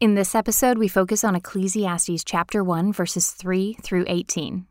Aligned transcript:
In 0.00 0.14
this 0.14 0.36
episode, 0.36 0.78
we 0.78 0.86
focus 0.86 1.24
on 1.24 1.34
Ecclesiastes 1.34 2.22
chapter 2.22 2.62
1, 2.62 2.92
verses 2.92 3.32
3 3.32 3.78
through 3.82 4.04
18. 4.06 4.64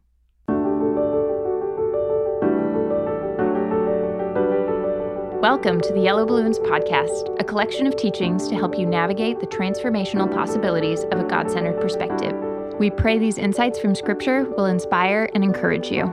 Welcome 5.42 5.82
to 5.82 5.92
the 5.92 6.00
Yellow 6.02 6.26
Balloons 6.26 6.60
Podcast, 6.60 7.38
a 7.42 7.44
collection 7.44 7.88
of 7.88 7.98
teachings 7.98 8.48
to 8.48 8.56
help 8.56 8.80
you 8.80 8.86
navigate 8.86 9.42
the 9.42 9.48
transformational 9.48 10.34
possibilities 10.34 11.04
of 11.12 11.20
a 11.20 11.26
God 11.26 11.52
centered 11.52 11.82
perspective. 11.82 12.34
We 12.80 12.90
pray 12.90 13.20
these 13.20 13.38
insights 13.38 13.80
from 13.80 13.96
Scripture 13.96 14.46
will 14.56 14.68
inspire 14.68 15.30
and 15.36 15.44
encourage 15.44 15.92
you. 15.92 16.04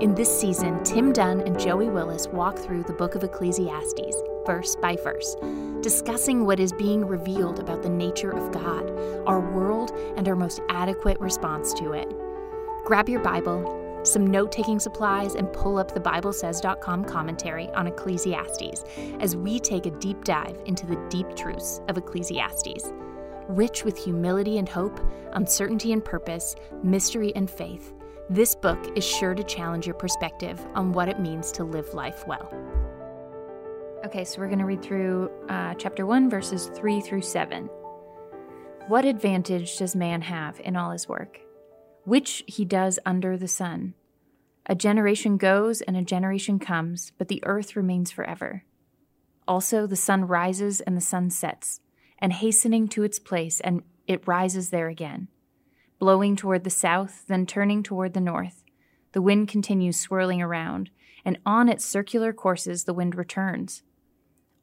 In 0.00 0.16
this 0.16 0.40
season, 0.40 0.82
Tim 0.82 1.12
Dunn 1.12 1.42
and 1.42 1.60
Joey 1.60 1.90
Willis 1.90 2.26
walk 2.26 2.58
through 2.58 2.82
the 2.82 2.92
book 2.92 3.14
of 3.14 3.22
Ecclesiastes, 3.22 4.16
verse 4.48 4.74
by 4.76 4.96
verse 4.96 5.36
discussing 5.82 6.44
what 6.44 6.58
is 6.58 6.72
being 6.72 7.04
revealed 7.04 7.60
about 7.60 7.82
the 7.82 7.88
nature 7.88 8.32
of 8.32 8.50
God, 8.50 8.90
our 9.26 9.38
world, 9.38 9.92
and 10.16 10.26
our 10.26 10.34
most 10.34 10.60
adequate 10.70 11.20
response 11.20 11.72
to 11.74 11.92
it. 11.92 12.08
Grab 12.84 13.08
your 13.08 13.20
Bible, 13.20 14.00
some 14.02 14.26
note 14.26 14.50
taking 14.50 14.80
supplies, 14.80 15.34
and 15.34 15.52
pull 15.52 15.78
up 15.78 15.94
the 15.94 16.00
BibleSays.com 16.00 17.04
commentary 17.04 17.68
on 17.70 17.86
Ecclesiastes 17.86 18.84
as 19.20 19.36
we 19.36 19.60
take 19.60 19.86
a 19.86 19.90
deep 19.90 20.24
dive 20.24 20.60
into 20.66 20.86
the 20.86 20.96
deep 21.10 21.36
truths 21.36 21.80
of 21.88 21.96
Ecclesiastes. 21.96 22.92
Rich 23.46 23.84
with 23.84 23.96
humility 23.96 24.58
and 24.58 24.68
hope, 24.68 24.98
uncertainty 25.32 25.92
and 25.92 26.04
purpose, 26.04 26.56
mystery 26.82 27.32
and 27.36 27.48
faith, 27.48 27.92
this 28.30 28.54
book 28.54 28.78
is 28.96 29.06
sure 29.06 29.34
to 29.34 29.44
challenge 29.44 29.86
your 29.86 29.94
perspective 29.94 30.60
on 30.74 30.92
what 30.92 31.08
it 31.08 31.20
means 31.20 31.52
to 31.52 31.64
live 31.64 31.94
life 31.94 32.26
well. 32.26 32.52
Okay, 34.04 34.24
so 34.24 34.38
we're 34.38 34.46
going 34.46 34.60
to 34.60 34.64
read 34.64 34.80
through 34.80 35.28
uh, 35.48 35.74
chapter 35.74 36.06
1, 36.06 36.30
verses 36.30 36.70
3 36.72 37.00
through 37.00 37.22
7. 37.22 37.68
What 38.86 39.04
advantage 39.04 39.76
does 39.76 39.96
man 39.96 40.22
have 40.22 40.60
in 40.60 40.76
all 40.76 40.92
his 40.92 41.08
work? 41.08 41.40
Which 42.04 42.44
he 42.46 42.64
does 42.64 43.00
under 43.04 43.36
the 43.36 43.48
sun. 43.48 43.94
A 44.66 44.76
generation 44.76 45.36
goes 45.36 45.80
and 45.80 45.96
a 45.96 46.02
generation 46.02 46.60
comes, 46.60 47.10
but 47.18 47.26
the 47.26 47.42
earth 47.44 47.74
remains 47.74 48.12
forever. 48.12 48.62
Also, 49.48 49.84
the 49.84 49.96
sun 49.96 50.28
rises 50.28 50.80
and 50.80 50.96
the 50.96 51.00
sun 51.00 51.28
sets, 51.28 51.80
and 52.20 52.34
hastening 52.34 52.86
to 52.88 53.02
its 53.02 53.18
place, 53.18 53.58
and 53.60 53.82
it 54.06 54.28
rises 54.28 54.70
there 54.70 54.88
again. 54.88 55.26
Blowing 55.98 56.36
toward 56.36 56.62
the 56.62 56.70
south, 56.70 57.24
then 57.26 57.46
turning 57.46 57.82
toward 57.82 58.14
the 58.14 58.20
north. 58.20 58.62
The 59.10 59.22
wind 59.22 59.48
continues 59.48 59.98
swirling 59.98 60.40
around, 60.40 60.90
and 61.24 61.36
on 61.44 61.68
its 61.68 61.84
circular 61.84 62.32
courses 62.32 62.84
the 62.84 62.94
wind 62.94 63.16
returns. 63.16 63.82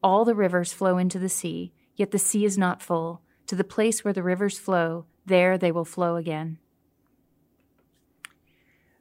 All 0.06 0.23
the 0.23 0.36
rivers 0.36 0.72
flow 0.72 1.00
into 1.00 1.17
the 1.17 1.30
sea, 1.30 1.73
yet 1.95 2.11
the 2.11 2.20
sea 2.20 2.45
is 2.45 2.59
not 2.59 2.80
full. 2.80 3.23
To 3.48 3.56
the 3.56 3.64
place 3.64 4.03
where 4.03 4.14
the 4.14 4.22
rivers 4.22 4.59
flow, 4.59 5.08
there 5.25 5.58
they 5.58 5.72
will 5.72 5.84
flow 5.84 6.16
again. 6.16 6.59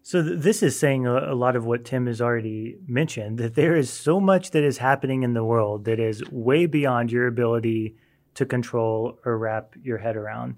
So 0.01 0.23
th- 0.23 0.41
this 0.41 0.63
is 0.63 0.79
saying 0.79 1.07
a, 1.07 1.31
a, 1.31 1.35
lot 1.35 1.57
of 1.57 1.67
what 1.67 1.85
Tim 1.85 2.07
has 2.07 2.23
already 2.23 2.79
mentioned 2.89 3.37
that 3.37 3.55
there 3.55 3.77
is 3.77 3.91
so 3.91 4.19
much 4.19 4.53
that 4.53 4.65
is 4.65 4.79
happening 4.79 5.25
in 5.25 5.35
the 5.35 5.45
world 5.45 5.85
that 5.85 6.01
is 6.01 6.23
way 6.31 6.65
beyond 6.65 7.13
your 7.13 7.27
ability 7.27 7.97
to 8.37 8.47
control 8.47 9.19
or 9.27 9.37
wrap 9.37 9.75
your 9.83 9.99
head 9.99 10.17
around. 10.17 10.57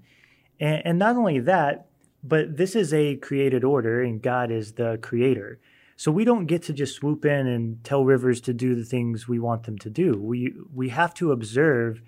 And, 0.61 0.81
and 0.85 0.97
not 0.97 1.17
only 1.17 1.39
that, 1.41 1.87
but 2.23 2.55
this 2.55 2.73
is 2.73 2.93
a 2.93 3.17
created 3.17 3.65
order 3.65 4.01
and 4.01 4.21
God 4.21 4.49
is 4.49 4.71
the 4.71 4.97
creator. 5.01 5.59
So 5.99 6.11
we 6.11 6.25
don't 6.25 6.45
get 6.45 6.61
to 6.63 6.73
just 6.73 6.95
swoop 6.95 7.25
in 7.25 7.47
and 7.47 7.83
tell 7.83 8.05
rivers 8.05 8.39
to 8.41 8.53
do 8.53 8.75
the 8.75 8.85
things 8.85 9.27
we 9.27 9.39
want 9.39 9.63
them 9.63 9.79
to 9.79 9.89
do. 9.89 10.13
We 10.13 10.53
we 10.73 10.89
have 10.89 11.13
to 11.15 11.31
observe 11.31 12.03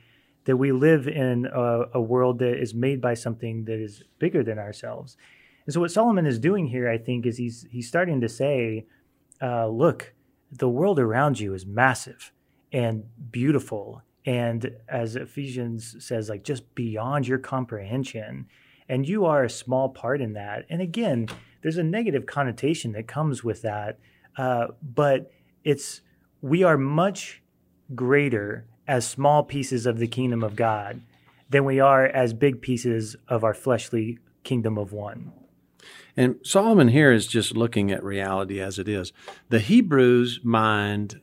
that 0.45 0.57
we 0.57 0.71
live 0.71 1.07
in 1.07 1.47
a, 1.47 1.81
a 1.95 2.01
world 2.01 2.37
that 2.39 2.61
is 2.61 2.73
made 2.73 3.01
by 3.01 3.15
something 3.15 3.65
that 3.65 3.79
is 3.79 4.03
bigger 4.19 4.43
than 4.43 4.59
ourselves. 4.59 5.17
And 5.65 5.73
so 5.73 5.79
what 5.79 5.91
Solomon 5.91 6.27
is 6.27 6.39
doing 6.39 6.67
here, 6.67 6.87
I 6.87 6.99
think, 6.99 7.25
is 7.25 7.37
he's 7.37 7.65
he's 7.71 7.87
starting 7.87 8.21
to 8.21 8.29
say, 8.29 8.85
uh, 9.41 9.67
look, 9.67 10.13
the 10.51 10.69
world 10.69 10.99
around 10.99 11.39
you 11.39 11.55
is 11.55 11.65
massive 11.65 12.31
and 12.71 13.05
beautiful, 13.31 14.03
and 14.23 14.71
as 14.87 15.15
Ephesians 15.15 15.95
says, 15.97 16.29
like 16.29 16.43
just 16.43 16.75
beyond 16.75 17.27
your 17.27 17.39
comprehension. 17.39 18.47
And 18.87 19.07
you 19.07 19.25
are 19.25 19.43
a 19.43 19.49
small 19.51 19.89
part 19.89 20.19
in 20.19 20.33
that. 20.33 20.65
And 20.67 20.81
again, 20.81 21.27
there's 21.61 21.77
a 21.77 21.83
negative 21.83 22.25
connotation 22.25 22.93
that 22.93 23.07
comes 23.07 23.43
with 23.43 23.61
that. 23.61 23.99
Uh, 24.37 24.67
but 24.81 25.31
it's 25.63 26.01
we 26.41 26.63
are 26.63 26.77
much 26.77 27.41
greater 27.93 28.65
as 28.87 29.07
small 29.07 29.43
pieces 29.43 29.85
of 29.85 29.97
the 29.97 30.07
kingdom 30.07 30.43
of 30.43 30.55
God 30.55 31.01
than 31.49 31.65
we 31.65 31.79
are 31.79 32.05
as 32.05 32.33
big 32.33 32.61
pieces 32.61 33.15
of 33.27 33.43
our 33.43 33.53
fleshly 33.53 34.19
kingdom 34.43 34.77
of 34.77 34.93
one. 34.93 35.31
And 36.15 36.35
Solomon 36.43 36.89
here 36.89 37.11
is 37.11 37.27
just 37.27 37.55
looking 37.55 37.91
at 37.91 38.03
reality 38.03 38.59
as 38.59 38.79
it 38.79 38.87
is. 38.87 39.13
The 39.49 39.59
Hebrew's 39.59 40.41
mind 40.43 41.21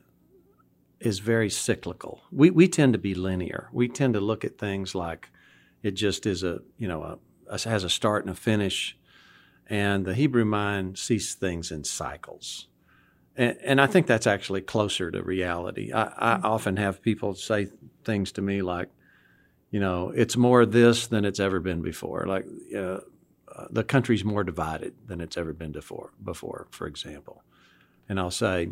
is 0.99 1.19
very 1.19 1.49
cyclical. 1.49 2.21
We 2.31 2.49
we 2.49 2.67
tend 2.67 2.93
to 2.93 2.99
be 2.99 3.13
linear. 3.13 3.69
We 3.71 3.87
tend 3.87 4.13
to 4.15 4.19
look 4.19 4.43
at 4.43 4.57
things 4.57 4.95
like 4.95 5.29
it 5.83 5.91
just 5.91 6.25
is 6.25 6.43
a 6.43 6.61
you 6.77 6.87
know 6.87 7.03
a, 7.03 7.17
a 7.53 7.69
has 7.69 7.83
a 7.83 7.89
start 7.89 8.25
and 8.25 8.31
a 8.31 8.35
finish 8.35 8.96
and 9.69 10.05
the 10.05 10.13
Hebrew 10.13 10.45
mind 10.45 10.97
sees 10.97 11.33
things 11.33 11.71
in 11.71 11.83
cycles. 11.83 12.67
And, 13.35 13.57
and 13.63 13.81
I 13.81 13.87
think 13.87 14.07
that's 14.07 14.27
actually 14.27 14.61
closer 14.61 15.11
to 15.11 15.21
reality. 15.21 15.91
I, 15.91 16.03
I 16.03 16.35
mm-hmm. 16.35 16.45
often 16.45 16.77
have 16.77 17.01
people 17.01 17.35
say 17.35 17.67
things 18.03 18.31
to 18.33 18.41
me 18.41 18.61
like, 18.61 18.89
you 19.69 19.79
know, 19.79 20.11
it's 20.15 20.37
more 20.37 20.65
this 20.65 21.07
than 21.07 21.25
it's 21.25 21.39
ever 21.39 21.59
been 21.59 21.81
before. 21.81 22.25
Like, 22.25 22.45
uh, 22.75 22.99
the 23.69 23.83
country's 23.83 24.23
more 24.23 24.43
divided 24.43 24.93
than 25.05 25.19
it's 25.19 25.37
ever 25.37 25.53
been 25.53 25.71
before, 25.71 26.11
before, 26.23 26.67
for 26.71 26.87
example. 26.87 27.43
And 28.07 28.19
I'll 28.19 28.31
say, 28.31 28.69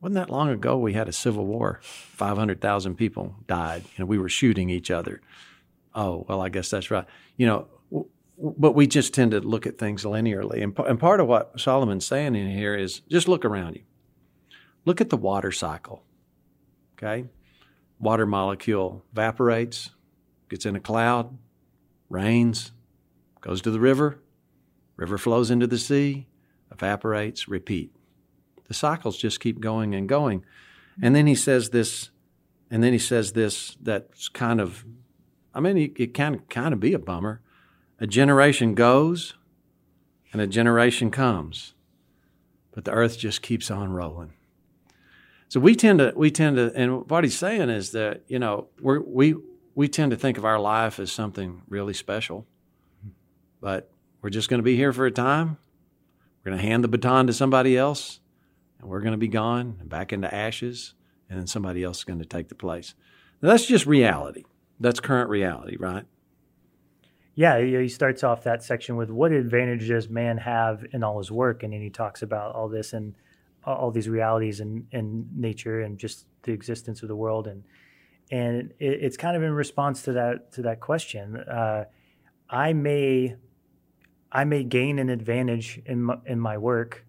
wasn't 0.00 0.14
that 0.14 0.30
long 0.30 0.48
ago 0.48 0.78
we 0.78 0.94
had 0.94 1.08
a 1.08 1.12
civil 1.12 1.46
war? 1.46 1.80
500,000 1.82 2.96
people 2.96 3.36
died. 3.46 3.84
You 3.84 4.02
know, 4.02 4.06
we 4.06 4.18
were 4.18 4.28
shooting 4.28 4.70
each 4.70 4.90
other. 4.90 5.20
Oh, 5.94 6.24
well, 6.28 6.40
I 6.40 6.48
guess 6.48 6.70
that's 6.70 6.90
right. 6.90 7.04
You 7.36 7.46
know, 7.46 7.66
but 8.40 8.74
we 8.74 8.86
just 8.86 9.12
tend 9.12 9.32
to 9.32 9.40
look 9.40 9.66
at 9.66 9.78
things 9.78 10.04
linearly. 10.04 10.62
And, 10.62 10.78
and 10.78 10.98
part 10.98 11.20
of 11.20 11.26
what 11.26 11.60
Solomon's 11.60 12.06
saying 12.06 12.34
in 12.34 12.50
here 12.50 12.74
is 12.74 13.00
just 13.00 13.28
look 13.28 13.44
around 13.44 13.76
you. 13.76 13.82
Look 14.86 15.00
at 15.00 15.10
the 15.10 15.16
water 15.16 15.52
cycle. 15.52 16.02
Okay? 16.94 17.28
Water 17.98 18.24
molecule 18.24 19.04
evaporates, 19.12 19.90
gets 20.48 20.64
in 20.64 20.74
a 20.74 20.80
cloud, 20.80 21.36
rains, 22.08 22.72
goes 23.42 23.60
to 23.62 23.70
the 23.70 23.80
river, 23.80 24.18
river 24.96 25.18
flows 25.18 25.50
into 25.50 25.66
the 25.66 25.78
sea, 25.78 26.26
evaporates, 26.72 27.46
repeat. 27.46 27.94
The 28.68 28.74
cycles 28.74 29.18
just 29.18 29.40
keep 29.40 29.60
going 29.60 29.94
and 29.94 30.08
going. 30.08 30.44
And 31.02 31.14
then 31.14 31.26
he 31.26 31.34
says 31.34 31.70
this, 31.70 32.10
and 32.70 32.82
then 32.82 32.92
he 32.92 32.98
says 32.98 33.32
this 33.32 33.76
that's 33.82 34.28
kind 34.28 34.60
of, 34.60 34.84
I 35.54 35.60
mean, 35.60 35.76
it, 35.76 35.92
it 35.96 36.14
can 36.14 36.38
kind 36.48 36.72
of 36.72 36.80
be 36.80 36.94
a 36.94 36.98
bummer 36.98 37.42
a 38.00 38.06
generation 38.06 38.74
goes 38.74 39.34
and 40.32 40.40
a 40.40 40.46
generation 40.46 41.10
comes, 41.10 41.74
but 42.72 42.84
the 42.84 42.90
earth 42.90 43.18
just 43.18 43.42
keeps 43.42 43.70
on 43.70 43.92
rolling. 43.92 44.32
So 45.48 45.60
we 45.60 45.74
tend 45.74 45.98
to, 45.98 46.12
we 46.16 46.30
tend 46.30 46.56
to, 46.56 46.72
and 46.74 47.08
what 47.10 47.24
he's 47.24 47.36
saying 47.36 47.70
is 47.70 47.90
that, 47.90 48.22
you 48.28 48.38
know, 48.38 48.68
we 48.80 48.98
we, 48.98 49.34
we 49.74 49.88
tend 49.88 50.12
to 50.12 50.16
think 50.16 50.38
of 50.38 50.44
our 50.44 50.60
life 50.60 50.98
as 51.00 51.10
something 51.12 51.62
really 51.68 51.94
special, 51.94 52.46
but 53.60 53.90
we're 54.22 54.30
just 54.30 54.48
going 54.48 54.58
to 54.58 54.64
be 54.64 54.76
here 54.76 54.92
for 54.92 55.06
a 55.06 55.10
time. 55.10 55.58
We're 56.44 56.52
going 56.52 56.62
to 56.62 56.68
hand 56.68 56.84
the 56.84 56.88
baton 56.88 57.26
to 57.26 57.32
somebody 57.32 57.76
else, 57.76 58.20
and 58.78 58.88
we're 58.88 59.00
going 59.00 59.12
to 59.12 59.18
be 59.18 59.28
gone 59.28 59.76
and 59.80 59.88
back 59.88 60.12
into 60.12 60.32
ashes, 60.32 60.94
and 61.28 61.38
then 61.38 61.46
somebody 61.46 61.82
else 61.82 61.98
is 61.98 62.04
going 62.04 62.20
to 62.20 62.24
take 62.24 62.48
the 62.48 62.54
place. 62.54 62.94
Now, 63.42 63.50
that's 63.50 63.66
just 63.66 63.86
reality. 63.86 64.44
That's 64.78 65.00
current 65.00 65.30
reality, 65.30 65.76
right? 65.78 66.04
Yeah, 67.40 67.58
he 67.58 67.88
starts 67.88 68.22
off 68.22 68.44
that 68.44 68.62
section 68.62 68.96
with 68.96 69.08
what 69.08 69.32
advantage 69.32 69.88
does 69.88 70.10
man 70.10 70.36
have 70.36 70.84
in 70.92 71.02
all 71.02 71.16
his 71.16 71.30
work, 71.30 71.62
and 71.62 71.72
then 71.72 71.80
he 71.80 71.88
talks 71.88 72.20
about 72.20 72.54
all 72.54 72.68
this 72.68 72.92
and 72.92 73.14
all 73.64 73.90
these 73.90 74.10
realities 74.10 74.60
and 74.60 74.86
in 74.90 75.26
nature 75.34 75.80
and 75.80 75.96
just 75.96 76.26
the 76.42 76.52
existence 76.52 77.00
of 77.00 77.08
the 77.08 77.16
world, 77.16 77.46
and 77.46 77.64
and 78.30 78.74
it, 78.78 79.04
it's 79.04 79.16
kind 79.16 79.38
of 79.38 79.42
in 79.42 79.52
response 79.52 80.02
to 80.02 80.12
that 80.12 80.52
to 80.52 80.60
that 80.60 80.80
question. 80.80 81.38
Uh, 81.38 81.84
I 82.50 82.74
may 82.74 83.36
I 84.30 84.44
may 84.44 84.62
gain 84.62 84.98
an 84.98 85.08
advantage 85.08 85.80
in 85.86 86.02
my, 86.02 86.18
in 86.26 86.38
my 86.38 86.58
work 86.58 87.06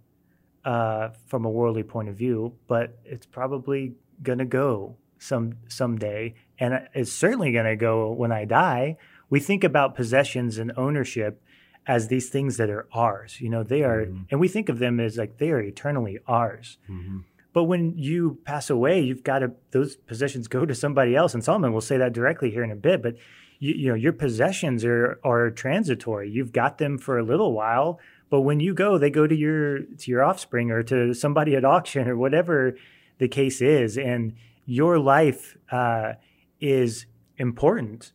uh, 0.63 1.09
from 1.27 1.43
a 1.43 1.49
worldly 1.49 1.83
point 1.83 2.07
of 2.07 2.15
view, 2.15 2.53
but 2.69 2.97
it's 3.03 3.25
probably 3.25 3.95
gonna 4.23 4.45
go 4.45 4.95
some 5.19 5.57
someday, 5.67 6.35
and 6.57 6.87
it's 6.93 7.11
certainly 7.11 7.51
gonna 7.51 7.75
go 7.75 8.13
when 8.13 8.31
I 8.31 8.45
die 8.45 8.95
we 9.31 9.39
think 9.39 9.63
about 9.63 9.95
possessions 9.95 10.59
and 10.59 10.71
ownership 10.77 11.41
as 11.87 12.09
these 12.09 12.29
things 12.29 12.57
that 12.57 12.69
are 12.69 12.87
ours. 12.93 13.41
You 13.41 13.49
know, 13.49 13.63
they 13.63 13.81
are, 13.81 14.05
mm-hmm. 14.05 14.23
and 14.29 14.39
we 14.39 14.47
think 14.47 14.69
of 14.69 14.77
them 14.77 14.99
as 14.99 15.17
like 15.17 15.39
they 15.39 15.49
are 15.49 15.61
eternally 15.61 16.19
ours. 16.27 16.77
Mm-hmm. 16.87 17.19
But 17.53 17.63
when 17.63 17.97
you 17.97 18.37
pass 18.45 18.69
away, 18.69 19.01
you've 19.01 19.23
got 19.23 19.39
to 19.39 19.53
those 19.71 19.95
possessions 19.95 20.47
go 20.47 20.65
to 20.65 20.75
somebody 20.75 21.15
else. 21.15 21.33
And 21.33 21.43
Solomon 21.43 21.73
will 21.73 21.81
say 21.81 21.97
that 21.97 22.13
directly 22.13 22.51
here 22.51 22.63
in 22.63 22.71
a 22.71 22.75
bit. 22.75 23.01
But 23.01 23.15
you, 23.59 23.73
you 23.73 23.89
know 23.89 23.95
your 23.95 24.13
possessions 24.13 24.85
are 24.85 25.19
are 25.23 25.49
transitory. 25.49 26.29
You've 26.29 26.51
got 26.51 26.77
them 26.77 26.97
for 26.97 27.17
a 27.17 27.23
little 27.23 27.53
while, 27.53 27.99
but 28.29 28.41
when 28.41 28.59
you 28.59 28.73
go, 28.73 28.97
they 28.97 29.09
go 29.09 29.27
to 29.27 29.35
your 29.35 29.79
to 29.79 30.11
your 30.11 30.23
offspring 30.23 30.71
or 30.71 30.83
to 30.83 31.13
somebody 31.13 31.55
at 31.55 31.65
auction 31.65 32.07
or 32.07 32.15
whatever 32.15 32.77
the 33.17 33.27
case 33.27 33.61
is. 33.61 33.97
And 33.97 34.35
your 34.65 34.99
life 34.99 35.57
uh, 35.71 36.13
is 36.59 37.05
important, 37.37 38.11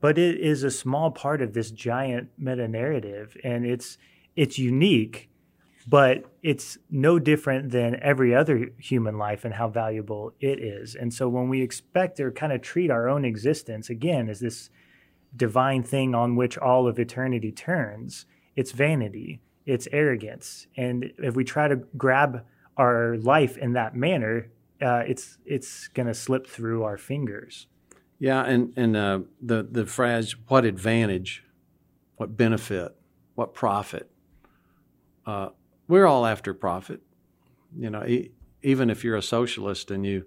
but 0.00 0.18
it 0.18 0.38
is 0.38 0.62
a 0.62 0.70
small 0.70 1.10
part 1.10 1.42
of 1.42 1.52
this 1.52 1.70
giant 1.70 2.30
meta 2.38 2.68
narrative, 2.68 3.36
and 3.44 3.66
it's 3.66 3.98
it's 4.34 4.58
unique 4.58 5.30
but 5.86 6.24
it's 6.42 6.78
no 6.90 7.18
different 7.18 7.70
than 7.70 7.98
every 8.02 8.34
other 8.34 8.70
human 8.78 9.16
life 9.16 9.44
and 9.44 9.54
how 9.54 9.68
valuable 9.68 10.34
it 10.40 10.58
is. 10.58 10.96
And 10.96 11.14
so 11.14 11.28
when 11.28 11.48
we 11.48 11.62
expect 11.62 12.18
or 12.18 12.32
kind 12.32 12.52
of 12.52 12.60
treat 12.60 12.90
our 12.90 13.08
own 13.08 13.24
existence 13.24 13.88
again 13.88 14.28
as 14.28 14.40
this 14.40 14.68
divine 15.34 15.82
thing 15.84 16.14
on 16.14 16.34
which 16.34 16.58
all 16.58 16.88
of 16.88 16.98
eternity 16.98 17.52
turns, 17.52 18.26
it's 18.56 18.72
vanity, 18.72 19.40
it's 19.64 19.86
arrogance. 19.92 20.66
And 20.76 21.12
if 21.18 21.36
we 21.36 21.44
try 21.44 21.68
to 21.68 21.76
grab 21.96 22.44
our 22.76 23.16
life 23.18 23.56
in 23.56 23.74
that 23.74 23.94
manner, 23.94 24.50
uh, 24.82 25.04
it's 25.06 25.38
it's 25.46 25.88
going 25.88 26.06
to 26.06 26.14
slip 26.14 26.46
through 26.46 26.82
our 26.82 26.98
fingers. 26.98 27.66
Yeah, 28.18 28.42
and 28.44 28.72
and 28.76 28.96
uh, 28.96 29.20
the 29.42 29.62
the 29.62 29.86
phrase 29.86 30.34
"what 30.48 30.64
advantage," 30.64 31.44
what 32.16 32.36
benefit, 32.36 32.96
what 33.34 33.54
profit. 33.54 34.10
Uh, 35.26 35.50
we're 35.88 36.06
all 36.06 36.24
after 36.24 36.54
profit. 36.54 37.00
You 37.76 37.90
know, 37.90 38.04
e- 38.04 38.30
even 38.62 38.90
if 38.90 39.04
you're 39.04 39.16
a 39.16 39.22
socialist 39.22 39.90
and 39.90 40.06
you 40.06 40.24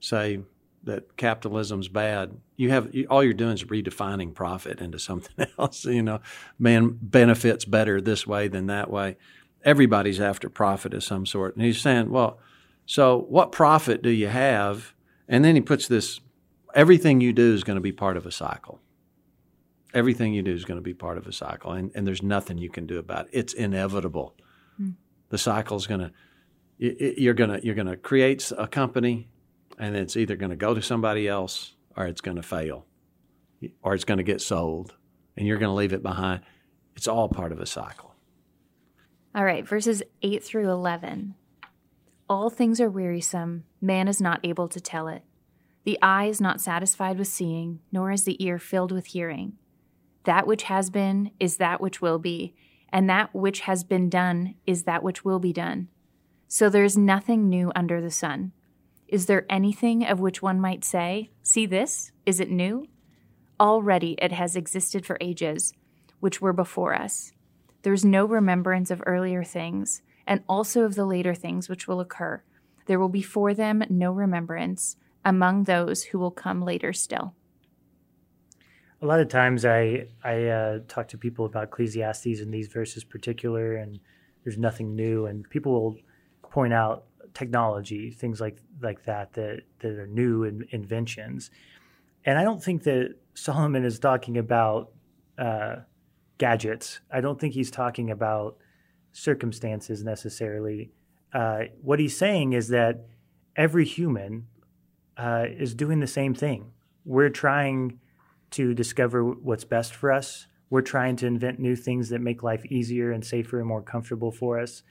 say 0.00 0.40
that 0.84 1.16
capitalism's 1.16 1.88
bad, 1.88 2.36
you 2.56 2.70
have 2.70 2.94
you, 2.94 3.06
all 3.08 3.24
you're 3.24 3.32
doing 3.32 3.54
is 3.54 3.64
redefining 3.64 4.34
profit 4.34 4.80
into 4.80 4.98
something 4.98 5.46
else. 5.58 5.84
You 5.84 6.02
know, 6.02 6.20
man 6.58 6.98
benefits 7.00 7.64
better 7.64 8.00
this 8.00 8.26
way 8.26 8.48
than 8.48 8.66
that 8.66 8.90
way. 8.90 9.16
Everybody's 9.64 10.20
after 10.20 10.50
profit 10.50 10.92
of 10.92 11.02
some 11.02 11.24
sort, 11.24 11.56
and 11.56 11.64
he's 11.64 11.80
saying, 11.80 12.10
well, 12.10 12.38
so 12.84 13.24
what 13.30 13.50
profit 13.50 14.02
do 14.02 14.10
you 14.10 14.28
have? 14.28 14.92
And 15.26 15.42
then 15.42 15.54
he 15.54 15.62
puts 15.62 15.88
this: 15.88 16.20
everything 16.74 17.20
you 17.20 17.32
do 17.32 17.54
is 17.54 17.64
going 17.64 17.76
to 17.76 17.82
be 17.82 17.92
part 17.92 18.16
of 18.16 18.26
a 18.26 18.32
cycle. 18.32 18.80
Everything 19.92 20.34
you 20.34 20.42
do 20.42 20.52
is 20.52 20.64
going 20.64 20.78
to 20.78 20.82
be 20.82 20.94
part 20.94 21.18
of 21.18 21.26
a 21.26 21.32
cycle, 21.32 21.72
and, 21.72 21.90
and 21.94 22.06
there's 22.06 22.22
nothing 22.22 22.58
you 22.58 22.68
can 22.68 22.86
do 22.86 22.98
about 22.98 23.26
it. 23.26 23.30
It's 23.32 23.52
inevitable. 23.52 24.34
Hmm. 24.76 24.90
The 25.28 25.38
cycle 25.38 25.76
is 25.76 25.86
going 25.86 26.00
to 26.00 26.12
you're 26.78 27.34
going 27.34 27.50
to 27.50 27.64
you're 27.64 27.74
going 27.74 27.86
to 27.86 27.96
create 27.96 28.50
a 28.58 28.66
company 28.66 29.28
and 29.78 29.94
it's 29.96 30.16
either 30.16 30.36
going 30.36 30.50
to 30.50 30.56
go 30.56 30.74
to 30.74 30.82
somebody 30.82 31.28
else 31.28 31.74
or 31.96 32.06
it's 32.06 32.20
going 32.20 32.36
to 32.36 32.42
fail 32.42 32.86
or 33.82 33.94
it's 33.94 34.04
going 34.04 34.18
to 34.18 34.24
get 34.24 34.40
sold 34.40 34.94
and 35.36 35.46
you're 35.46 35.58
going 35.58 35.70
to 35.70 35.74
leave 35.74 35.92
it 35.92 36.02
behind. 36.02 36.40
It's 36.96 37.08
all 37.08 37.28
part 37.28 37.52
of 37.52 37.60
a 37.60 37.66
cycle. 37.66 38.14
All 39.34 39.44
right 39.44 39.66
verses 39.66 40.02
8 40.22 40.42
through 40.42 40.68
11 40.68 41.34
all 42.28 42.48
things 42.48 42.80
are 42.80 42.88
wearisome. 42.88 43.64
Man 43.80 44.08
is 44.08 44.20
not 44.20 44.40
able 44.42 44.68
to 44.68 44.80
tell 44.80 45.08
it 45.08 45.22
the 45.84 45.98
eye 46.02 46.24
is 46.24 46.40
not 46.40 46.60
satisfied 46.60 47.18
with 47.18 47.28
seeing 47.28 47.80
nor 47.92 48.10
is 48.10 48.24
the 48.24 48.42
ear 48.44 48.58
filled 48.58 48.92
with 48.92 49.06
hearing 49.06 49.56
that 50.24 50.46
which 50.46 50.64
has 50.64 50.90
been 50.90 51.30
is 51.38 51.58
that 51.58 51.80
which 51.80 52.02
will 52.02 52.18
be 52.18 52.54
and 52.94 53.08
that 53.08 53.34
which 53.34 53.60
has 53.60 53.84
been 53.84 54.08
done 54.08 54.54
is 54.66 54.84
that 54.84 55.02
which 55.02 55.24
will 55.24 55.38
be 55.38 55.52
done. 55.52 55.88
So 56.48 56.68
there 56.68 56.84
is 56.84 56.96
nothing 56.96 57.48
new 57.48 57.72
under 57.74 58.00
the 58.00 58.10
sun. 58.10 58.52
Is 59.08 59.26
there 59.26 59.46
anything 59.50 60.04
of 60.04 60.20
which 60.20 60.42
one 60.42 60.60
might 60.60 60.84
say, 60.84 61.30
See 61.42 61.66
this? 61.66 62.12
Is 62.24 62.40
it 62.40 62.50
new? 62.50 62.86
Already 63.58 64.16
it 64.22 64.32
has 64.32 64.56
existed 64.56 65.04
for 65.04 65.18
ages, 65.20 65.72
which 66.20 66.40
were 66.40 66.52
before 66.52 66.94
us. 66.94 67.32
There 67.82 67.92
is 67.92 68.04
no 68.04 68.24
remembrance 68.24 68.90
of 68.90 69.02
earlier 69.06 69.44
things, 69.44 70.02
and 70.26 70.42
also 70.48 70.82
of 70.82 70.94
the 70.94 71.04
later 71.04 71.34
things 71.34 71.68
which 71.68 71.86
will 71.86 72.00
occur. 72.00 72.42
There 72.86 72.98
will 72.98 73.08
be 73.08 73.22
for 73.22 73.54
them 73.54 73.82
no 73.90 74.12
remembrance 74.12 74.96
among 75.24 75.64
those 75.64 76.04
who 76.04 76.18
will 76.18 76.30
come 76.30 76.62
later 76.62 76.92
still 76.92 77.34
a 79.04 79.06
lot 79.06 79.20
of 79.20 79.28
times 79.28 79.66
I 79.66 80.06
I 80.24 80.46
uh, 80.46 80.78
talk 80.88 81.08
to 81.08 81.18
people 81.18 81.44
about 81.44 81.64
Ecclesiastes 81.64 82.40
and 82.40 82.52
these 82.52 82.68
verses 82.68 83.04
particular, 83.04 83.76
and 83.76 84.00
there's 84.42 84.56
nothing 84.56 84.96
new, 84.96 85.26
and 85.26 85.48
people 85.50 85.72
will 85.72 85.96
point 86.42 86.72
out 86.72 87.04
technology, 87.34 88.10
things 88.10 88.40
like 88.40 88.56
like 88.80 89.04
that 89.04 89.34
that 89.34 89.60
that 89.80 89.92
are 89.92 90.06
new 90.06 90.44
in, 90.44 90.66
inventions, 90.70 91.50
and 92.24 92.38
I 92.38 92.44
don't 92.44 92.62
think 92.62 92.84
that 92.84 93.14
Solomon 93.34 93.84
is 93.84 93.98
talking 93.98 94.38
about 94.38 94.92
uh, 95.38 95.76
gadgets. 96.38 97.00
I 97.12 97.20
don't 97.20 97.38
think 97.38 97.52
he's 97.52 97.70
talking 97.70 98.10
about 98.10 98.56
circumstances 99.12 100.02
necessarily. 100.02 100.92
Uh, 101.32 101.64
what 101.82 101.98
he's 101.98 102.16
saying 102.16 102.54
is 102.54 102.68
that 102.68 103.04
every 103.54 103.84
human 103.84 104.46
uh, 105.16 105.44
is 105.48 105.74
doing 105.74 106.00
the 106.00 106.06
same 106.06 106.34
thing. 106.34 106.72
We're 107.04 107.30
trying 107.30 107.98
to 108.52 108.74
discover 108.74 109.24
what's 109.24 109.64
best 109.64 109.94
for 109.94 110.12
us. 110.12 110.46
We're 110.70 110.82
trying 110.82 111.16
to 111.16 111.26
invent 111.26 111.58
new 111.58 111.76
things 111.76 112.08
that 112.08 112.20
make 112.20 112.42
life 112.42 112.64
easier 112.66 113.12
and 113.12 113.24
safer 113.24 113.58
and 113.58 113.68
more 113.68 113.82
comfortable 113.82 114.32
for 114.32 114.58
us. 114.58 114.82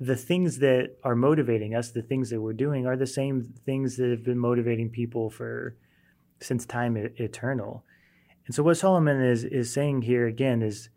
The 0.00 0.16
things 0.16 0.58
that 0.58 0.96
are 1.02 1.16
motivating 1.16 1.74
us, 1.74 1.90
the 1.90 2.02
things 2.02 2.30
that 2.30 2.40
we're 2.40 2.52
doing, 2.52 2.86
are 2.86 2.96
the 2.96 3.06
same 3.06 3.42
things 3.66 3.96
that 3.96 4.10
have 4.10 4.24
been 4.24 4.38
motivating 4.38 4.90
people 4.90 5.28
for 5.28 5.76
since 6.40 6.64
time 6.64 6.96
eternal. 6.96 7.84
And 8.46 8.54
so, 8.54 8.62
what 8.62 8.76
Solomon 8.76 9.20
is 9.20 9.44
is 9.44 9.72
saying 9.72 10.02
here 10.02 10.26
again 10.26 10.62
is, 10.62 10.88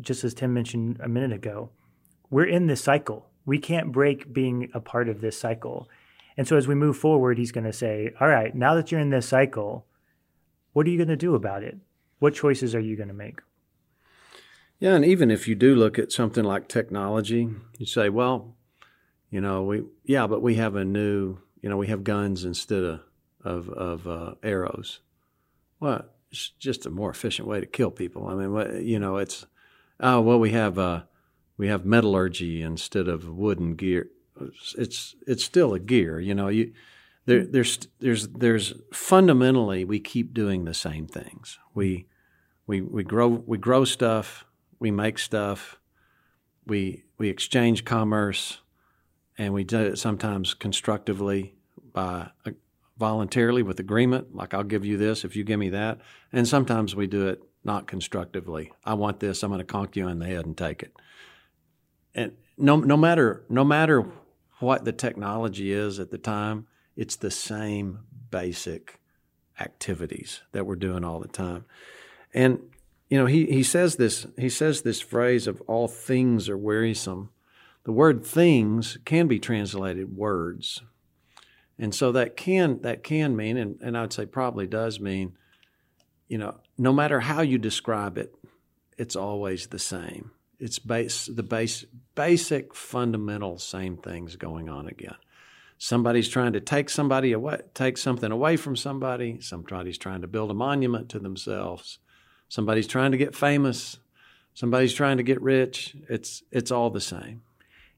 just 0.00 0.24
as 0.24 0.34
Tim 0.34 0.52
mentioned 0.52 1.00
a 1.02 1.08
minute 1.08 1.32
ago, 1.32 1.70
we're 2.30 2.44
in 2.44 2.66
this 2.66 2.82
cycle. 2.82 3.30
We 3.44 3.58
can't 3.58 3.92
break 3.92 4.32
being 4.32 4.70
a 4.74 4.80
part 4.80 5.08
of 5.08 5.20
this 5.20 5.38
cycle. 5.38 5.88
And 6.36 6.46
so, 6.46 6.56
as 6.56 6.68
we 6.68 6.74
move 6.74 6.96
forward, 6.96 7.38
he's 7.38 7.52
going 7.52 7.64
to 7.64 7.72
say, 7.72 8.12
"All 8.20 8.28
right, 8.28 8.54
now 8.54 8.74
that 8.74 8.92
you're 8.92 9.00
in 9.00 9.10
this 9.10 9.28
cycle, 9.28 9.86
what 10.72 10.86
are 10.86 10.90
you 10.90 10.98
going 10.98 11.08
to 11.08 11.16
do 11.16 11.34
about 11.34 11.62
it? 11.62 11.78
What 12.18 12.34
choices 12.34 12.74
are 12.74 12.80
you 12.80 12.96
going 12.96 13.08
to 13.08 13.14
make? 13.14 13.40
Yeah, 14.78 14.94
and 14.94 15.04
even 15.04 15.30
if 15.30 15.48
you 15.48 15.54
do 15.54 15.74
look 15.74 15.98
at 15.98 16.12
something 16.12 16.44
like 16.44 16.68
technology, 16.68 17.48
you 17.78 17.86
say, 17.86 18.10
well, 18.10 18.56
you 19.30 19.40
know, 19.40 19.62
we 19.62 19.84
yeah, 20.04 20.26
but 20.26 20.42
we 20.42 20.56
have 20.56 20.76
a 20.76 20.84
new, 20.84 21.38
you 21.62 21.70
know, 21.70 21.76
we 21.76 21.86
have 21.86 22.04
guns 22.04 22.44
instead 22.44 22.84
of 22.84 23.00
of, 23.42 23.68
of 23.70 24.06
uh, 24.06 24.34
arrows. 24.42 25.00
Well, 25.80 26.04
it's 26.30 26.50
just 26.58 26.84
a 26.84 26.90
more 26.90 27.10
efficient 27.10 27.48
way 27.48 27.60
to 27.60 27.66
kill 27.66 27.90
people. 27.90 28.28
I 28.28 28.34
mean, 28.34 28.52
what, 28.52 28.82
you 28.82 28.98
know, 28.98 29.16
it's 29.16 29.46
oh 30.00 30.20
well, 30.20 30.38
we 30.38 30.50
have 30.50 30.78
uh, 30.78 31.02
we 31.56 31.68
have 31.68 31.84
metallurgy 31.84 32.62
instead 32.62 33.08
of 33.08 33.28
wooden 33.28 33.76
gear. 33.76 34.10
It's 34.76 35.14
it's 35.26 35.44
still 35.44 35.74
a 35.74 35.78
gear, 35.78 36.20
you 36.20 36.34
know. 36.34 36.48
You 36.48 36.72
there, 37.26 37.44
there's 37.44 37.78
there's 38.00 38.28
there's 38.28 38.74
fundamentally 38.92 39.84
we 39.84 40.00
keep 40.00 40.32
doing 40.32 40.64
the 40.64 40.74
same 40.74 41.06
things. 41.06 41.58
We 41.74 42.06
we 42.66 42.80
we 42.80 43.04
grow 43.04 43.28
we 43.28 43.58
grow 43.58 43.84
stuff, 43.84 44.44
we 44.78 44.90
make 44.90 45.18
stuff, 45.18 45.78
we 46.66 47.04
we 47.18 47.28
exchange 47.28 47.84
commerce, 47.84 48.60
and 49.38 49.52
we 49.52 49.64
do 49.64 49.80
it 49.80 49.98
sometimes 49.98 50.54
constructively 50.54 51.54
by 51.92 52.30
uh, 52.44 52.50
voluntarily 52.98 53.62
with 53.62 53.78
agreement, 53.78 54.34
like 54.34 54.54
I'll 54.54 54.64
give 54.64 54.84
you 54.84 54.96
this 54.96 55.24
if 55.24 55.36
you 55.36 55.44
give 55.44 55.58
me 55.58 55.70
that, 55.70 55.98
and 56.32 56.46
sometimes 56.46 56.94
we 56.96 57.06
do 57.06 57.28
it 57.28 57.42
not 57.64 57.86
constructively. 57.86 58.72
I 58.84 58.94
want 58.94 59.20
this, 59.20 59.42
I'm 59.42 59.50
going 59.50 59.58
to 59.58 59.64
conk 59.64 59.96
you 59.96 60.08
in 60.08 60.18
the 60.18 60.26
head 60.26 60.46
and 60.46 60.56
take 60.56 60.82
it. 60.82 60.92
And 62.14 62.32
no 62.56 62.76
no 62.76 62.96
matter 62.96 63.44
no 63.48 63.64
matter 63.64 64.06
what 64.58 64.84
the 64.84 64.92
technology 64.92 65.72
is 65.72 65.98
at 65.98 66.10
the 66.10 66.18
time, 66.18 66.66
it's 66.96 67.16
the 67.16 67.30
same 67.30 68.00
basic 68.30 69.00
activities 69.60 70.42
that 70.52 70.66
we're 70.66 70.76
doing 70.76 71.04
all 71.04 71.20
the 71.20 71.28
time. 71.28 71.64
And 72.34 72.60
you 73.08 73.18
know, 73.18 73.26
he, 73.26 73.46
he 73.46 73.62
says 73.62 73.96
this 73.96 74.26
he 74.36 74.48
says 74.48 74.82
this 74.82 75.00
phrase 75.00 75.46
of 75.46 75.60
all 75.62 75.88
things 75.88 76.48
are 76.48 76.58
wearisome. 76.58 77.30
The 77.84 77.92
word 77.92 78.24
things 78.24 78.98
can 79.04 79.28
be 79.28 79.38
translated 79.38 80.16
words. 80.16 80.82
And 81.78 81.94
so 81.94 82.10
that 82.12 82.36
can 82.36 82.80
that 82.82 83.04
can 83.04 83.36
mean, 83.36 83.56
and, 83.56 83.78
and 83.80 83.96
I 83.96 84.02
would 84.02 84.12
say 84.12 84.26
probably 84.26 84.66
does 84.66 84.98
mean, 84.98 85.36
you 86.28 86.38
know, 86.38 86.58
no 86.76 86.92
matter 86.92 87.20
how 87.20 87.42
you 87.42 87.58
describe 87.58 88.18
it, 88.18 88.34
it's 88.98 89.14
always 89.14 89.68
the 89.68 89.78
same. 89.78 90.32
It's 90.58 90.78
base 90.78 91.26
the 91.26 91.42
base 91.42 91.84
basic 92.14 92.74
fundamental 92.74 93.58
same 93.58 93.96
things 93.96 94.36
going 94.36 94.68
on 94.68 94.86
again. 94.88 95.16
Somebody's 95.78 96.28
trying 96.28 96.54
to 96.54 96.60
take 96.60 96.88
somebody 96.88 97.32
away, 97.32 97.60
take 97.74 97.98
something 97.98 98.32
away 98.32 98.56
from 98.56 98.76
somebody. 98.76 99.40
Somebody's 99.40 99.98
trying 99.98 100.22
to 100.22 100.26
build 100.26 100.50
a 100.50 100.54
monument 100.54 101.10
to 101.10 101.18
themselves. 101.18 101.98
Somebody's 102.48 102.86
trying 102.86 103.10
to 103.12 103.18
get 103.18 103.34
famous. 103.34 103.98
Somebody's 104.54 104.94
trying 104.94 105.18
to 105.18 105.22
get 105.22 105.42
rich. 105.42 105.94
It's 106.08 106.42
it's 106.50 106.70
all 106.70 106.88
the 106.90 107.00
same. 107.00 107.42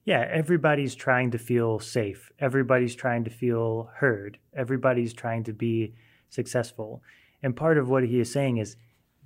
yeah, 0.04 0.26
everybody's 0.30 0.94
trying 0.94 1.30
to 1.32 1.38
feel 1.38 1.78
safe. 1.78 2.32
Everybody's 2.40 2.94
trying 2.96 3.24
to 3.24 3.30
feel 3.30 3.90
heard. 3.96 4.38
Everybody's 4.56 5.12
trying 5.12 5.44
to 5.44 5.52
be 5.52 5.92
successful. 6.30 7.02
And 7.42 7.54
part 7.54 7.78
of 7.78 7.88
what 7.88 8.04
he 8.04 8.18
is 8.18 8.32
saying 8.32 8.56
is 8.56 8.76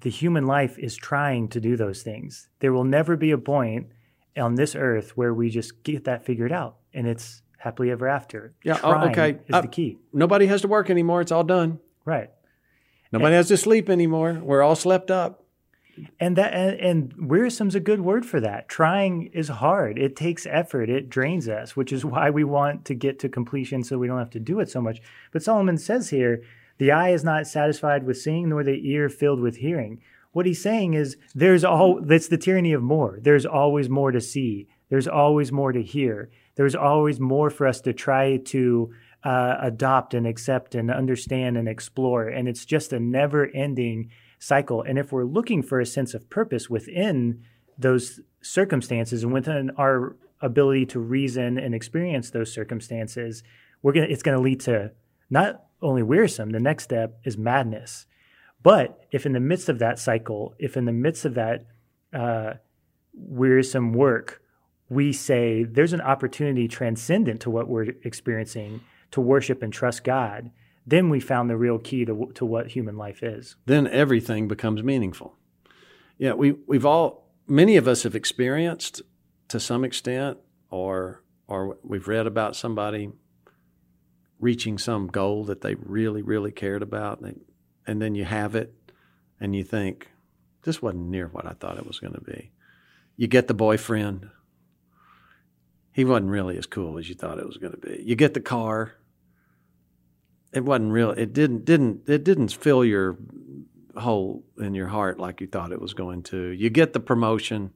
the 0.03 0.11
human 0.11 0.47
life 0.47 0.79
is 0.79 0.97
trying 0.97 1.49
to 1.49 1.61
do 1.61 1.77
those 1.77 2.03
things. 2.03 2.49
There 2.61 2.73
will 2.73 2.85
never 2.85 3.17
be 3.17 3.31
a 3.31 3.39
point 3.39 3.87
on 4.37 4.57
this 4.57 4.75
earth 4.75 5.17
where 5.17 5.33
we 5.33 5.49
just 5.49 5.83
get 5.83 6.05
that 6.05 6.25
figured 6.25 6.53
out 6.53 6.77
and 6.93 7.07
it's 7.07 7.43
happily 7.59 7.91
ever 7.91 8.09
after. 8.09 8.55
Yeah, 8.65 8.79
oh, 8.83 8.95
okay. 9.09 9.39
is 9.47 9.55
Uh, 9.55 9.61
the 9.61 9.69
key. 9.69 9.99
Nobody 10.13 10.47
has 10.47 10.63
to 10.63 10.69
work 10.69 10.91
anymore. 10.91 11.21
It's 11.21 11.33
all 11.33 11.45
done. 11.45 11.79
Right. 12.05 12.31
Nobody 13.13 13.37
has 13.37 13.49
to 13.49 13.57
sleep 13.57 13.89
anymore. 13.89 14.41
We're 14.43 14.63
all 14.63 14.75
slept 14.75 15.11
up. 15.11 15.45
And 16.19 16.37
that 16.37 16.55
and, 16.55 16.81
and 16.81 17.29
wearisome's 17.29 17.75
a 17.75 17.81
good 17.81 18.01
word 18.01 18.25
for 18.25 18.41
that. 18.41 18.67
Trying 18.67 19.27
is 19.35 19.49
hard. 19.49 19.99
It 19.99 20.17
takes 20.17 20.47
effort. 20.47 20.89
It 20.89 21.11
drains 21.11 21.49
us, 21.49 21.77
which 21.77 21.93
is 21.93 22.03
why 22.03 22.31
we 22.31 22.45
want 22.45 22.87
to 22.87 22.95
get 22.95 23.19
to 23.21 23.29
completion 23.29 23.85
so 23.85 23.99
we 23.99 24.07
don't 24.07 24.19
have 24.19 24.31
to 24.31 24.41
do 24.41 24.59
it 24.61 24.71
so 24.71 24.81
much. 24.81 25.03
But 25.33 25.43
Solomon 25.43 25.77
says 25.77 26.09
here, 26.09 26.43
the 26.83 26.91
eye 26.91 27.11
is 27.11 27.23
not 27.23 27.47
satisfied 27.47 28.03
with 28.03 28.19
seeing, 28.19 28.49
nor 28.49 28.65
the 28.65 28.91
ear 28.91 29.09
filled 29.09 29.39
with 29.39 29.59
hearing. 29.59 30.01
What 30.33 30.47
he's 30.47 30.61
saying 30.61 30.95
is 30.95 31.17
there's 31.33 31.62
all 31.62 32.01
that's 32.03 32.27
the 32.27 32.37
tyranny 32.37 32.73
of 32.73 32.83
more. 32.83 33.21
There's 33.23 33.47
always 33.47 33.89
more 33.89 34.11
to 34.11 34.21
see. 34.21 34.67
There's 34.89 35.07
always 35.07 35.53
more 35.53 35.71
to 35.71 35.81
hear. 35.81 36.29
There's 36.57 36.75
always 36.75 37.21
more 37.21 37.51
for 37.51 37.69
us 37.69 37.81
to 37.83 37.93
try 37.93 38.39
to 38.47 38.93
uh, 39.23 39.59
adopt 39.61 40.12
and 40.12 40.27
accept 40.27 40.75
and 40.75 40.91
understand 40.91 41.57
and 41.57 41.69
explore. 41.69 42.27
And 42.27 42.49
it's 42.49 42.65
just 42.65 42.93
a 42.93 42.99
never 42.99 43.47
ending 43.55 44.11
cycle. 44.41 44.83
And 44.83 44.99
if 44.99 45.12
we're 45.12 45.23
looking 45.23 45.62
for 45.62 45.79
a 45.79 45.87
sense 45.87 46.15
of 46.15 46.29
purpose 46.31 46.69
within 46.69 47.45
those 47.79 48.19
circumstances 48.41 49.23
and 49.23 49.33
within 49.33 49.71
our 49.77 50.17
ability 50.41 50.87
to 50.87 50.99
reason 50.99 51.59
and 51.59 51.77
experience 51.77 52.31
those 52.31 52.53
circumstances, 52.53 53.45
we're 53.83 53.93
gonna 53.93 54.07
it's 54.07 54.25
gonna 54.25 54.41
lead 54.41 54.59
to 54.62 54.91
not 55.31 55.62
only 55.83 56.03
wearisome, 56.03 56.51
the 56.51 56.61
next 56.61 56.85
step 56.85 57.19
is 57.25 57.37
madness. 57.37 58.07
But 58.62 59.07
if 59.11 59.27
in 59.27 59.33
the 59.33 59.41
midst 59.41 59.69
of 59.69 59.79
that 59.81 59.99
cycle, 59.99 60.55
if 60.59 60.77
in 60.77 60.85
the 60.85 60.93
midst 60.93 61.25
of 61.25 61.35
that 61.35 61.67
uh, 62.12 62.55
wearisome 63.12 63.93
work, 63.93 64.41
we 64.89 65.12
say 65.12 65.65
there's 65.65 65.93
an 65.93 66.01
opportunity 66.01 66.69
transcendent 66.69 67.41
to 67.41 67.51
what 67.51 67.69
we're 67.69 67.95
experiencing 68.05 68.83
to 69.11 69.21
worship 69.21 69.62
and 69.62 69.73
trust 69.73 70.05
God, 70.05 70.51
then 70.87 71.09
we 71.11 71.21
found 71.21 71.49
the 71.49 71.57
real 71.57 71.79
key 71.79 72.05
to, 72.05 72.31
to 72.35 72.45
what 72.45 72.69
human 72.69 72.97
life 72.97 73.23
is. 73.23 73.57
Then 73.67 73.87
everything 73.87 74.49
becomes 74.49 74.83
meaningful. 74.83 75.37
Yeah, 76.19 76.35
we 76.35 76.53
we've 76.67 76.87
all 76.87 77.31
many 77.47 77.77
of 77.77 77.89
us 77.89 78.03
have 78.03 78.15
experienced 78.15 79.03
to 79.49 79.59
some 79.59 79.85
extent, 79.85 80.39
or 80.71 81.23
or 81.49 81.79
we've 81.83 82.07
read 82.07 82.27
about 82.27 82.55
somebody 82.55 83.12
reaching 84.43 84.77
some 84.77 85.07
goal 85.07 85.45
that 85.45 85.63
they 85.63 85.75
really 85.77 86.21
really 86.21 86.53
cared 86.53 86.83
about, 86.83 87.21
and, 87.21 87.29
they, 87.29 87.41
and 87.87 88.03
then 88.03 88.15
you 88.15 88.25
have 88.25 88.55
it, 88.55 88.75
and 89.41 89.57
you 89.57 89.65
think 89.65 90.11
this 90.65 90.83
wasn't 90.83 91.09
near 91.09 91.29
what 91.29 91.47
I 91.47 91.53
thought 91.53 91.79
it 91.79 91.87
was 91.87 91.99
going 91.99 92.13
to 92.13 92.21
be. 92.21 92.51
You 93.17 93.29
get 93.29 93.47
the 93.47 93.55
boyfriend. 93.55 94.29
He 95.93 96.05
wasn't 96.05 96.31
really 96.31 96.59
as 96.59 96.67
cool 96.67 96.99
as 96.99 97.09
you 97.09 97.15
thought 97.15 97.39
it 97.39 97.47
was 97.47 97.57
going 97.57 97.73
to 97.73 97.79
be. 97.79 98.03
You 98.05 98.17
get 98.17 98.35
the 98.35 98.41
car. 98.41 98.95
It 100.53 100.65
wasn't 100.65 100.93
real. 100.93 101.13
It 101.13 101.33
didn't 101.33 101.65
didn't 101.65 102.09
it 102.09 102.25
didn't 102.25 102.49
fill 102.49 102.85
your 102.85 103.17
hole 103.97 104.45
in 104.59 104.75
your 104.75 104.89
heart 104.89 105.21
like 105.21 105.41
you 105.41 105.47
thought 105.47 105.73
it 105.73 105.81
was 105.81 105.95
going 105.95 106.25
to. 106.25 106.49
You 106.49 106.69
get 106.69 106.93
the 106.93 107.01
promotion. 107.01 107.73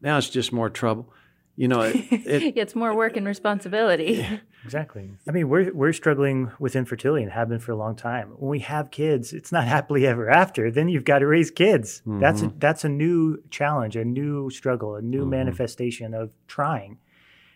Now 0.00 0.18
it's 0.18 0.28
just 0.28 0.52
more 0.52 0.68
trouble. 0.68 1.12
You 1.56 1.68
know, 1.68 1.80
it, 1.80 1.96
it, 1.96 2.52
it's 2.56 2.74
more 2.74 2.94
work 2.94 3.16
and 3.16 3.26
responsibility. 3.26 4.26
Exactly. 4.64 5.10
I 5.26 5.30
mean, 5.30 5.48
we're 5.48 5.72
we're 5.72 5.92
struggling 5.92 6.52
with 6.58 6.76
infertility 6.76 7.22
and 7.22 7.32
have 7.32 7.48
been 7.48 7.60
for 7.60 7.72
a 7.72 7.76
long 7.76 7.96
time. 7.96 8.28
When 8.36 8.50
we 8.50 8.58
have 8.60 8.90
kids, 8.90 9.32
it's 9.32 9.50
not 9.50 9.64
happily 9.68 10.06
ever 10.06 10.30
after. 10.30 10.70
Then 10.70 10.88
you've 10.88 11.04
got 11.04 11.20
to 11.20 11.26
raise 11.26 11.50
kids. 11.50 12.00
Mm-hmm. 12.00 12.20
That's 12.20 12.42
a, 12.42 12.52
that's 12.58 12.84
a 12.84 12.88
new 12.88 13.42
challenge, 13.50 13.96
a 13.96 14.04
new 14.04 14.50
struggle, 14.50 14.96
a 14.96 15.02
new 15.02 15.22
mm-hmm. 15.22 15.30
manifestation 15.30 16.14
of 16.14 16.32
trying. 16.46 16.98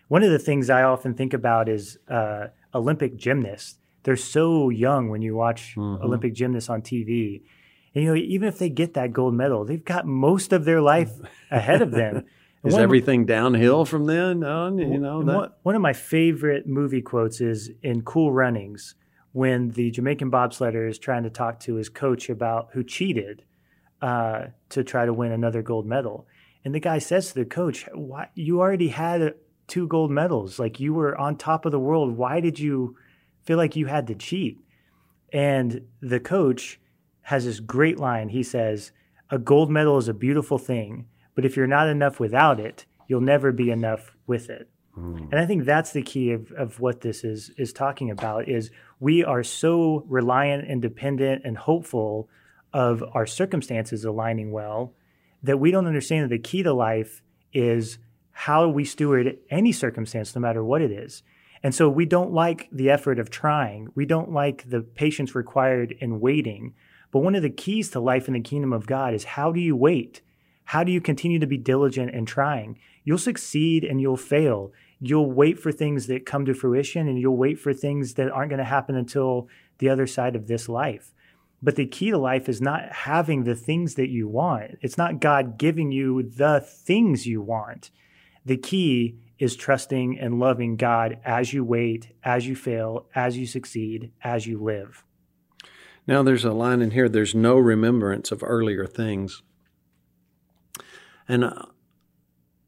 One 0.07 0.23
of 0.23 0.31
the 0.31 0.39
things 0.39 0.69
I 0.69 0.83
often 0.83 1.13
think 1.13 1.33
about 1.33 1.69
is 1.69 1.97
uh, 2.09 2.47
Olympic 2.73 3.15
gymnasts. 3.15 3.77
They're 4.03 4.17
so 4.17 4.69
young 4.69 5.09
when 5.09 5.21
you 5.21 5.35
watch 5.35 5.75
mm-hmm. 5.77 6.03
Olympic 6.03 6.33
gymnasts 6.33 6.69
on 6.69 6.81
TV. 6.81 7.43
And, 7.93 8.03
you 8.03 8.09
know, 8.09 8.15
even 8.15 8.47
if 8.47 8.57
they 8.57 8.69
get 8.69 8.93
that 8.95 9.13
gold 9.13 9.35
medal, 9.35 9.63
they've 9.63 9.83
got 9.83 10.05
most 10.05 10.53
of 10.53 10.65
their 10.65 10.81
life 10.81 11.11
ahead 11.51 11.81
of 11.81 11.91
them. 11.91 12.25
Is 12.63 12.75
everything 12.75 13.25
downhill 13.25 13.85
from 13.85 14.05
then 14.05 14.43
on? 14.43 14.77
You 14.77 14.99
know 14.99 15.23
that. 15.23 15.35
one, 15.35 15.51
one 15.63 15.75
of 15.75 15.81
my 15.81 15.93
favorite 15.93 16.67
movie 16.67 17.01
quotes 17.01 17.41
is 17.41 17.71
in 17.81 18.03
Cool 18.03 18.31
Runnings 18.31 18.95
when 19.31 19.69
the 19.71 19.91
Jamaican 19.91 20.29
bobsledder 20.29 20.87
is 20.87 20.99
trying 20.99 21.23
to 21.23 21.29
talk 21.29 21.59
to 21.61 21.75
his 21.75 21.89
coach 21.89 22.29
about 22.29 22.69
who 22.73 22.83
cheated 22.83 23.43
uh, 24.01 24.47
to 24.69 24.83
try 24.83 25.05
to 25.05 25.13
win 25.13 25.31
another 25.31 25.61
gold 25.61 25.85
medal. 25.85 26.27
And 26.63 26.75
the 26.75 26.79
guy 26.79 26.99
says 26.99 27.29
to 27.29 27.35
the 27.35 27.45
coach, 27.45 27.87
"Why 27.93 28.29
you 28.35 28.59
already 28.59 28.89
had 28.89 29.35
two 29.67 29.87
gold 29.87 30.11
medals? 30.11 30.59
Like 30.59 30.79
you 30.79 30.93
were 30.93 31.17
on 31.17 31.37
top 31.37 31.65
of 31.65 31.71
the 31.71 31.79
world. 31.79 32.17
Why 32.17 32.39
did 32.39 32.59
you 32.59 32.95
feel 33.43 33.57
like 33.57 33.75
you 33.75 33.87
had 33.87 34.07
to 34.07 34.15
cheat?" 34.15 34.59
And 35.33 35.87
the 36.01 36.19
coach 36.19 36.79
has 37.23 37.45
this 37.45 37.59
great 37.59 37.97
line. 37.97 38.29
He 38.29 38.43
says, 38.43 38.91
"A 39.29 39.39
gold 39.39 39.71
medal 39.71 39.97
is 39.97 40.07
a 40.07 40.13
beautiful 40.13 40.57
thing, 40.57 41.07
but 41.35 41.45
if 41.45 41.55
you're 41.55 41.67
not 41.67 41.87
enough 41.87 42.19
without 42.19 42.59
it, 42.59 42.85
you'll 43.07 43.21
never 43.21 43.51
be 43.51 43.71
enough 43.71 44.15
with 44.27 44.49
it." 44.49 44.69
Hmm. 44.95 45.27
And 45.31 45.39
I 45.39 45.45
think 45.45 45.65
that's 45.65 45.91
the 45.91 46.01
key 46.01 46.31
of, 46.31 46.51
of 46.51 46.79
what 46.79 47.01
this 47.01 47.23
is 47.23 47.51
is 47.57 47.71
talking 47.73 48.11
about 48.11 48.47
is 48.49 48.71
we 48.99 49.23
are 49.23 49.43
so 49.43 50.03
reliant 50.07 50.67
and 50.67 50.81
dependent 50.81 51.43
and 51.45 51.57
hopeful 51.57 52.29
of 52.73 53.03
our 53.13 53.25
circumstances 53.25 54.05
aligning 54.05 54.51
well 54.51 54.93
that 55.43 55.59
we 55.59 55.71
don't 55.71 55.87
understand 55.87 56.25
that 56.25 56.35
the 56.35 56.39
key 56.39 56.63
to 56.63 56.73
life 56.73 57.21
is 57.53 57.97
how 58.31 58.67
we 58.67 58.85
steward 58.85 59.37
any 59.49 59.71
circumstance, 59.71 60.35
no 60.35 60.41
matter 60.41 60.63
what 60.63 60.81
it 60.81 60.91
is. 60.91 61.23
And 61.63 61.75
so 61.75 61.89
we 61.89 62.05
don't 62.05 62.31
like 62.31 62.67
the 62.71 62.89
effort 62.89 63.19
of 63.19 63.29
trying. 63.29 63.89
We 63.93 64.05
don't 64.05 64.31
like 64.31 64.69
the 64.69 64.81
patience 64.81 65.35
required 65.35 65.95
in 65.99 66.19
waiting. 66.19 66.73
But 67.11 67.19
one 67.19 67.35
of 67.35 67.43
the 67.43 67.49
keys 67.49 67.89
to 67.91 67.99
life 67.99 68.27
in 68.27 68.33
the 68.33 68.39
kingdom 68.39 68.73
of 68.73 68.87
God 68.87 69.13
is 69.13 69.23
how 69.23 69.51
do 69.51 69.59
you 69.59 69.75
wait? 69.75 70.21
How 70.71 70.85
do 70.85 70.91
you 70.93 71.01
continue 71.01 71.37
to 71.37 71.47
be 71.47 71.57
diligent 71.57 72.15
and 72.15 72.25
trying? 72.25 72.79
You'll 73.03 73.17
succeed 73.17 73.83
and 73.83 73.99
you'll 73.99 74.15
fail. 74.15 74.71
You'll 75.01 75.29
wait 75.29 75.59
for 75.59 75.69
things 75.69 76.07
that 76.07 76.25
come 76.25 76.45
to 76.45 76.53
fruition 76.53 77.09
and 77.09 77.19
you'll 77.19 77.35
wait 77.35 77.59
for 77.59 77.73
things 77.73 78.13
that 78.13 78.31
aren't 78.31 78.51
going 78.51 78.59
to 78.59 78.63
happen 78.63 78.95
until 78.95 79.49
the 79.79 79.89
other 79.89 80.07
side 80.07 80.33
of 80.33 80.47
this 80.47 80.69
life. 80.69 81.13
But 81.61 81.75
the 81.75 81.87
key 81.87 82.11
to 82.11 82.17
life 82.17 82.47
is 82.47 82.61
not 82.61 82.89
having 82.89 83.43
the 83.43 83.53
things 83.53 83.95
that 83.95 84.07
you 84.07 84.29
want. 84.29 84.77
It's 84.79 84.97
not 84.97 85.19
God 85.19 85.57
giving 85.57 85.91
you 85.91 86.23
the 86.23 86.61
things 86.61 87.27
you 87.27 87.41
want. 87.41 87.91
The 88.45 88.55
key 88.55 89.17
is 89.39 89.57
trusting 89.57 90.17
and 90.17 90.39
loving 90.39 90.77
God 90.77 91.19
as 91.25 91.51
you 91.51 91.65
wait, 91.65 92.15
as 92.23 92.47
you 92.47 92.55
fail, 92.55 93.07
as 93.13 93.37
you 93.37 93.45
succeed, 93.45 94.13
as 94.23 94.47
you 94.47 94.57
live. 94.57 95.03
Now 96.07 96.23
there's 96.23 96.45
a 96.45 96.53
line 96.53 96.81
in 96.81 96.91
here. 96.91 97.09
There's 97.09 97.35
no 97.35 97.57
remembrance 97.57 98.31
of 98.31 98.41
earlier 98.41 98.85
things, 98.85 99.43
and 101.31 101.45
uh, 101.45 101.63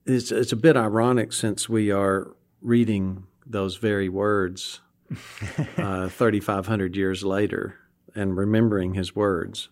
it's 0.06 0.32
it's 0.32 0.54
a 0.54 0.56
bit 0.56 0.78
ironic 0.78 1.34
since 1.34 1.68
we 1.68 1.92
are 1.92 2.34
reading 2.62 3.28
those 3.46 3.76
very 3.76 4.08
words 4.08 4.80
uh, 5.78 6.08
3,500 6.08 6.96
years 6.96 7.26
later 7.26 7.76
and 8.16 8.38
remembering 8.38 8.94
his 8.94 9.14
words. 9.14 9.68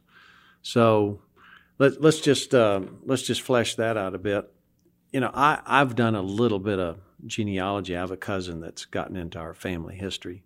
So 0.62 1.22
let, 1.80 2.02
let's 2.02 2.20
just 2.20 2.54
uh, 2.54 2.82
let's 3.06 3.22
just 3.22 3.42
flesh 3.42 3.76
that 3.76 3.96
out 3.96 4.14
a 4.14 4.18
bit. 4.18 4.52
You 5.14 5.22
know, 5.22 5.32
I, 5.34 5.62
I've 5.66 5.96
done 5.96 6.16
a 6.16 6.22
little 6.22 6.60
bit 6.60 6.80
of 6.80 7.00
genealogy. 7.26 7.96
I 7.96 8.02
have 8.02 8.12
a 8.12 8.18
cousin 8.18 8.60
that's 8.60 8.84
gotten 8.84 9.16
into 9.16 9.40
our 9.40 9.54
family 9.54 9.96
history, 9.96 10.44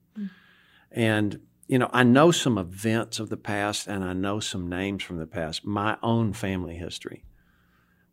and 0.92 1.40
you 1.68 1.80
know, 1.80 1.90
I 1.92 2.04
know 2.04 2.30
some 2.30 2.60
events 2.60 3.20
of 3.20 3.30
the 3.30 3.38
past 3.38 3.88
and 3.88 4.04
I 4.04 4.14
know 4.14 4.40
some 4.40 4.70
names 4.70 5.02
from 5.02 5.18
the 5.18 5.26
past, 5.26 5.66
my 5.66 5.98
own 6.04 6.34
family 6.34 6.76
history. 6.76 7.24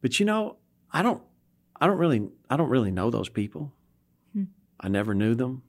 But 0.03 0.21
you 0.21 0.27
know, 0.27 0.57
I 0.91 1.01
don't 1.01 1.23
I 1.81 1.87
don't 1.87 1.97
really 1.97 2.29
I 2.51 2.57
don't 2.59 2.69
really 2.69 2.91
know 2.91 3.09
those 3.11 3.31
people. 3.31 3.73
I 4.79 4.89
never 4.89 5.15
knew 5.15 5.35
them. 5.35 5.63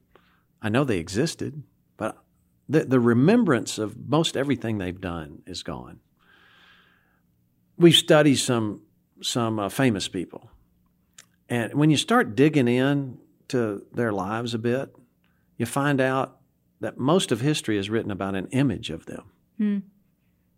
I 0.62 0.70
know 0.70 0.84
they 0.84 0.98
existed, 0.98 1.64
but 1.96 2.18
the 2.68 2.84
the 2.84 3.00
remembrance 3.00 3.78
of 3.78 3.96
most 4.10 4.36
everything 4.36 4.80
they've 4.80 5.00
done 5.00 5.44
is 5.46 5.64
gone. 5.64 6.00
We've 7.78 7.96
studied 7.96 8.36
some 8.36 8.82
some 9.22 9.60
uh, 9.60 9.70
famous 9.70 10.10
people. 10.10 10.50
And 11.48 11.74
when 11.76 11.90
you 11.90 11.98
start 11.98 12.36
digging 12.36 12.68
in 12.68 13.20
to 13.50 13.86
their 13.94 14.12
lives 14.12 14.54
a 14.54 14.58
bit, 14.58 14.96
you 15.58 15.66
find 15.66 16.02
out 16.02 16.40
that 16.80 16.98
most 16.98 17.32
of 17.32 17.42
history 17.42 17.78
is 17.78 17.90
written 17.90 18.12
about 18.12 18.36
an 18.36 18.48
image 18.52 18.90
of 18.90 19.06
them. 19.06 19.32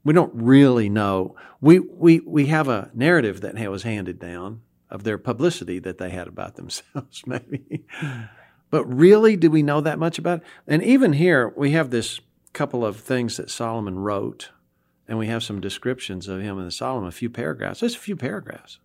We 0.06 0.14
don't 0.14 0.34
really 0.34 0.88
know. 0.88 1.36
We, 1.60 1.80
we, 1.80 2.22
we 2.22 2.46
have 2.46 2.70
a 2.70 2.92
narrative 2.94 3.42
that 3.42 3.58
was 3.70 3.84
handed 3.84 4.20
down 4.20 4.62
of 4.90 5.04
their 5.04 5.18
publicity 5.18 5.80
that 5.80 5.98
they 5.98 6.12
had 6.12 6.28
about 6.28 6.56
themselves, 6.56 7.24
maybe. 7.26 7.86
But 8.70 8.86
really, 8.86 9.36
do 9.36 9.50
we 9.50 9.64
know 9.64 9.82
that 9.82 10.00
much 10.00 10.18
about 10.18 10.40
it? 10.40 10.46
And 10.68 10.84
even 10.84 11.14
here, 11.14 11.54
we 11.58 11.72
have 11.72 11.90
this 11.90 12.20
couple 12.54 12.86
of 12.86 12.98
things 12.98 13.38
that 13.38 13.50
Solomon 13.50 14.00
wrote, 14.00 14.52
and 15.08 15.18
we 15.18 15.28
have 15.28 15.44
some 15.44 15.60
descriptions 15.60 16.28
of 16.28 16.42
him 16.42 16.64
the 16.64 16.72
Solomon, 16.72 17.10
a 17.10 17.12
few 17.12 17.30
paragraphs. 17.30 17.82
Just 17.82 17.98
a 17.98 18.00
few 18.00 18.16
paragraphs. 18.16 18.80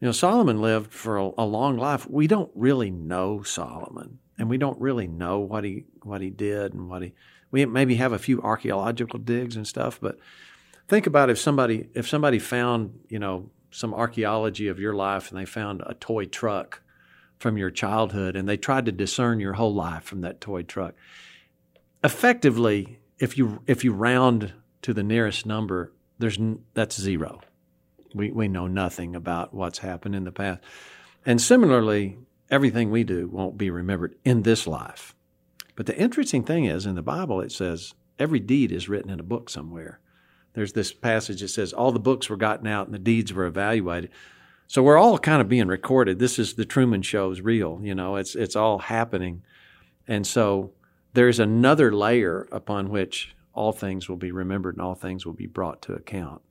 You 0.00 0.06
know, 0.06 0.12
Solomon 0.12 0.60
lived 0.60 0.92
for 0.92 1.16
a, 1.16 1.30
a 1.38 1.44
long 1.44 1.78
life. 1.78 2.08
We 2.08 2.26
don't 2.26 2.50
really 2.54 2.90
know 2.90 3.42
Solomon, 3.42 4.18
and 4.38 4.50
we 4.50 4.58
don't 4.58 4.80
really 4.80 5.06
know 5.06 5.38
what 5.38 5.64
he 5.64 5.84
what 6.02 6.20
he 6.20 6.30
did 6.30 6.74
and 6.74 6.88
what 6.88 7.02
he. 7.02 7.14
We 7.50 7.64
maybe 7.66 7.96
have 7.96 8.12
a 8.12 8.18
few 8.18 8.42
archaeological 8.42 9.18
digs 9.18 9.56
and 9.56 9.66
stuff, 9.66 9.98
but 10.00 10.18
think 10.88 11.06
about 11.06 11.30
if 11.30 11.38
somebody 11.38 11.88
if 11.94 12.08
somebody 12.08 12.38
found 12.38 12.98
you 13.08 13.18
know 13.18 13.50
some 13.70 13.92
archaeology 13.92 14.68
of 14.68 14.78
your 14.78 14.94
life 14.94 15.30
and 15.30 15.38
they 15.38 15.44
found 15.44 15.82
a 15.86 15.94
toy 15.94 16.24
truck 16.24 16.80
from 17.38 17.58
your 17.58 17.70
childhood 17.70 18.36
and 18.36 18.48
they 18.48 18.56
tried 18.56 18.86
to 18.86 18.92
discern 18.92 19.40
your 19.40 19.54
whole 19.54 19.74
life 19.74 20.04
from 20.04 20.22
that 20.22 20.40
toy 20.40 20.62
truck. 20.62 20.94
Effectively, 22.02 22.98
if 23.18 23.36
you 23.36 23.60
if 23.66 23.84
you 23.84 23.92
round 23.92 24.52
to 24.82 24.94
the 24.94 25.02
nearest 25.02 25.46
number, 25.46 25.92
there's 26.18 26.38
that's 26.74 27.00
zero. 27.00 27.40
We 28.14 28.30
we 28.30 28.48
know 28.48 28.66
nothing 28.66 29.14
about 29.14 29.52
what's 29.52 29.78
happened 29.78 30.14
in 30.14 30.24
the 30.24 30.32
past. 30.32 30.62
And 31.24 31.40
similarly, 31.40 32.18
everything 32.50 32.90
we 32.90 33.04
do 33.04 33.28
won't 33.28 33.58
be 33.58 33.70
remembered 33.70 34.14
in 34.24 34.42
this 34.42 34.66
life. 34.66 35.14
But 35.76 35.86
the 35.86 35.96
interesting 35.96 36.42
thing 36.42 36.64
is 36.64 36.86
in 36.86 36.94
the 36.94 37.02
Bible 37.02 37.40
it 37.40 37.52
says 37.52 37.94
every 38.18 38.40
deed 38.40 38.72
is 38.72 38.88
written 38.88 39.10
in 39.10 39.20
a 39.20 39.24
book 39.24 39.48
somewhere. 39.48 40.00
There's 40.54 40.72
this 40.72 40.92
passage 40.92 41.42
that 41.42 41.48
says 41.48 41.72
all 41.72 41.92
the 41.92 42.00
books 42.00 42.30
were 42.30 42.36
gotten 42.36 42.66
out 42.66 42.86
and 42.86 42.94
the 42.94 42.98
deeds 42.98 43.32
were 43.32 43.44
evaluated. 43.44 44.10
So 44.66 44.82
we're 44.82 44.96
all 44.96 45.18
kind 45.18 45.40
of 45.40 45.48
being 45.48 45.68
recorded. 45.68 46.18
This 46.18 46.38
is 46.38 46.54
the 46.54 46.64
Truman 46.64 47.02
Show's 47.02 47.40
real. 47.40 47.78
You 47.82 47.94
know, 47.94 48.16
it's 48.16 48.34
it's 48.34 48.56
all 48.56 48.78
happening, 48.78 49.42
and 50.08 50.26
so 50.26 50.72
there's 51.12 51.38
another 51.38 51.92
layer 51.94 52.48
upon 52.50 52.90
which 52.90 53.34
all 53.52 53.72
things 53.72 54.08
will 54.08 54.16
be 54.16 54.32
remembered 54.32 54.74
and 54.74 54.82
all 54.82 54.94
things 54.94 55.24
will 55.24 55.32
be 55.32 55.46
brought 55.46 55.82
to 55.82 55.94
account. 55.94 56.42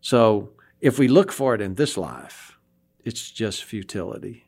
So 0.00 0.50
if 0.80 0.98
we 0.98 1.08
look 1.08 1.32
for 1.32 1.54
it 1.54 1.60
in 1.60 1.74
this 1.74 1.96
life, 1.96 2.58
it's 3.04 3.30
just 3.30 3.64
futility. 3.64 4.46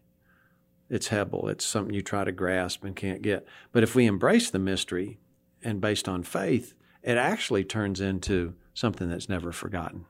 It's 0.93 1.09
Hebel. 1.09 1.49
It's 1.49 1.65
something 1.65 1.93
you 1.93 2.03
try 2.03 2.23
to 2.23 2.31
grasp 2.31 2.85
and 2.85 2.95
can't 2.95 3.23
get. 3.23 3.45
But 3.73 3.83
if 3.83 3.97
we 3.97 4.07
embrace 4.07 4.51
the 4.51 4.61
mystery 4.61 5.19
and 5.65 5.81
based 5.81 6.09
on 6.09 6.23
faith, 6.23 6.75
it 7.03 7.17
actually 7.17 7.65
turns 7.65 8.01
into 8.01 8.55
something 8.75 9.09
that's 9.09 9.29
never 9.29 9.51
forgotten 9.51 10.05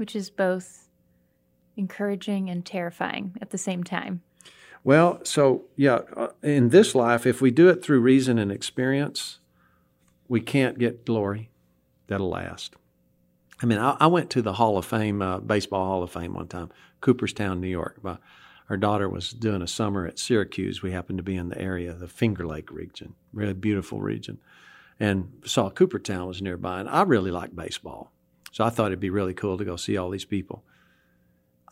which 0.00 0.16
is 0.16 0.30
both 0.30 0.88
encouraging 1.76 2.48
and 2.48 2.64
terrifying 2.64 3.36
at 3.42 3.50
the 3.50 3.58
same 3.58 3.84
time. 3.84 4.22
Well, 4.82 5.20
so 5.24 5.66
yeah, 5.76 6.00
uh, 6.16 6.28
in 6.42 6.70
this 6.70 6.94
life, 6.94 7.26
if 7.26 7.42
we 7.42 7.50
do 7.50 7.68
it 7.68 7.84
through 7.84 8.00
reason 8.00 8.38
and 8.38 8.50
experience, 8.50 9.40
we 10.26 10.40
can't 10.40 10.78
get 10.78 11.04
glory 11.04 11.50
that'll 12.06 12.30
last. 12.30 12.76
I 13.62 13.66
mean, 13.66 13.78
I, 13.78 13.98
I 14.00 14.06
went 14.06 14.30
to 14.30 14.40
the 14.40 14.54
Hall 14.54 14.78
of 14.78 14.86
Fame, 14.86 15.20
uh, 15.20 15.38
Baseball 15.40 15.84
Hall 15.84 16.02
of 16.02 16.10
Fame 16.10 16.32
one 16.32 16.48
time, 16.48 16.70
Cooperstown, 17.02 17.60
New 17.60 17.68
York. 17.68 18.02
My, 18.02 18.16
our 18.70 18.76
daughter 18.76 19.08
was 19.08 19.32
doing 19.32 19.62
a 19.62 19.66
summer 19.66 20.06
at 20.06 20.20
Syracuse. 20.20 20.80
We 20.80 20.92
happened 20.92 21.18
to 21.18 21.24
be 21.24 21.36
in 21.36 21.48
the 21.48 21.60
area, 21.60 21.92
the 21.92 22.06
Finger 22.06 22.46
Lake 22.46 22.70
region, 22.70 23.14
really 23.32 23.52
beautiful 23.52 24.00
region, 24.00 24.38
and 25.00 25.42
saw 25.44 25.70
Cooperstown 25.70 26.28
was 26.28 26.40
nearby. 26.40 26.78
And 26.78 26.88
I 26.88 27.02
really 27.02 27.32
like 27.32 27.54
baseball. 27.54 28.12
So 28.52 28.64
I 28.64 28.70
thought 28.70 28.86
it'd 28.86 29.00
be 29.00 29.10
really 29.10 29.34
cool 29.34 29.58
to 29.58 29.64
go 29.64 29.74
see 29.74 29.96
all 29.96 30.08
these 30.08 30.24
people. 30.24 30.62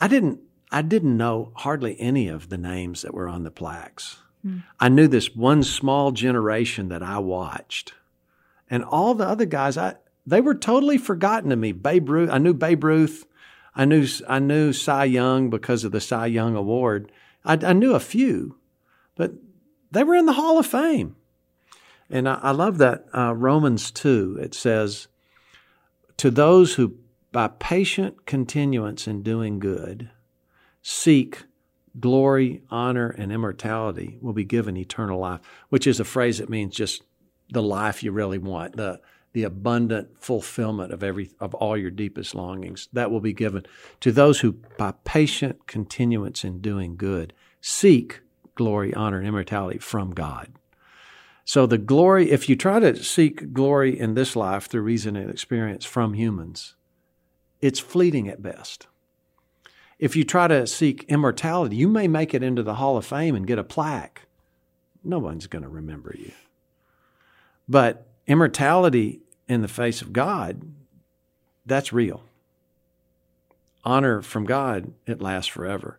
I 0.01 0.09
didn't 0.09 0.41
I 0.71 0.83
didn't 0.83 1.17
know 1.17 1.53
hardly 1.55 1.99
any 2.01 2.29
of 2.29 2.51
the 2.51 2.59
names 2.59 3.03
that 3.03 3.15
were 3.15 3.29
on 3.29 3.45
the 3.45 3.51
plaques. 3.51 4.19
Hmm. 4.43 4.59
I 4.79 4.89
knew 4.89 5.09
this 5.09 5.35
one 5.35 5.63
small 5.63 6.11
generation 6.11 6.89
that 6.89 7.03
I 7.03 7.19
watched. 7.19 7.95
And 8.69 8.85
all 8.85 9.15
the 9.15 9.27
other 9.27 9.47
guys 9.47 9.79
I 9.79 9.97
they 10.27 10.41
were 10.41 10.55
totally 10.55 10.99
forgotten 10.99 11.51
to 11.51 11.57
me. 11.57 11.71
Babe 11.71 12.09
Ruth, 12.09 12.31
I 12.31 12.39
knew 12.39 12.55
Babe 12.55 12.83
Ruth. 12.83 13.25
I 13.79 13.85
knew 13.85 14.07
I 14.29 14.41
knew 14.41 14.73
Cy 14.73 15.05
Young 15.05 15.51
because 15.51 15.85
of 15.85 15.93
the 15.93 16.01
Cy 16.01 16.27
Young 16.27 16.57
Award. 16.57 17.13
I, 17.45 17.57
I 17.63 17.73
knew 17.73 17.95
a 17.95 18.01
few, 18.01 18.59
but 19.15 19.33
they 19.93 20.03
were 20.03 20.17
in 20.17 20.27
the 20.27 20.33
Hall 20.33 20.59
of 20.59 20.67
Fame. 20.67 21.15
And 22.11 22.29
I, 22.29 22.41
I 22.43 22.51
love 22.51 22.79
that 22.79 23.07
uh, 23.17 23.35
Romans 23.35 23.93
2, 23.93 24.39
it 24.43 24.55
says, 24.55 25.07
to 26.17 26.31
those 26.31 26.75
who, 26.75 26.97
by 27.31 27.49
patient 27.49 28.27
continuance 28.27 29.07
in 29.07 29.23
doing 29.23 29.61
good, 29.61 30.11
seek 30.83 31.45
glory, 32.01 32.63
honor, 32.71 33.11
and 33.11 33.31
immortality, 33.31 34.19
will 34.21 34.33
be 34.33 34.45
given 34.45 34.77
eternal 34.77 35.21
life, 35.21 35.41
which 35.69 35.87
is 35.87 36.01
a 36.01 36.05
phrase 36.05 36.39
that 36.39 36.49
means 36.49 36.75
just 36.75 37.03
the 37.51 37.63
life 37.63 38.03
you 38.03 38.11
really 38.11 38.39
want, 38.39 38.77
the 38.77 39.01
the 39.33 39.45
abundant 39.45 40.09
fulfillment 40.19 40.93
of 40.93 41.03
every 41.03 41.31
of 41.39 41.55
all 41.55 41.77
your 41.77 41.91
deepest 41.91 42.35
longings. 42.35 42.89
That 42.93 43.11
will 43.11 43.21
be 43.21 43.33
given 43.33 43.67
to 44.01 44.13
those 44.13 44.41
who, 44.41 44.53
by 44.79 44.95
patient 45.05 45.67
continuance 45.67 46.45
in 46.45 46.61
doing 46.61 46.97
good, 46.97 47.33
seek 47.61 48.21
glory, 48.55 48.93
honor, 48.95 49.19
and 49.19 49.29
immortality 49.29 49.79
from 49.79 50.11
God. 50.11 50.53
So 51.45 51.65
the 51.65 51.79
glory, 51.79 52.31
if 52.31 52.49
you 52.49 52.57
try 52.57 52.79
to 52.81 53.03
seek 53.03 53.55
glory 53.55 53.99
in 53.99 54.15
this 54.15 54.37
life 54.37 54.67
through 54.67 54.83
reason 54.83 55.17
and 55.17 55.31
experience 55.31 55.85
from 55.85 56.13
humans, 56.13 56.75
it's 57.63 57.81
fleeting 57.81 58.29
at 58.29 58.43
best. 58.43 58.87
If 59.99 60.15
you 60.15 60.25
try 60.25 60.49
to 60.49 60.67
seek 60.67 61.05
immortality, 61.05 61.77
you 61.77 61.89
may 61.89 62.07
make 62.07 62.35
it 62.35 62.43
into 62.43 62.63
the 62.63 62.75
Hall 62.75 62.97
of 62.97 63.07
Fame 63.07 63.35
and 63.35 63.47
get 63.47 63.59
a 63.59 63.65
plaque. 63.65 64.27
No 65.03 65.19
one's 65.19 65.47
going 65.47 65.63
to 65.63 65.69
remember 65.69 66.15
you. 66.19 66.33
But 67.69 68.08
immortality 68.29 69.21
in 69.49 69.63
the 69.63 69.69
face 69.69 70.03
of 70.03 70.13
God, 70.13 70.63
that's 71.67 71.93
real. 71.93 72.23
Honor 73.85 74.23
from 74.23 74.45
God, 74.45 74.93
it 75.07 75.21
lasts 75.21 75.49
forever. 75.49 75.99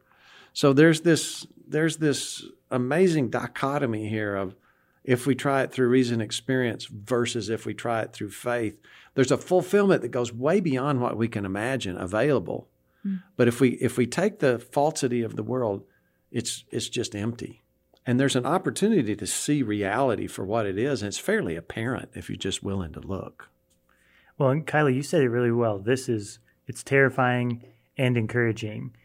So 0.54 0.72
there's 0.74 1.02
this 1.02 1.46
there's 1.68 1.98
this 1.98 2.46
amazing 2.72 3.30
dichotomy 3.30 4.10
here 4.10 4.36
of 4.36 4.56
if 5.04 5.26
we 5.26 5.36
try 5.36 5.63
it 5.63 5.72
through 5.72 5.88
reason 5.88 6.15
and 6.15 6.22
experience 6.22 6.86
versus 6.86 7.50
if 7.50 7.65
we 7.65 7.74
try 7.74 8.02
it 8.02 8.13
through 8.13 8.32
faith. 8.32 8.80
There's 9.15 9.32
a 9.32 9.38
fulfillment 9.38 10.02
that 10.02 10.10
goes 10.10 10.34
way 10.34 10.60
beyond 10.60 11.02
what 11.02 11.18
we 11.18 11.28
can 11.28 11.46
imagine 11.46 11.98
available. 11.98 12.68
Mm. 13.06 13.24
But 13.38 13.48
if 13.48 13.60
we 13.60 13.70
if 13.70 13.98
we 13.98 14.06
take 14.06 14.39
the 14.39 14.60
falsity 14.60 15.22
of 15.22 15.36
the 15.36 15.44
world, 15.44 15.84
it's 16.32 16.65
it's 16.70 16.89
just 16.89 17.15
empty. 17.15 17.63
And 18.10 18.19
there's 18.19 18.36
an 18.36 18.48
opportunity 18.48 19.15
to 19.15 19.28
see 19.28 19.62
reality 19.62 20.26
for 20.26 20.43
what 20.43 20.65
it 20.65 20.80
is, 20.80 21.04
and 21.04 21.10
it's 21.10 21.19
fairly 21.19 21.56
apparent 21.56 22.10
if 22.15 22.28
you're 22.28 22.38
just 22.38 22.63
willing 22.63 22.91
to 22.93 23.00
look. 23.00 23.50
Well, 24.36 24.50
and 24.50 24.65
Kylie, 24.65 24.95
you 24.95 25.04
said 25.04 25.22
it 25.22 25.30
really 25.30 25.52
well. 25.52 25.78
This 25.78 26.10
is 26.10 26.39
it's 26.65 26.82
terrifying 26.82 27.63
and 28.00 28.17
encouraging. 28.17 28.95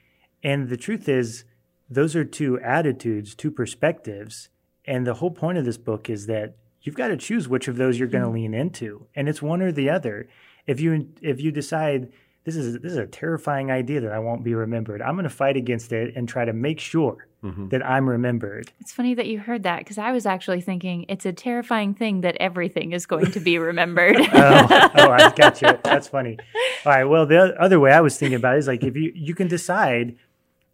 And 0.42 0.70
the 0.70 0.78
truth 0.78 1.06
is, 1.06 1.44
those 1.90 2.16
are 2.16 2.24
two 2.24 2.58
attitudes, 2.60 3.34
two 3.34 3.50
perspectives 3.50 4.48
and 4.84 5.06
the 5.06 5.14
whole 5.14 5.30
point 5.30 5.58
of 5.58 5.64
this 5.64 5.78
book 5.78 6.10
is 6.10 6.26
that 6.26 6.56
you've 6.82 6.94
got 6.94 7.08
to 7.08 7.16
choose 7.16 7.48
which 7.48 7.68
of 7.68 7.76
those 7.76 7.98
you're 7.98 8.08
going 8.08 8.22
to 8.22 8.28
mm-hmm. 8.28 8.52
lean 8.52 8.54
into, 8.54 9.06
and 9.14 9.28
it's 9.28 9.42
one 9.42 9.62
or 9.62 9.72
the 9.72 9.90
other. 9.90 10.28
If 10.66 10.80
you 10.80 11.08
if 11.20 11.40
you 11.40 11.50
decide 11.50 12.10
this 12.44 12.56
is 12.56 12.78
this 12.80 12.92
is 12.92 12.98
a 12.98 13.06
terrifying 13.06 13.70
idea 13.70 14.00
that 14.02 14.12
I 14.12 14.18
won't 14.18 14.44
be 14.44 14.54
remembered, 14.54 15.02
I'm 15.02 15.14
going 15.14 15.24
to 15.24 15.30
fight 15.30 15.56
against 15.56 15.92
it 15.92 16.14
and 16.14 16.28
try 16.28 16.44
to 16.44 16.52
make 16.52 16.78
sure 16.78 17.26
mm-hmm. 17.42 17.68
that 17.68 17.84
I'm 17.84 18.08
remembered. 18.08 18.72
It's 18.80 18.92
funny 18.92 19.14
that 19.14 19.26
you 19.26 19.40
heard 19.40 19.62
that 19.62 19.78
because 19.78 19.98
I 19.98 20.12
was 20.12 20.26
actually 20.26 20.60
thinking 20.60 21.06
it's 21.08 21.26
a 21.26 21.32
terrifying 21.32 21.94
thing 21.94 22.20
that 22.20 22.36
everything 22.40 22.92
is 22.92 23.06
going 23.06 23.30
to 23.32 23.40
be 23.40 23.58
remembered. 23.70 24.16
oh, 24.18 24.90
oh, 24.94 25.10
I 25.10 25.32
got 25.34 25.62
you. 25.62 25.78
That's 25.82 26.08
funny. 26.08 26.38
All 26.84 26.92
right. 26.92 27.04
Well, 27.04 27.26
the 27.26 27.60
other 27.60 27.80
way 27.80 27.92
I 27.92 28.00
was 28.00 28.18
thinking 28.18 28.36
about 28.36 28.56
it 28.56 28.58
is 28.58 28.68
like 28.68 28.84
if 28.84 28.94
you 28.94 29.12
you 29.14 29.34
can 29.34 29.48
decide 29.48 30.16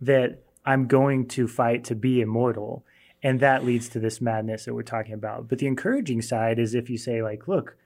that 0.01 0.43
I'm 0.65 0.87
going 0.87 1.29
to 1.29 1.47
fight 1.47 1.85
to 1.85 1.95
be 1.95 2.21
immortal 2.21 2.85
and 3.23 3.41
that 3.41 3.65
leads 3.65 3.89
to 3.91 4.01
this 4.01 4.21
madness 4.21 4.65
that 4.65 4.75
we're 4.75 4.83
talking 4.83 5.15
about 5.15 5.49
but 5.49 5.59
the 5.59 5.67
encouraging 5.67 6.23
side 6.23 6.59
is 6.59 6.75
if 6.75 6.89
you 6.91 6.99
say 6.99 7.23
like 7.23 7.49
look 7.49 7.77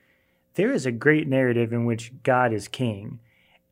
there 0.55 0.71
is 0.71 0.85
a 0.85 0.91
great 0.91 1.27
narrative 1.27 1.73
in 1.73 1.85
which 1.85 2.11
god 2.23 2.53
is 2.53 2.67
king 2.67 3.19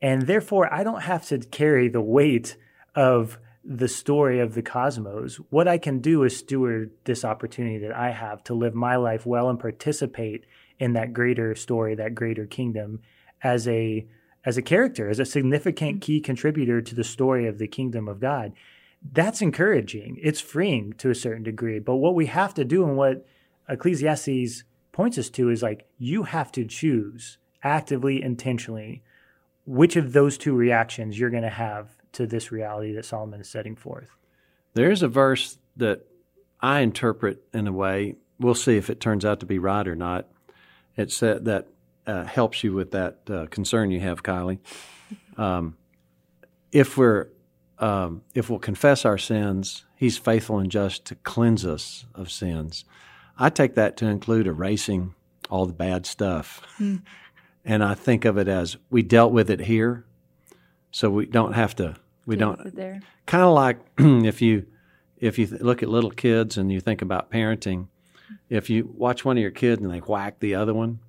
and 0.03 0.27
therefore 0.27 0.71
i 0.71 0.83
don't 0.83 1.01
have 1.01 1.25
to 1.25 1.39
carry 1.39 1.87
the 1.87 2.01
weight 2.01 2.55
of 2.93 3.39
the 3.65 3.87
story 3.87 4.39
of 4.39 4.53
the 4.53 4.61
cosmos 4.61 5.37
what 5.49 5.67
i 5.67 5.77
can 5.77 5.99
do 5.99 6.23
is 6.23 6.37
steward 6.37 6.91
this 7.05 7.25
opportunity 7.25 7.79
that 7.79 7.95
i 7.95 8.11
have 8.11 8.43
to 8.43 8.53
live 8.53 8.75
my 8.75 8.95
life 8.95 9.25
well 9.25 9.49
and 9.49 9.59
participate 9.59 10.45
in 10.77 10.93
that 10.93 11.13
greater 11.13 11.55
story 11.55 11.95
that 11.95 12.13
greater 12.13 12.45
kingdom 12.45 12.99
as 13.41 13.67
a 13.67 14.05
as 14.45 14.57
a 14.57 14.61
character 14.61 15.09
as 15.09 15.19
a 15.19 15.25
significant 15.25 16.01
key 16.01 16.19
contributor 16.19 16.81
to 16.81 16.93
the 16.93 17.03
story 17.03 17.47
of 17.47 17.57
the 17.57 17.67
kingdom 17.67 18.07
of 18.07 18.19
god 18.19 18.53
that's 19.11 19.41
encouraging. 19.41 20.17
It's 20.21 20.39
freeing 20.39 20.93
to 20.93 21.09
a 21.09 21.15
certain 21.15 21.43
degree. 21.43 21.79
But 21.79 21.97
what 21.97 22.15
we 22.15 22.27
have 22.27 22.53
to 22.55 22.63
do 22.63 22.85
and 22.85 22.95
what 22.95 23.25
Ecclesiastes 23.67 24.63
points 24.91 25.17
us 25.17 25.29
to 25.31 25.49
is 25.49 25.61
like 25.63 25.87
you 25.97 26.23
have 26.23 26.51
to 26.53 26.65
choose 26.65 27.37
actively, 27.63 28.21
intentionally 28.21 29.03
which 29.65 29.95
of 29.95 30.13
those 30.13 30.37
two 30.37 30.53
reactions 30.53 31.17
you're 31.17 31.29
going 31.29 31.43
to 31.43 31.49
have 31.49 31.89
to 32.13 32.27
this 32.27 32.51
reality 32.51 32.93
that 32.93 33.05
Solomon 33.05 33.41
is 33.41 33.49
setting 33.49 33.75
forth. 33.75 34.15
There's 34.73 35.03
a 35.03 35.07
verse 35.07 35.57
that 35.77 36.05
I 36.61 36.79
interpret 36.79 37.43
in 37.53 37.67
a 37.67 37.71
way. 37.71 38.15
We'll 38.39 38.55
see 38.55 38.77
if 38.77 38.89
it 38.89 38.99
turns 38.99 39.25
out 39.25 39.39
to 39.41 39.45
be 39.45 39.59
right 39.59 39.87
or 39.87 39.95
not. 39.95 40.27
It 40.95 41.11
said 41.11 41.45
that 41.45 41.67
uh, 42.05 42.23
helps 42.25 42.63
you 42.63 42.73
with 42.73 42.91
that 42.91 43.19
uh, 43.29 43.45
concern 43.47 43.91
you 43.91 43.99
have, 44.01 44.23
Kylie. 44.23 44.59
Um, 45.37 45.77
if 46.71 46.97
we're 46.97 47.29
um, 47.79 48.21
if 48.33 48.49
we'll 48.49 48.59
confess 48.59 49.05
our 49.05 49.17
sins, 49.17 49.85
He's 49.95 50.17
faithful 50.17 50.59
and 50.59 50.69
just 50.69 51.05
to 51.05 51.15
cleanse 51.15 51.65
us 51.65 52.05
of 52.13 52.29
sins. 52.29 52.83
I 53.37 53.49
take 53.49 53.75
that 53.75 53.95
to 53.97 54.05
include 54.05 54.47
erasing 54.47 55.15
all 55.49 55.65
the 55.65 55.73
bad 55.73 56.05
stuff, 56.05 56.61
mm. 56.77 57.01
And 57.65 57.83
I 57.83 57.93
think 57.93 58.25
of 58.25 58.37
it 58.37 58.47
as 58.47 58.77
we 58.89 59.01
dealt 59.01 59.31
with 59.31 59.49
it 59.49 59.61
here, 59.61 60.05
so 60.91 61.09
we 61.09 61.25
don't 61.25 61.53
have 61.53 61.75
to. 61.77 61.95
We 62.25 62.35
Deal 62.35 62.55
don't. 62.55 62.75
Kind 63.25 63.43
of 63.43 63.53
like 63.53 63.79
if 63.97 64.41
you 64.41 64.65
if 65.17 65.37
you 65.37 65.47
th- 65.47 65.61
look 65.61 65.81
at 65.81 65.89
little 65.89 66.11
kids 66.11 66.57
and 66.57 66.71
you 66.71 66.79
think 66.79 67.01
about 67.01 67.31
parenting, 67.31 67.87
if 68.49 68.69
you 68.69 68.93
watch 68.95 69.23
one 69.23 69.37
of 69.37 69.41
your 69.41 69.51
kids 69.51 69.81
and 69.81 69.91
they 69.91 69.99
whack 69.99 70.39
the 70.39 70.55
other 70.55 70.73
one, 70.73 70.99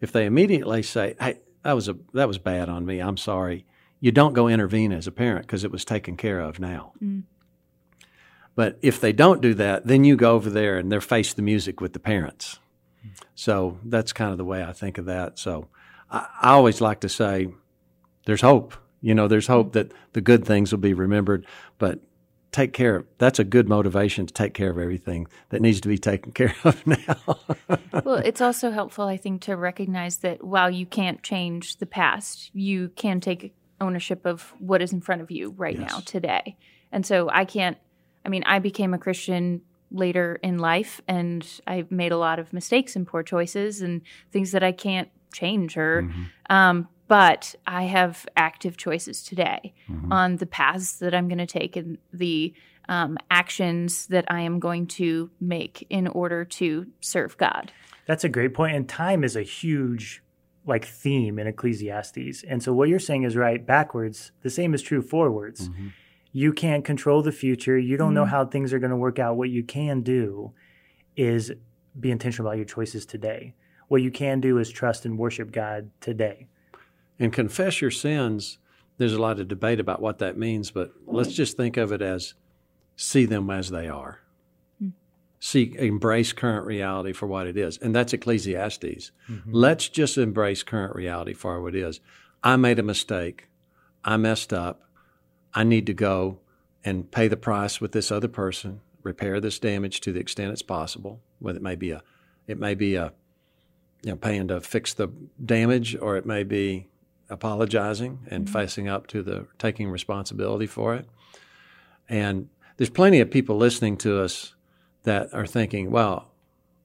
if 0.00 0.12
they 0.12 0.26
immediately 0.26 0.82
say, 0.82 1.14
"Hey, 1.18 1.40
that 1.62 1.72
was 1.72 1.88
a 1.88 1.96
that 2.14 2.28
was 2.28 2.38
bad 2.38 2.68
on 2.68 2.84
me. 2.84 3.00
I'm 3.00 3.16
sorry," 3.16 3.64
you 4.00 4.12
don't 4.12 4.34
go 4.34 4.48
intervene 4.48 4.92
as 4.92 5.06
a 5.06 5.12
parent 5.12 5.46
because 5.46 5.64
it 5.64 5.72
was 5.72 5.84
taken 5.84 6.16
care 6.16 6.40
of 6.40 6.60
now. 6.60 6.92
Mm. 7.02 7.24
But 8.54 8.78
if 8.80 9.00
they 9.00 9.12
don't 9.12 9.42
do 9.42 9.52
that, 9.54 9.86
then 9.86 10.04
you 10.04 10.16
go 10.16 10.32
over 10.32 10.48
there 10.48 10.78
and 10.78 10.90
they're 10.90 11.02
face 11.02 11.34
the 11.34 11.42
music 11.42 11.80
with 11.80 11.92
the 11.92 11.98
parents. 11.98 12.58
So 13.34 13.78
that's 13.84 14.14
kind 14.14 14.32
of 14.32 14.38
the 14.38 14.44
way 14.44 14.64
I 14.64 14.72
think 14.72 14.96
of 14.96 15.04
that. 15.04 15.38
So 15.38 15.68
I, 16.10 16.26
I 16.42 16.50
always 16.50 16.80
like 16.80 17.00
to 17.00 17.08
say, 17.08 17.48
there's 18.26 18.40
hope. 18.40 18.74
You 19.00 19.14
know, 19.14 19.28
there's 19.28 19.46
hope 19.46 19.72
that 19.72 19.92
the 20.12 20.20
good 20.20 20.44
things 20.44 20.72
will 20.72 20.78
be 20.78 20.94
remembered, 20.94 21.46
but 21.78 22.00
take 22.52 22.72
care 22.72 22.96
of 22.96 23.06
that's 23.18 23.38
a 23.38 23.44
good 23.44 23.68
motivation 23.68 24.26
to 24.26 24.32
take 24.32 24.54
care 24.54 24.70
of 24.70 24.78
everything 24.78 25.26
that 25.50 25.60
needs 25.60 25.78
to 25.78 25.88
be 25.88 25.98
taken 25.98 26.32
care 26.40 26.54
of 26.64 26.86
now. 26.86 27.38
well, 28.04 28.16
it's 28.16 28.40
also 28.40 28.70
helpful, 28.70 29.06
I 29.06 29.16
think, 29.16 29.42
to 29.42 29.56
recognize 29.56 30.18
that 30.18 30.42
while 30.42 30.70
you 30.70 30.86
can't 30.86 31.22
change 31.22 31.76
the 31.76 31.86
past, 31.86 32.50
you 32.54 32.88
can 32.96 33.20
take 33.20 33.54
ownership 33.80 34.24
of 34.24 34.54
what 34.58 34.80
is 34.80 34.92
in 34.92 35.00
front 35.00 35.20
of 35.20 35.30
you 35.30 35.50
right 35.50 35.78
yes. 35.78 35.90
now, 35.90 36.00
today. 36.00 36.56
And 36.90 37.04
so 37.04 37.28
I 37.28 37.44
can't, 37.44 37.76
I 38.24 38.30
mean, 38.30 38.42
I 38.46 38.58
became 38.58 38.94
a 38.94 38.98
Christian 38.98 39.60
later 39.90 40.38
in 40.42 40.58
life 40.58 41.00
and 41.06 41.46
I 41.66 41.84
made 41.90 42.10
a 42.10 42.18
lot 42.18 42.38
of 42.38 42.52
mistakes 42.52 42.96
and 42.96 43.06
poor 43.06 43.22
choices 43.22 43.82
and 43.82 44.00
things 44.32 44.52
that 44.52 44.62
I 44.62 44.72
can't 44.72 45.10
change 45.32 45.74
her. 45.74 46.02
mm-hmm. 46.02 46.22
um, 46.48 46.88
but 47.08 47.54
I 47.66 47.84
have 47.84 48.26
active 48.36 48.76
choices 48.76 49.22
today 49.22 49.74
mm-hmm. 49.88 50.12
on 50.12 50.36
the 50.36 50.46
paths 50.46 50.94
that 50.98 51.14
I'm 51.14 51.28
going 51.28 51.38
to 51.38 51.46
take 51.46 51.76
and 51.76 51.98
the 52.12 52.52
um, 52.88 53.16
actions 53.30 54.06
that 54.08 54.24
I 54.28 54.40
am 54.40 54.58
going 54.58 54.86
to 54.88 55.30
make 55.40 55.86
in 55.88 56.08
order 56.08 56.44
to 56.44 56.86
serve 57.00 57.36
God. 57.36 57.72
That's 58.06 58.24
a 58.24 58.28
great 58.28 58.54
point. 58.54 58.76
And 58.76 58.88
time 58.88 59.24
is 59.24 59.36
a 59.36 59.42
huge 59.42 60.22
like 60.64 60.84
theme 60.84 61.38
in 61.38 61.46
Ecclesiastes. 61.46 62.42
And 62.42 62.62
so 62.62 62.72
what 62.72 62.88
you're 62.88 62.98
saying 62.98 63.22
is 63.22 63.36
right 63.36 63.64
backwards. 63.64 64.32
The 64.42 64.50
same 64.50 64.74
is 64.74 64.82
true 64.82 65.02
forwards. 65.02 65.68
Mm-hmm. 65.68 65.88
You 66.32 66.52
can't 66.52 66.84
control 66.84 67.22
the 67.22 67.32
future. 67.32 67.78
You 67.78 67.96
don't 67.96 68.08
mm-hmm. 68.08 68.14
know 68.14 68.24
how 68.24 68.44
things 68.44 68.72
are 68.72 68.78
going 68.78 68.90
to 68.90 68.96
work 68.96 69.18
out. 69.18 69.36
What 69.36 69.48
you 69.48 69.62
can 69.62 70.02
do 70.02 70.52
is 71.16 71.52
be 71.98 72.10
intentional 72.10 72.48
about 72.48 72.58
your 72.58 72.66
choices 72.66 73.06
today. 73.06 73.54
What 73.88 74.02
you 74.02 74.10
can 74.10 74.40
do 74.40 74.58
is 74.58 74.70
trust 74.70 75.04
and 75.04 75.18
worship 75.18 75.52
God 75.52 75.90
today. 76.00 76.46
And 77.18 77.32
confess 77.32 77.80
your 77.80 77.90
sins. 77.90 78.58
There's 78.98 79.14
a 79.14 79.20
lot 79.20 79.40
of 79.40 79.48
debate 79.48 79.80
about 79.80 80.00
what 80.00 80.18
that 80.18 80.36
means, 80.36 80.70
but 80.70 80.92
let's 81.06 81.34
just 81.34 81.56
think 81.56 81.76
of 81.76 81.92
it 81.92 82.02
as 82.02 82.34
see 82.96 83.26
them 83.26 83.50
as 83.50 83.70
they 83.70 83.88
are. 83.88 84.20
See 85.38 85.74
embrace 85.78 86.32
current 86.32 86.66
reality 86.66 87.12
for 87.12 87.26
what 87.26 87.46
it 87.46 87.56
is. 87.56 87.78
And 87.78 87.94
that's 87.94 88.12
ecclesiastes. 88.12 89.12
Mm-hmm. 89.30 89.50
let's 89.52 89.88
just 89.88 90.16
embrace 90.16 90.62
current 90.62 90.94
reality 90.94 91.34
for 91.34 91.60
what 91.60 91.74
it 91.74 91.82
is. 91.82 92.00
I 92.42 92.56
made 92.56 92.78
a 92.78 92.82
mistake. 92.82 93.48
I 94.02 94.16
messed 94.16 94.52
up. 94.52 94.82
I 95.52 95.62
need 95.62 95.86
to 95.86 95.94
go 95.94 96.40
and 96.84 97.10
pay 97.10 97.28
the 97.28 97.36
price 97.36 97.80
with 97.80 97.92
this 97.92 98.10
other 98.10 98.28
person 98.28 98.80
repair 99.06 99.40
this 99.40 99.58
damage 99.58 100.00
to 100.00 100.12
the 100.12 100.20
extent 100.20 100.52
it's 100.52 100.62
possible 100.62 101.20
whether 101.38 101.58
it 101.58 101.62
may 101.62 101.76
be 101.76 101.92
a 101.92 102.02
it 102.46 102.58
may 102.58 102.74
be 102.74 102.96
a 102.96 103.12
you 104.06 104.12
know 104.12 104.16
paying 104.16 104.48
to 104.48 104.60
fix 104.60 104.94
the 104.94 105.08
damage 105.44 105.96
or 106.00 106.16
it 106.16 106.24
may 106.24 106.44
be 106.44 106.88
apologizing 107.28 108.20
and 108.30 108.46
mm-hmm. 108.46 108.52
facing 108.52 108.88
up 108.88 109.06
to 109.08 109.22
the 109.22 109.46
taking 109.58 109.90
responsibility 109.90 110.66
for 110.66 110.94
it 110.94 111.06
and 112.08 112.48
there's 112.76 112.90
plenty 112.90 113.20
of 113.20 113.30
people 113.30 113.56
listening 113.56 113.96
to 113.98 114.20
us 114.20 114.54
that 115.04 115.32
are 115.32 115.46
thinking, 115.46 115.90
well, 115.90 116.30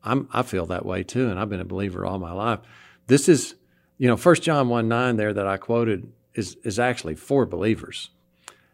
I'm, 0.03 0.27
I 0.31 0.43
feel 0.43 0.65
that 0.67 0.85
way 0.85 1.03
too, 1.03 1.29
and 1.29 1.39
I've 1.39 1.49
been 1.49 1.59
a 1.59 1.65
believer 1.65 2.05
all 2.05 2.17
my 2.17 2.31
life. 2.31 2.59
This 3.07 3.27
is, 3.27 3.55
you 3.97 4.07
know, 4.07 4.17
First 4.17 4.41
John 4.43 4.69
1 4.69 4.87
9 4.87 5.17
there 5.17 5.33
that 5.33 5.47
I 5.47 5.57
quoted 5.57 6.11
is, 6.33 6.57
is 6.63 6.79
actually 6.79 7.15
for 7.15 7.45
believers. 7.45 8.09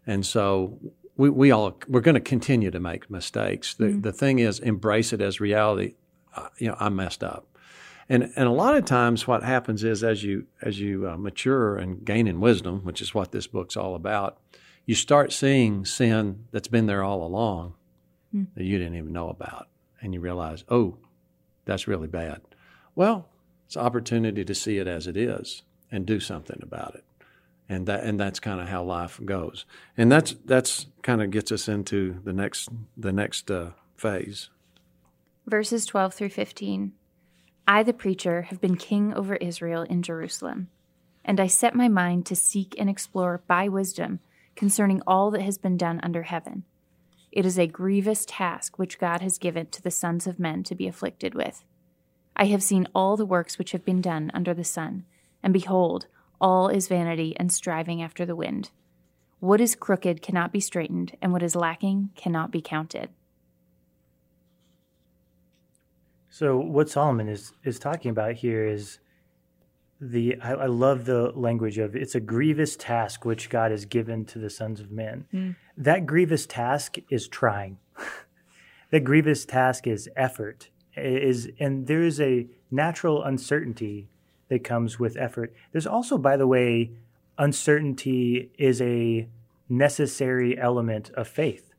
And 0.06 0.26
so 0.26 0.80
we, 1.18 1.30
we 1.30 1.52
all, 1.52 1.78
we're 1.88 2.02
going 2.02 2.16
to 2.16 2.22
continue 2.22 2.72
to 2.72 2.80
make 2.80 3.10
mistakes. 3.10 3.74
The, 3.74 3.86
mm-hmm. 3.86 4.02
the 4.02 4.14
thing 4.14 4.40
is, 4.40 4.60
embrace 4.60 5.12
it 5.12 5.22
as 5.22 5.42
reality. 5.42 5.96
Uh, 6.36 6.50
you 6.60 6.68
know, 6.68 6.78
I 6.80 6.90
messed 6.90 7.24
up. 7.24 7.48
And, 8.10 8.32
and 8.36 8.48
a 8.48 8.52
lot 8.52 8.76
of 8.76 8.86
times 8.86 9.28
what 9.28 9.44
happens 9.44 9.84
is 9.84 10.04
as 10.04 10.24
you, 10.24 10.48
as 10.62 10.80
you 10.80 11.10
uh, 11.10 11.18
mature 11.18 11.78
and 11.78 12.06
gain 12.06 12.28
in 12.28 12.40
wisdom, 12.40 12.82
which 12.84 13.02
is 13.02 13.14
what 13.14 13.32
this 13.32 13.48
book's 13.48 13.76
all 13.76 13.96
about, 13.96 14.40
you 14.86 14.96
start 14.96 15.34
seeing 15.34 15.84
sin 15.84 16.46
that's 16.52 16.70
been 16.70 16.86
there 16.86 17.04
all 17.04 17.22
along 17.24 17.74
mm. 18.34 18.48
that 18.56 18.64
you 18.64 18.78
didn't 18.78 18.96
even 18.96 19.12
know 19.12 19.30
about. 19.30 19.68
And 20.00 20.14
you 20.14 20.22
realize, 20.22 20.64
oh, 20.70 20.98
that's 21.66 21.88
really 21.88 22.08
bad. 22.08 22.42
Well, 22.96 23.28
it's 23.66 23.76
an 23.76 23.82
opportunity 23.82 24.46
to 24.46 24.56
see 24.56 24.78
it 24.78 24.88
as 24.88 25.08
it 25.08 25.18
is 25.18 25.64
and 25.92 26.06
do 26.06 26.20
something 26.20 26.60
about 26.62 26.96
it. 26.96 27.04
And 27.70 27.86
that 27.88 28.06
and 28.06 28.18
that's 28.18 28.40
kind 28.40 28.62
of 28.62 28.70
how 28.70 28.84
life 28.84 29.20
goes. 29.26 29.66
And 29.98 30.10
that's 30.10 30.36
that's 30.46 30.88
kind 31.02 31.22
of 31.22 31.32
gets 31.32 31.52
us 31.52 31.68
into 31.68 32.22
the 32.24 32.32
next 32.32 32.70
the 32.96 33.12
next 33.12 33.52
uh, 33.52 33.72
phase. 33.98 34.50
Verses 35.46 35.86
12 35.86 36.14
through 36.14 36.30
15. 36.30 36.94
I 37.68 37.84
the 37.84 37.94
preacher 37.94 38.44
have 38.44 38.62
been 38.62 38.78
king 38.78 39.14
over 39.14 39.36
Israel 39.36 39.82
in 39.82 40.02
Jerusalem, 40.02 40.70
and 41.26 41.40
I 41.40 41.48
set 41.48 41.76
my 41.76 41.88
mind 41.88 42.26
to 42.28 42.36
seek 42.36 42.74
and 42.80 42.90
explore 42.90 43.42
by 43.48 43.68
wisdom 43.68 44.20
concerning 44.56 45.02
all 45.06 45.30
that 45.32 45.42
has 45.42 45.58
been 45.58 45.78
done 45.78 46.00
under 46.02 46.24
heaven 46.24 46.64
it 47.38 47.46
is 47.46 47.60
a 47.60 47.68
grievous 47.68 48.26
task 48.26 48.80
which 48.80 48.98
God 48.98 49.22
has 49.22 49.38
given 49.38 49.68
to 49.68 49.82
the 49.82 49.92
sons 49.92 50.26
of 50.26 50.40
men 50.40 50.64
to 50.64 50.74
be 50.74 50.88
afflicted 50.88 51.36
with. 51.36 51.64
I 52.36 52.46
have 52.46 52.64
seen 52.64 52.88
all 52.96 53.16
the 53.16 53.28
works 53.28 53.60
which 53.60 53.74
have 53.74 53.86
been 53.86 54.02
done 54.02 54.32
under 54.34 54.56
the 54.56 54.64
sun, 54.64 55.06
and 55.44 55.54
behold, 55.54 56.08
all 56.42 56.68
is 56.68 56.88
vanity 56.88 57.36
and 57.38 57.52
striving 57.52 58.02
after 58.02 58.26
the 58.26 58.36
wind. 58.36 58.72
What 59.40 59.62
is 59.62 59.76
crooked 59.76 60.24
cannot 60.24 60.52
be 60.52 60.60
straightened, 60.60 61.16
and 61.22 61.32
what 61.32 61.44
is 61.44 61.56
lacking 61.56 62.10
cannot 62.16 62.50
be 62.50 62.60
counted. 62.60 63.10
So, 66.38 66.60
what 66.60 66.88
Solomon 66.88 67.30
is, 67.30 67.54
is 67.64 67.80
talking 67.80 68.12
about 68.12 68.36
here 68.36 68.64
is 68.64 69.00
the 70.00 70.40
I, 70.40 70.52
I, 70.52 70.66
love 70.68 71.06
the 71.06 71.32
language 71.34 71.80
of 71.80 71.96
it's 71.96 72.14
a 72.14 72.20
grievous 72.20 72.76
task 72.76 73.26
which 73.26 73.50
God 73.50 73.72
has 73.72 73.86
given 73.86 74.24
to 74.26 74.38
the 74.38 74.52
sons 74.52 74.80
of 74.80 74.92
men. 74.92 75.26
Mm. 75.34 75.56
That 75.76 76.06
grievous 76.06 76.46
task 76.46 76.98
is 77.10 77.28
trying. 77.28 77.80
that 78.92 79.04
grievous 79.04 79.46
task 79.46 79.88
is 79.88 80.08
effort. 80.16 80.70
Is 80.96 81.50
and 81.60 81.88
there 81.88 82.04
is 82.04 82.22
a 82.22 82.46
natural 82.70 83.24
uncertainty 83.24 84.08
that 84.50 84.64
comes 84.64 85.00
with 85.00 85.18
effort. 85.18 85.56
There's 85.72 85.88
also, 85.88 86.20
by 86.20 86.38
the 86.38 86.46
way, 86.46 86.92
uncertainty 87.40 88.52
is 88.60 88.80
a 88.80 89.28
necessary 89.68 90.56
element 90.56 91.10
of 91.16 91.28
faith. 91.28 91.74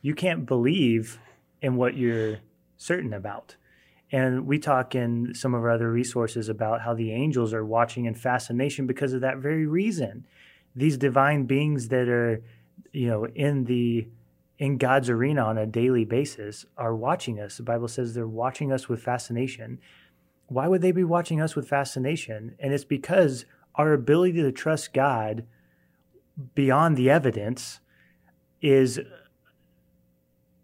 You 0.00 0.14
can't 0.14 0.46
believe 0.46 1.18
in 1.60 1.74
what 1.74 1.96
you're 1.96 2.38
certain 2.76 3.12
about. 3.12 3.56
And 4.12 4.46
we 4.46 4.58
talk 4.58 4.94
in 4.94 5.34
some 5.34 5.54
of 5.54 5.62
our 5.62 5.70
other 5.70 5.90
resources 5.90 6.48
about 6.48 6.82
how 6.82 6.94
the 6.94 7.12
angels 7.12 7.52
are 7.52 7.64
watching 7.64 8.04
in 8.04 8.14
fascination 8.14 8.86
because 8.86 9.12
of 9.12 9.20
that 9.22 9.38
very 9.38 9.66
reason. 9.66 10.26
These 10.76 10.96
divine 10.96 11.46
beings 11.46 11.88
that 11.88 12.08
are, 12.08 12.42
you 12.92 13.08
know, 13.08 13.26
in 13.26 13.64
the 13.64 14.08
in 14.58 14.78
God's 14.78 15.10
arena 15.10 15.42
on 15.44 15.58
a 15.58 15.66
daily 15.66 16.04
basis 16.04 16.64
are 16.78 16.94
watching 16.94 17.40
us. 17.40 17.58
The 17.58 17.62
Bible 17.62 17.88
says 17.88 18.14
they're 18.14 18.26
watching 18.26 18.72
us 18.72 18.88
with 18.88 19.02
fascination. 19.02 19.78
Why 20.46 20.66
would 20.68 20.80
they 20.80 20.92
be 20.92 21.04
watching 21.04 21.42
us 21.42 21.54
with 21.54 21.68
fascination? 21.68 22.54
And 22.58 22.72
it's 22.72 22.84
because 22.84 23.44
our 23.74 23.92
ability 23.92 24.40
to 24.42 24.52
trust 24.52 24.94
God 24.94 25.44
beyond 26.54 26.96
the 26.96 27.10
evidence 27.10 27.80
is 28.62 29.00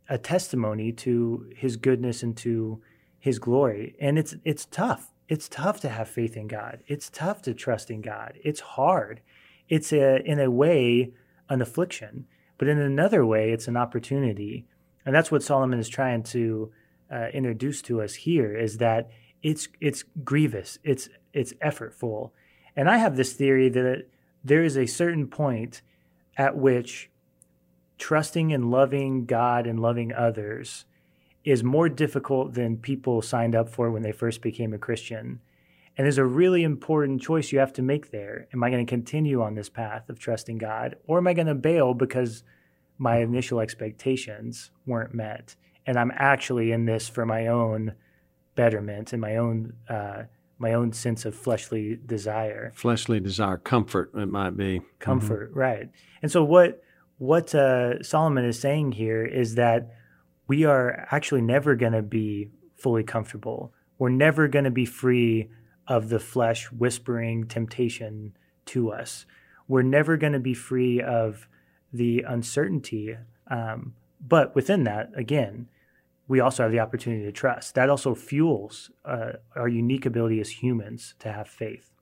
a 0.08 0.18
testimony 0.18 0.92
to 0.92 1.50
his 1.56 1.76
goodness 1.76 2.22
and 2.22 2.36
to 2.38 2.80
his 3.22 3.38
glory. 3.38 3.94
And 4.00 4.18
it's 4.18 4.34
it's 4.44 4.66
tough. 4.66 5.12
it's 5.28 5.48
tough 5.48 5.80
to 5.80 5.88
have 5.88 6.08
faith 6.08 6.36
in 6.36 6.48
God. 6.48 6.82
It's 6.88 7.08
tough 7.08 7.40
to 7.42 7.54
trust 7.54 7.88
in 7.90 8.02
God. 8.02 8.34
It's 8.44 8.60
hard. 8.60 9.22
It's 9.68 9.92
a, 9.92 10.20
in 10.22 10.40
a 10.40 10.50
way 10.50 11.12
an 11.48 11.62
affliction, 11.62 12.26
but 12.58 12.66
in 12.66 12.78
another 12.78 13.24
way, 13.24 13.52
it's 13.52 13.68
an 13.68 13.76
opportunity. 13.76 14.66
And 15.06 15.14
that's 15.14 15.30
what 15.30 15.42
Solomon 15.42 15.78
is 15.78 15.88
trying 15.88 16.24
to 16.24 16.72
uh, 17.10 17.28
introduce 17.32 17.80
to 17.82 18.02
us 18.02 18.14
here 18.14 18.56
is 18.56 18.78
that 18.78 19.10
it's 19.42 19.68
it's 19.80 20.04
grievous, 20.24 20.78
it's 20.82 21.08
it's 21.32 21.52
effortful, 21.54 22.30
and 22.74 22.88
I 22.88 22.98
have 22.98 23.16
this 23.16 23.34
theory 23.34 23.68
that 23.68 24.08
there 24.42 24.64
is 24.64 24.76
a 24.76 24.86
certain 24.86 25.28
point 25.28 25.82
at 26.36 26.56
which 26.56 27.10
trusting 27.98 28.52
and 28.52 28.70
loving 28.70 29.26
God 29.26 29.66
and 29.66 29.78
loving 29.78 30.12
others 30.12 30.86
is 31.44 31.64
more 31.64 31.88
difficult 31.88 32.54
than 32.54 32.76
people 32.76 33.22
signed 33.22 33.54
up 33.54 33.68
for 33.68 33.90
when 33.90 34.02
they 34.02 34.12
first 34.12 34.42
became 34.42 34.72
a 34.72 34.78
Christian. 34.78 35.40
And 35.96 36.04
there's 36.06 36.18
a 36.18 36.24
really 36.24 36.62
important 36.62 37.20
choice 37.20 37.52
you 37.52 37.58
have 37.58 37.72
to 37.74 37.82
make 37.82 38.10
there. 38.10 38.46
Am 38.54 38.62
I 38.62 38.70
going 38.70 38.84
to 38.84 38.90
continue 38.90 39.42
on 39.42 39.54
this 39.54 39.68
path 39.68 40.08
of 40.08 40.18
trusting 40.18 40.58
God, 40.58 40.96
or 41.06 41.18
am 41.18 41.26
I 41.26 41.34
going 41.34 41.48
to 41.48 41.54
bail 41.54 41.94
because 41.94 42.44
my 42.96 43.18
initial 43.18 43.60
expectations 43.60 44.70
weren't 44.86 45.14
met? 45.14 45.56
And 45.84 45.98
I'm 45.98 46.12
actually 46.14 46.72
in 46.72 46.86
this 46.86 47.08
for 47.08 47.26
my 47.26 47.48
own 47.48 47.94
betterment 48.54 49.12
and 49.12 49.20
my 49.20 49.36
own 49.36 49.74
uh, 49.88 50.24
my 50.58 50.74
own 50.74 50.92
sense 50.92 51.24
of 51.24 51.34
fleshly 51.34 51.98
desire. 52.06 52.70
Fleshly 52.76 53.18
desire, 53.18 53.56
comfort, 53.56 54.12
it 54.14 54.26
might 54.26 54.56
be. 54.56 54.80
Comfort, 55.00 55.50
mm-hmm. 55.50 55.58
right. 55.58 55.90
And 56.22 56.30
so 56.30 56.44
what 56.44 56.82
what 57.18 57.54
uh, 57.54 58.02
Solomon 58.02 58.44
is 58.44 58.58
saying 58.58 58.92
here 58.92 59.24
is 59.24 59.56
that 59.56 59.90
we 60.52 60.66
are 60.66 61.08
actually 61.10 61.40
never 61.40 61.74
going 61.74 61.94
to 61.94 62.02
be 62.02 62.50
fully 62.76 63.02
comfortable. 63.02 63.72
We're 63.96 64.10
never 64.10 64.48
going 64.48 64.66
to 64.66 64.70
be 64.70 64.84
free 64.84 65.48
of 65.88 66.10
the 66.10 66.18
flesh 66.20 66.70
whispering 66.70 67.46
temptation 67.46 68.36
to 68.66 68.90
us. 68.90 69.24
We're 69.66 69.80
never 69.80 70.18
going 70.18 70.34
to 70.34 70.38
be 70.38 70.52
free 70.52 71.00
of 71.00 71.48
the 71.90 72.22
uncertainty. 72.28 73.16
Um, 73.50 73.94
but 74.20 74.54
within 74.54 74.84
that, 74.84 75.12
again, 75.16 75.68
we 76.28 76.38
also 76.38 76.64
have 76.64 76.72
the 76.72 76.80
opportunity 76.80 77.24
to 77.24 77.32
trust. 77.32 77.74
That 77.74 77.88
also 77.88 78.14
fuels 78.14 78.90
uh, 79.06 79.32
our 79.56 79.68
unique 79.68 80.04
ability 80.04 80.38
as 80.38 80.62
humans 80.62 81.14
to 81.20 81.32
have 81.32 81.48
faith. 81.48 81.92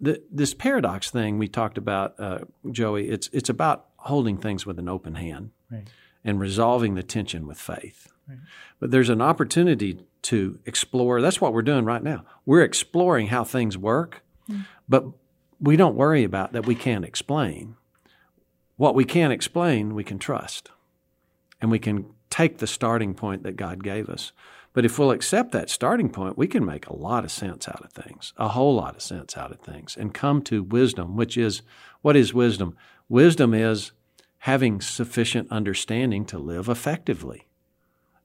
The, 0.00 0.20
this 0.32 0.52
paradox 0.52 1.12
thing 1.12 1.38
we 1.38 1.46
talked 1.46 1.78
about, 1.78 2.18
uh, 2.18 2.40
Joey, 2.72 3.08
it's 3.08 3.28
it's 3.32 3.48
about 3.48 3.86
holding 3.98 4.36
things 4.36 4.66
with 4.66 4.80
an 4.80 4.88
open 4.88 5.14
hand 5.14 5.52
right. 5.70 5.86
And 6.24 6.40
resolving 6.40 6.94
the 6.94 7.02
tension 7.02 7.46
with 7.46 7.58
faith. 7.58 8.08
Right. 8.28 8.38
But 8.78 8.90
there's 8.90 9.08
an 9.08 9.22
opportunity 9.22 10.00
to 10.22 10.58
explore. 10.66 11.20
That's 11.20 11.40
what 11.40 11.52
we're 11.52 11.62
doing 11.62 11.84
right 11.84 12.02
now. 12.02 12.24
We're 12.44 12.62
exploring 12.62 13.28
how 13.28 13.44
things 13.44 13.76
work, 13.78 14.22
mm. 14.48 14.66
but 14.88 15.04
we 15.60 15.76
don't 15.76 15.96
worry 15.96 16.24
about 16.24 16.52
that 16.52 16.66
we 16.66 16.74
can't 16.74 17.04
explain. 17.04 17.76
What 18.76 18.94
we 18.94 19.04
can't 19.04 19.32
explain, 19.32 19.94
we 19.94 20.04
can 20.04 20.18
trust. 20.18 20.70
And 21.60 21.70
we 21.70 21.78
can 21.78 22.06
take 22.30 22.58
the 22.58 22.66
starting 22.66 23.12
point 23.12 23.42
that 23.42 23.56
God 23.56 23.84
gave 23.84 24.08
us. 24.08 24.32
But 24.72 24.84
if 24.84 24.98
we'll 24.98 25.10
accept 25.10 25.52
that 25.52 25.68
starting 25.68 26.10
point, 26.10 26.38
we 26.38 26.46
can 26.46 26.64
make 26.64 26.86
a 26.86 26.96
lot 26.96 27.24
of 27.24 27.32
sense 27.32 27.68
out 27.68 27.84
of 27.84 27.92
things, 27.92 28.32
a 28.36 28.48
whole 28.48 28.74
lot 28.74 28.94
of 28.94 29.02
sense 29.02 29.36
out 29.36 29.50
of 29.50 29.60
things, 29.60 29.96
and 29.96 30.14
come 30.14 30.42
to 30.42 30.62
wisdom, 30.62 31.16
which 31.16 31.36
is 31.36 31.62
what 32.02 32.16
is 32.16 32.32
wisdom? 32.32 32.76
Wisdom 33.08 33.52
is 33.52 33.90
having 34.40 34.80
sufficient 34.80 35.50
understanding 35.50 36.24
to 36.24 36.38
live 36.38 36.68
effectively, 36.68 37.46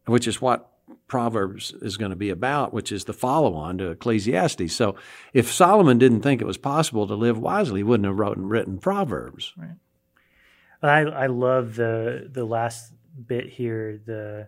which 0.05 0.27
is 0.27 0.41
what 0.41 0.71
Proverbs 1.07 1.73
is 1.81 1.97
going 1.97 2.11
to 2.11 2.15
be 2.15 2.29
about, 2.29 2.73
which 2.73 2.91
is 2.91 3.03
the 3.03 3.13
follow 3.13 3.53
on 3.53 3.77
to 3.77 3.89
Ecclesiastes. 3.89 4.73
So 4.73 4.95
if 5.33 5.51
Solomon 5.51 5.97
didn't 5.97 6.21
think 6.21 6.41
it 6.41 6.45
was 6.47 6.57
possible 6.57 7.05
to 7.07 7.15
live 7.15 7.37
wisely, 7.37 7.79
he 7.79 7.83
wouldn't 7.83 8.07
have 8.07 8.17
wrote, 8.17 8.37
written 8.37 8.77
Proverbs. 8.77 9.53
Right. 9.57 9.75
I, 10.81 10.99
I 11.01 11.27
love 11.27 11.75
the 11.75 12.29
the 12.31 12.45
last 12.45 12.93
bit 13.27 13.49
here, 13.49 13.99
the 14.05 14.47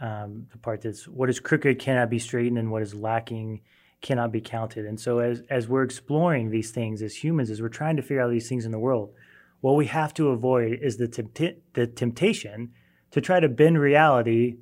um, 0.00 0.46
the 0.52 0.58
part 0.58 0.82
that's 0.82 1.08
what 1.08 1.28
is 1.28 1.40
crooked 1.40 1.78
cannot 1.78 2.10
be 2.10 2.18
straightened 2.18 2.58
and 2.58 2.70
what 2.70 2.82
is 2.82 2.94
lacking 2.94 3.62
cannot 4.00 4.32
be 4.32 4.40
counted. 4.40 4.84
And 4.86 5.00
so 5.00 5.18
as 5.18 5.42
as 5.50 5.68
we're 5.68 5.82
exploring 5.82 6.50
these 6.50 6.70
things 6.70 7.02
as 7.02 7.14
humans, 7.14 7.50
as 7.50 7.60
we're 7.62 7.68
trying 7.68 7.96
to 7.96 8.02
figure 8.02 8.22
out 8.22 8.30
these 8.30 8.48
things 8.48 8.64
in 8.64 8.72
the 8.72 8.78
world, 8.78 9.12
what 9.60 9.76
we 9.76 9.86
have 9.86 10.14
to 10.14 10.28
avoid 10.28 10.78
is 10.80 10.96
the 10.96 11.08
tempt- 11.08 11.74
the 11.74 11.86
temptation 11.86 12.72
to 13.10 13.20
try 13.20 13.40
to 13.40 13.48
bend 13.48 13.78
reality 13.78 14.56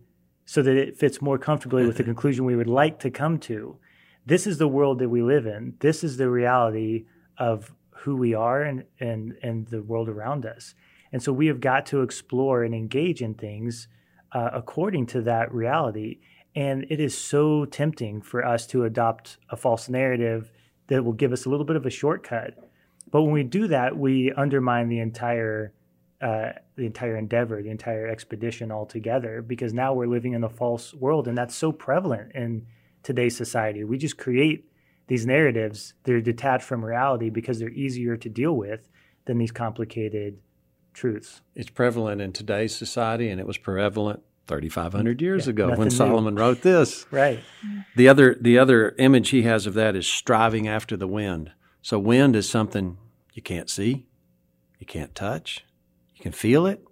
so 0.45 0.63
that 0.63 0.77
it 0.77 0.97
fits 0.97 1.21
more 1.21 1.39
comfortably 1.39 1.87
with 1.87 1.99
the 1.99 2.05
conclusion 2.05 2.45
we 2.45 2.57
would 2.57 2.67
like 2.67 2.99
to 3.01 3.11
come 3.11 3.39
to. 3.39 3.77
This 4.25 4.47
is 4.47 4.59
the 4.59 4.69
world 4.69 4.99
that 4.99 5.09
we 5.09 5.23
live 5.23 5.47
in. 5.47 5.75
This 5.81 6.03
is 6.03 6.17
the 6.17 6.31
reality 6.31 7.05
of 7.37 7.73
who 7.91 8.17
we 8.17 8.35
are 8.35 8.63
and 8.63 8.85
and 8.99 9.37
and 9.43 9.67
the 9.69 9.83
world 9.83 10.09
around 10.09 10.47
us. 10.47 10.75
And 11.13 11.23
so 11.23 11.33
we 11.33 11.47
have 11.47 11.61
got 11.61 11.87
to 11.87 12.03
explore 12.03 12.63
and 12.63 12.75
engage 12.75 13.23
in 13.23 13.35
things 13.35 13.89
uh, 14.33 14.51
according 14.53 15.07
to 15.07 15.23
that 15.23 15.53
reality. 15.53 16.19
And 16.55 16.87
it 16.91 17.01
is 17.01 17.17
so 17.17 17.65
tempting 17.65 18.21
for 18.21 18.45
us 18.45 18.67
to 18.69 18.85
adopt 18.85 19.39
a 19.51 19.57
false 19.57 19.89
narrative 19.89 20.51
that 20.89 21.05
will 21.05 21.13
give 21.13 21.33
us 21.33 21.45
a 21.45 21.51
little 21.51 21.65
bit 21.65 21.77
of 21.77 21.87
a 21.87 21.91
shortcut. 21.91 22.55
But 23.11 23.23
when 23.23 23.33
we 23.33 23.43
do 23.43 23.69
that, 23.69 23.97
we 23.97 24.33
undermine 24.33 24.89
the 24.89 25.01
entire 25.01 25.73
uh, 26.21 26.51
the 26.75 26.85
entire 26.85 27.17
endeavor, 27.17 27.63
the 27.63 27.71
entire 27.71 28.09
expedition 28.09 28.73
altogether, 28.73 29.41
because 29.41 29.73
now 29.73 29.95
we're 29.95 30.09
living 30.09 30.33
in 30.33 30.43
a 30.43 30.49
false 30.49 30.93
world, 30.93 31.29
and 31.29 31.39
that's 31.39 31.55
so 31.55 31.71
prevalent 31.71 32.33
in 32.35 32.67
today's 33.05 33.37
society. 33.37 33.85
We 33.85 33.99
just 33.99 34.19
create 34.19 34.69
these 35.07 35.27
narratives 35.27 35.95
that 36.03 36.13
are 36.13 36.21
detached 36.21 36.65
from 36.65 36.85
reality 36.85 37.31
because 37.31 37.61
they're 37.61 37.71
easier 37.71 38.17
to 38.17 38.29
deal 38.29 38.53
with 38.55 38.89
than 39.27 39.39
these 39.39 39.53
complicated 39.53 40.39
truths. 40.93 41.41
It's 41.55 41.71
prevalent 41.71 42.21
in 42.21 42.33
today's 42.33 42.75
society, 42.75 43.29
and 43.29 43.41
it 43.41 43.47
was 43.47 43.57
prevalent 43.57 44.23
3,500 44.49 45.23
years 45.23 45.47
yeah, 45.47 45.51
ago 45.51 45.75
when 45.77 45.91
Solomon 45.91 46.35
new. 46.35 46.41
wrote 46.41 46.63
this. 46.63 47.07
Right. 47.11 47.41
The 47.97 48.09
other 48.09 48.37
the 48.41 48.59
other 48.59 48.95
image 48.99 49.29
he 49.31 49.43
has 49.43 49.67
of 49.67 49.75
that 49.75 49.95
is 49.95 50.07
striving 50.07 50.67
after 50.67 50.97
the 50.97 51.07
wind. 51.07 51.53
So 51.83 51.99
wind 51.99 52.37
is 52.37 52.49
something 52.49 52.99
you 53.33 53.43
can't 53.43 53.71
see, 53.71 54.07
you 54.79 54.87
can't 54.87 55.15
touch, 55.15 55.65
you 56.15 56.23
can 56.23 56.33
feel 56.33 56.67
it, 56.67 56.85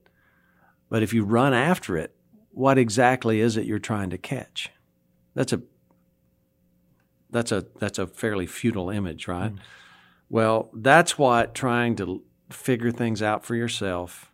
but 0.88 1.03
if 1.03 1.12
you 1.12 1.25
run 1.25 1.53
after 1.53 1.96
it, 1.96 2.14
what 2.51 2.79
exactly 2.79 3.40
is 3.40 3.57
it 3.57 3.66
you're 3.66 3.79
trying 3.79 4.11
to 4.11 4.18
catch? 4.18 4.70
That's 5.35 5.53
a 5.53 5.62
that's 7.31 7.53
a 7.53 7.66
that's 7.79 7.99
a 7.99 8.07
fairly 8.07 8.46
futile 8.46 8.88
image, 8.88 9.29
right? 9.29 9.55
Mm. 9.55 9.59
Well, 10.31 10.70
that's 10.72 11.18
what 11.18 11.55
trying 11.55 11.96
to 11.96 12.22
figure 12.51 12.90
things 12.90 13.22
out 13.22 13.44
for 13.44 13.55
yourself 13.55 14.33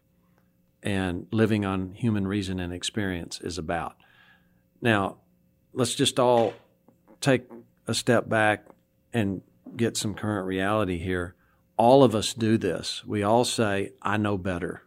and 0.82 1.26
living 1.30 1.64
on 1.64 1.94
human 1.94 2.26
reason 2.26 2.60
and 2.60 2.72
experience 2.72 3.40
is 3.40 3.58
about. 3.58 3.96
Now, 4.80 5.18
let's 5.72 5.94
just 5.94 6.18
all 6.18 6.54
take 7.20 7.44
a 7.86 7.94
step 7.94 8.28
back 8.28 8.66
and 9.12 9.42
get 9.76 9.96
some 9.96 10.14
current 10.14 10.46
reality 10.46 10.98
here. 10.98 11.34
All 11.76 12.04
of 12.04 12.14
us 12.14 12.34
do 12.34 12.58
this. 12.58 13.04
We 13.04 13.22
all 13.22 13.44
say, 13.44 13.92
I 14.02 14.16
know 14.16 14.38
better. 14.38 14.82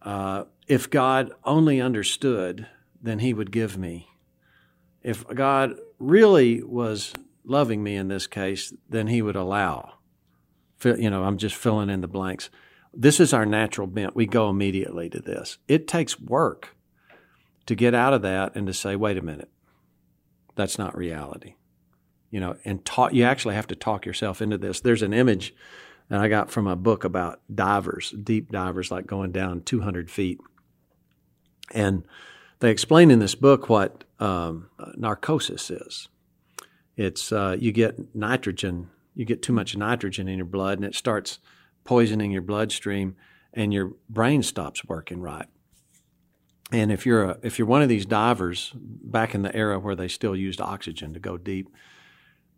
Uh, 0.00 0.44
if 0.66 0.90
God 0.90 1.32
only 1.44 1.80
understood, 1.80 2.66
then 3.00 3.20
He 3.20 3.34
would 3.34 3.52
give 3.52 3.76
me. 3.76 4.08
If 5.02 5.26
God 5.28 5.74
really 5.98 6.62
was 6.62 7.12
loving 7.44 7.82
me 7.82 7.96
in 7.96 8.08
this 8.08 8.26
case, 8.26 8.72
then 8.88 9.08
He 9.08 9.22
would 9.22 9.36
allow 9.36 9.94
you 10.84 11.10
know, 11.10 11.24
I'm 11.24 11.38
just 11.38 11.54
filling 11.54 11.90
in 11.90 12.00
the 12.00 12.08
blanks. 12.08 12.50
This 12.92 13.20
is 13.20 13.32
our 13.32 13.46
natural 13.46 13.86
bent. 13.86 14.16
We 14.16 14.26
go 14.26 14.50
immediately 14.50 15.08
to 15.10 15.20
this. 15.20 15.58
It 15.68 15.88
takes 15.88 16.20
work 16.20 16.76
to 17.66 17.74
get 17.74 17.94
out 17.94 18.12
of 18.12 18.22
that 18.22 18.54
and 18.54 18.66
to 18.66 18.74
say, 18.74 18.96
wait 18.96 19.16
a 19.16 19.22
minute, 19.22 19.50
that's 20.54 20.78
not 20.78 20.96
reality. 20.96 21.54
You 22.32 22.40
know, 22.40 22.56
and 22.64 22.84
talk, 22.84 23.12
you 23.12 23.22
actually 23.22 23.54
have 23.54 23.68
to 23.68 23.76
talk 23.76 24.04
yourself 24.04 24.42
into 24.42 24.58
this. 24.58 24.80
There's 24.80 25.02
an 25.02 25.12
image 25.12 25.54
that 26.08 26.18
I 26.18 26.26
got 26.26 26.50
from 26.50 26.66
a 26.66 26.74
book 26.74 27.04
about 27.04 27.40
divers, 27.54 28.10
deep 28.10 28.50
divers, 28.50 28.90
like 28.90 29.06
going 29.06 29.30
down 29.30 29.62
200 29.62 30.10
feet. 30.10 30.40
And 31.72 32.02
they 32.58 32.70
explain 32.70 33.12
in 33.12 33.20
this 33.20 33.36
book 33.36 33.68
what 33.68 34.02
um, 34.18 34.68
narcosis 34.96 35.70
is. 35.70 36.08
It's 36.96 37.30
uh, 37.30 37.56
you 37.60 37.70
get 37.70 38.14
nitrogen 38.16 38.90
you 39.14 39.24
get 39.24 39.42
too 39.42 39.52
much 39.52 39.76
nitrogen 39.76 40.28
in 40.28 40.36
your 40.36 40.46
blood 40.46 40.78
and 40.78 40.84
it 40.84 40.94
starts 40.94 41.38
poisoning 41.84 42.30
your 42.30 42.42
bloodstream 42.42 43.16
and 43.52 43.72
your 43.72 43.92
brain 44.08 44.42
stops 44.42 44.84
working 44.84 45.20
right. 45.20 45.46
And 46.70 46.90
if 46.90 47.04
you're 47.04 47.24
a, 47.24 47.38
if 47.42 47.58
you're 47.58 47.68
one 47.68 47.82
of 47.82 47.90
these 47.90 48.06
divers 48.06 48.72
back 48.74 49.34
in 49.34 49.42
the 49.42 49.54
era 49.54 49.78
where 49.78 49.94
they 49.94 50.08
still 50.08 50.34
used 50.34 50.60
oxygen 50.60 51.12
to 51.12 51.20
go 51.20 51.36
deep, 51.36 51.68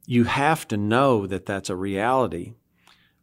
you 0.06 0.24
have 0.24 0.68
to 0.68 0.76
know 0.76 1.26
that 1.26 1.46
that's 1.46 1.70
a 1.70 1.76
reality. 1.76 2.54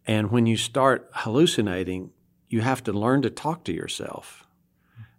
And 0.05 0.31
when 0.31 0.45
you 0.45 0.57
start 0.57 1.09
hallucinating, 1.13 2.11
you 2.49 2.61
have 2.61 2.83
to 2.83 2.91
learn 2.91 3.21
to 3.21 3.29
talk 3.29 3.63
to 3.65 3.73
yourself 3.73 4.45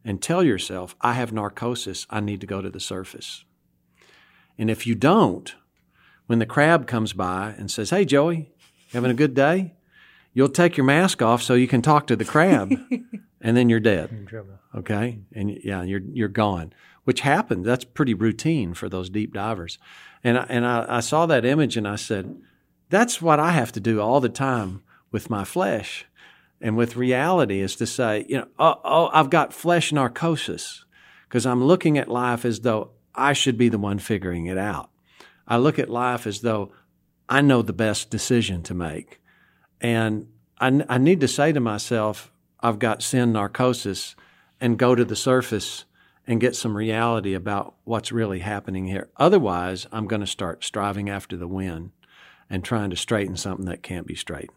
and 0.05 0.21
tell 0.21 0.43
yourself, 0.43 0.97
I 1.01 1.15
have 1.15 1.33
narcosis, 1.33 2.07
I 2.11 2.21
need 2.21 2.41
to 2.41 2.47
go 2.47 2.61
to 2.61 2.71
the 2.71 2.81
surface. 2.81 3.45
And 4.59 4.71
if 4.71 4.87
you 4.87 4.95
don't, 4.95 5.55
when 6.27 6.39
the 6.39 6.47
crab 6.47 6.87
comes 6.87 7.13
by 7.13 7.55
and 7.57 7.71
says, 7.71 7.91
Hey, 7.91 8.05
Joey, 8.05 8.51
having 8.93 9.11
a 9.11 9.15
good 9.15 9.35
day? 9.35 9.75
You'll 10.35 10.49
take 10.49 10.77
your 10.77 10.87
mask 10.87 11.21
off 11.21 11.43
so 11.43 11.55
you 11.55 11.69
can 11.69 11.83
talk 11.83 12.07
to 12.07 12.17
the 12.17 12.25
crab, 12.25 12.73
and 13.41 13.57
then 13.57 13.69
you're 13.69 13.81
dead. 13.81 14.29
Okay, 14.75 15.21
and 15.35 15.51
yeah, 15.63 15.83
you're 15.83 16.01
you're 16.01 16.29
gone. 16.29 16.73
Which 17.05 17.21
happens. 17.21 17.67
That's 17.67 17.85
pretty 17.85 18.15
routine 18.15 18.75
for 18.75 18.89
those 18.89 19.11
deep 19.11 19.35
divers. 19.35 19.79
And 20.23 20.39
I, 20.39 20.47
and 20.49 20.65
I, 20.65 20.87
I 20.89 21.01
saw 21.01 21.27
that 21.27 21.45
image 21.45 21.77
and 21.77 21.87
I 21.87 21.97
said, 21.97 22.41
that's 22.91 23.21
what 23.21 23.41
I 23.41 23.51
have 23.51 23.73
to 23.73 23.81
do 23.81 24.01
all 24.01 24.21
the 24.21 24.29
time 24.29 24.85
with 25.11 25.29
my 25.29 25.43
flesh 25.43 26.07
and 26.63 26.77
with 26.77 26.97
reality 26.97 27.61
is 27.61 27.75
to 27.77 27.87
say, 27.87 28.25
you 28.29 28.39
know, 28.39 28.47
oh, 28.59 28.81
oh 28.85 29.11
I've 29.13 29.31
got 29.31 29.53
flesh 29.53 29.93
narcosis 29.93 30.85
because 31.29 31.45
I'm 31.45 31.65
looking 31.65 31.99
at 31.99 32.09
life 32.09 32.45
as 32.45 32.61
though 32.61 32.93
I 33.15 33.33
should 33.33 33.59
be 33.59 33.69
the 33.69 33.79
one 33.79 33.99
figuring 33.99 34.47
it 34.47 34.57
out. 34.57 34.89
I 35.47 35.57
look 35.57 35.79
at 35.79 35.91
life 35.91 36.27
as 36.27 36.41
though 36.41 36.73
I 37.29 37.41
know 37.41 37.63
the 37.63 37.73
best 37.73 38.11
decision 38.11 38.63
to 38.63 38.75
make. 38.75 39.21
And 39.83 40.29
I, 40.59 40.83
I 40.89 40.97
need 40.97 41.21
to 41.21 41.29
say 41.29 41.53
to 41.53 41.61
myself, 41.61 42.33
I've 42.61 42.79
got 42.79 43.03
sin 43.03 43.33
narcosis 43.33 44.17
and 44.61 44.79
go 44.79 44.95
to 44.95 45.05
the 45.05 45.17
surface 45.17 45.85
and 46.25 46.41
get 46.41 46.55
some 46.55 46.77
reality 46.77 47.35
about 47.35 47.75
what's 47.83 48.13
really 48.13 48.39
happening 48.39 48.87
here. 48.87 49.11
Otherwise, 49.17 49.89
I'm 49.91 50.07
going 50.07 50.21
to 50.21 50.27
start 50.27 50.63
striving 50.63 51.11
after 51.11 51.37
the 51.37 51.49
wind 51.49 51.91
and 52.49 52.65
trying 52.65 52.91
to 52.91 52.97
straighten 52.97 53.37
something 53.37 53.67
that 53.67 53.83
can't 53.83 54.07
be 54.07 54.15
straightened. 54.15 54.57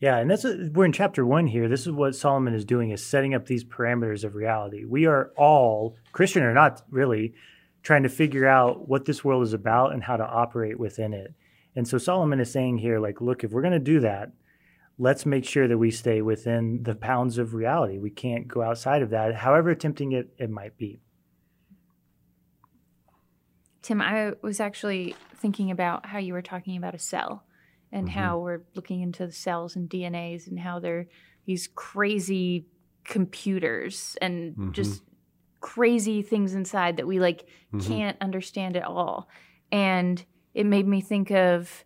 Yeah, 0.00 0.16
and 0.16 0.30
that's 0.30 0.46
a, 0.46 0.70
we're 0.72 0.86
in 0.86 0.92
chapter 0.92 1.26
one 1.26 1.46
here. 1.46 1.68
This 1.68 1.82
is 1.82 1.92
what 1.92 2.16
Solomon 2.16 2.54
is 2.54 2.64
doing: 2.64 2.90
is 2.90 3.04
setting 3.04 3.34
up 3.34 3.44
these 3.44 3.64
parameters 3.64 4.24
of 4.24 4.34
reality. 4.34 4.86
We 4.86 5.04
are 5.04 5.30
all 5.36 5.96
Christian 6.12 6.42
or 6.42 6.54
not, 6.54 6.80
really, 6.90 7.34
trying 7.82 8.04
to 8.04 8.08
figure 8.08 8.46
out 8.46 8.88
what 8.88 9.04
this 9.04 9.22
world 9.22 9.42
is 9.42 9.52
about 9.52 9.92
and 9.92 10.04
how 10.04 10.16
to 10.16 10.24
operate 10.24 10.78
within 10.78 11.12
it. 11.12 11.34
And 11.76 11.86
so 11.86 11.98
Solomon 11.98 12.40
is 12.40 12.50
saying 12.50 12.78
here, 12.78 12.98
like, 12.98 13.20
look, 13.20 13.44
if 13.44 13.50
we're 13.50 13.60
going 13.60 13.72
to 13.72 13.78
do 13.78 14.00
that, 14.00 14.30
let's 14.98 15.26
make 15.26 15.44
sure 15.44 15.66
that 15.66 15.78
we 15.78 15.90
stay 15.90 16.22
within 16.22 16.82
the 16.82 16.94
bounds 16.94 17.38
of 17.38 17.54
reality. 17.54 17.98
We 17.98 18.10
can't 18.10 18.46
go 18.46 18.62
outside 18.62 19.02
of 19.02 19.10
that, 19.10 19.34
however 19.34 19.74
tempting 19.74 20.12
it, 20.12 20.28
it 20.38 20.50
might 20.50 20.76
be. 20.76 21.00
Tim, 23.82 24.00
I 24.00 24.32
was 24.42 24.60
actually 24.60 25.14
thinking 25.36 25.70
about 25.70 26.06
how 26.06 26.18
you 26.18 26.32
were 26.32 26.42
talking 26.42 26.76
about 26.76 26.94
a 26.94 26.98
cell 26.98 27.44
and 27.92 28.08
mm-hmm. 28.08 28.18
how 28.18 28.38
we're 28.38 28.62
looking 28.74 29.02
into 29.02 29.26
the 29.26 29.32
cells 29.32 29.76
and 29.76 29.90
DNAs 29.90 30.46
and 30.46 30.58
how 30.58 30.78
they're 30.78 31.06
these 31.44 31.68
crazy 31.74 32.66
computers 33.04 34.16
and 34.22 34.52
mm-hmm. 34.52 34.72
just 34.72 35.02
crazy 35.60 36.22
things 36.22 36.54
inside 36.54 36.96
that 36.96 37.06
we 37.06 37.20
like 37.20 37.46
mm-hmm. 37.72 37.80
can't 37.80 38.16
understand 38.20 38.76
at 38.76 38.84
all. 38.84 39.28
And 39.70 40.24
it 40.54 40.64
made 40.64 40.86
me 40.86 41.00
think 41.00 41.30
of 41.30 41.84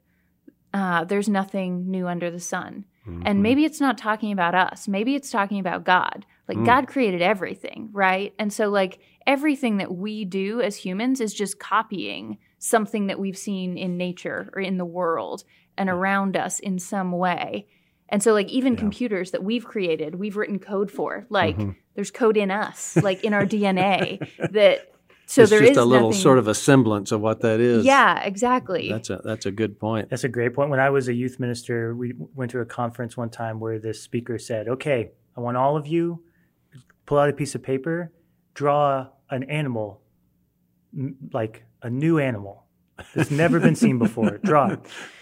uh, 0.73 1.05
there's 1.05 1.29
nothing 1.29 1.91
new 1.91 2.07
under 2.07 2.31
the 2.31 2.41
sun. 2.41 2.85
Mm-hmm. 3.09 3.23
And 3.25 3.43
maybe 3.43 3.65
it's 3.65 3.81
not 3.81 3.99
talking 3.99 4.33
about 4.33 4.55
us. 4.55 4.87
Maybe 4.87 5.15
it's 5.15 5.31
talking 5.31 5.59
about 5.59 5.85
God. 5.85 6.27
Like 6.47 6.59
mm. 6.59 6.67
God 6.67 6.89
created 6.89 7.23
everything, 7.23 7.89
right? 7.93 8.35
And 8.39 8.53
so 8.53 8.69
like 8.69 9.01
everything 9.27 9.79
that 9.79 9.95
we 9.95 10.25
do 10.25 10.61
as 10.61 10.77
humans 10.77 11.21
is 11.21 11.35
just 11.35 11.59
copying 11.59 12.39
something 12.59 13.07
that 13.07 13.19
we've 13.19 13.39
seen 13.39 13.79
in 13.79 13.97
nature 13.97 14.51
or 14.55 14.61
in 14.61 14.79
the 14.79 14.85
world 14.85 15.45
and 15.77 15.89
around 15.89 16.37
us 16.37 16.59
in 16.59 16.79
some 16.79 17.13
way. 17.13 17.67
And 18.11 18.23
so, 18.23 18.33
like, 18.33 18.49
even 18.49 18.73
yeah. 18.73 18.81
computers 18.81 19.33
that 19.33 19.45
we've 19.45 19.67
created, 19.67 20.15
we've 20.15 20.37
written 20.37 20.59
code 20.59 20.91
for. 20.91 21.27
Like, 21.29 21.59
mm-hmm. 21.59 21.73
there's 21.95 22.11
code 22.11 22.39
in 22.39 22.51
us, 22.51 22.97
like 22.97 23.23
in 23.23 23.35
our 23.35 23.45
DNA, 23.47 24.19
that 24.51 24.91
so 25.29 25.43
it's 25.43 25.51
there 25.51 25.61
just 25.61 25.73
is 25.73 25.77
a 25.77 25.85
little 25.85 26.09
nothing... 26.09 26.23
sort 26.23 26.39
of 26.39 26.49
a 26.49 26.55
semblance 26.55 27.13
of 27.13 27.21
what 27.21 27.43
that 27.43 27.61
is. 27.61 27.85
Yeah, 27.85 28.19
exactly. 28.25 28.89
That's 28.89 29.11
a 29.11 29.21
that's 29.23 29.45
a 29.45 29.51
good 29.51 29.79
point. 29.79 30.09
That's 30.09 30.25
a 30.25 30.29
great 30.29 30.55
point. 30.55 30.71
When 30.71 30.81
I 30.81 30.89
was 30.89 31.07
a 31.09 31.13
youth 31.13 31.39
minister, 31.39 31.95
we 31.95 32.15
went 32.35 32.51
to 32.53 32.61
a 32.61 32.65
conference 32.65 33.15
one 33.15 33.29
time 33.29 33.61
where 33.61 33.79
the 33.79 33.93
speaker 33.93 34.39
said, 34.39 34.69
"Okay, 34.69 35.11
I 35.37 35.41
want 35.41 35.59
all 35.59 35.77
of 35.77 35.87
you 35.87 36.23
pull 37.05 37.19
out 37.19 37.29
a 37.29 37.35
piece 37.35 37.55
of 37.55 37.63
paper, 37.63 38.11
draw 38.55 39.09
an 39.29 39.43
animal, 39.45 40.01
like 41.35 41.65
a 41.83 41.91
new 41.91 42.19
animal." 42.19 42.65
It's 43.15 43.31
never 43.31 43.61
been 43.61 43.77
seen 43.77 43.99
before. 43.99 44.39
Draw 44.43 44.71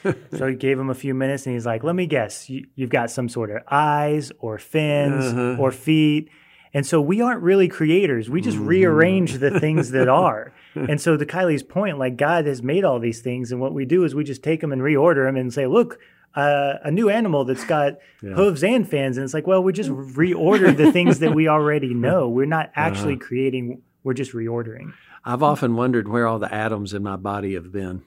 it. 0.05 0.19
So 0.39 0.47
he 0.47 0.55
gave 0.55 0.79
him 0.79 0.89
a 0.89 0.95
few 0.95 1.13
minutes 1.13 1.45
and 1.45 1.55
he's 1.55 1.67
like, 1.67 1.85
let 1.85 1.95
me 1.95 2.07
guess, 2.07 2.49
you, 2.49 2.67
have 2.79 2.89
got 2.89 3.11
some 3.11 3.29
sort 3.29 3.51
of 3.51 3.65
eyes 3.71 4.33
or 4.39 4.57
fins 4.57 5.27
uh-huh. 5.27 5.57
or 5.59 5.71
feet. 5.73 6.31
And 6.75 6.85
so 6.87 7.01
we 7.01 7.21
aren't 7.21 7.43
really 7.43 7.69
creators. 7.69 8.29
We 8.29 8.41
just 8.41 8.57
mm-hmm. 8.59 8.67
rearrange 8.67 9.35
the 9.35 9.59
things 9.59 9.91
that 9.91 10.09
are. 10.27 10.53
and 10.75 11.01
so 11.01 11.17
to 11.17 11.25
Kylie's 11.25 11.63
point, 11.63 11.99
like 11.99 12.17
God 12.17 12.47
has 12.47 12.63
made 12.63 12.85
all 12.85 12.99
these 12.99 13.21
things. 13.21 13.53
And 13.53 13.61
what 13.61 13.73
we 13.73 13.85
do 13.85 14.05
is 14.05 14.15
we 14.15 14.25
just 14.25 14.43
take 14.43 14.61
them 14.61 14.73
and 14.73 14.83
reorder 14.83 15.27
them 15.27 15.37
and 15.37 15.53
say, 15.53 15.67
look, 15.67 15.99
uh, 16.37 16.75
a 16.85 16.91
new 16.91 17.09
animal 17.09 17.45
that's 17.45 17.65
got 17.65 17.95
yeah. 18.23 18.35
hooves 18.35 18.63
and 18.63 18.89
fins. 18.89 19.17
And 19.17 19.25
it's 19.25 19.35
like, 19.35 19.47
well, 19.47 19.63
we 19.63 19.73
just 19.73 19.91
reordered 19.91 20.77
the 20.77 20.93
things 20.93 21.21
that 21.21 21.35
we 21.35 21.49
already 21.49 21.95
know. 21.95 22.29
We're 22.29 22.47
not 22.47 22.71
actually 22.75 23.15
uh-huh. 23.15 23.27
creating, 23.27 23.83
we're 24.05 24.15
just 24.15 24.33
reordering. 24.33 24.93
I've 25.25 25.43
often 25.43 25.75
wondered 25.75 26.09
where 26.09 26.27
all 26.27 26.39
the 26.39 26.53
atoms 26.55 26.93
in 26.93 27.03
my 27.03 27.17
body 27.17 27.55
have 27.55 27.73
been. 27.73 28.03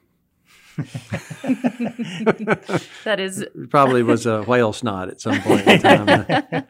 that 3.03 3.19
is 3.19 3.45
probably 3.69 4.01
was 4.01 4.25
a 4.25 4.43
whale 4.43 4.71
snot 4.71 5.09
at 5.09 5.19
some 5.19 5.41
point 5.41 5.67
in 5.67 5.81
time. 5.81 6.65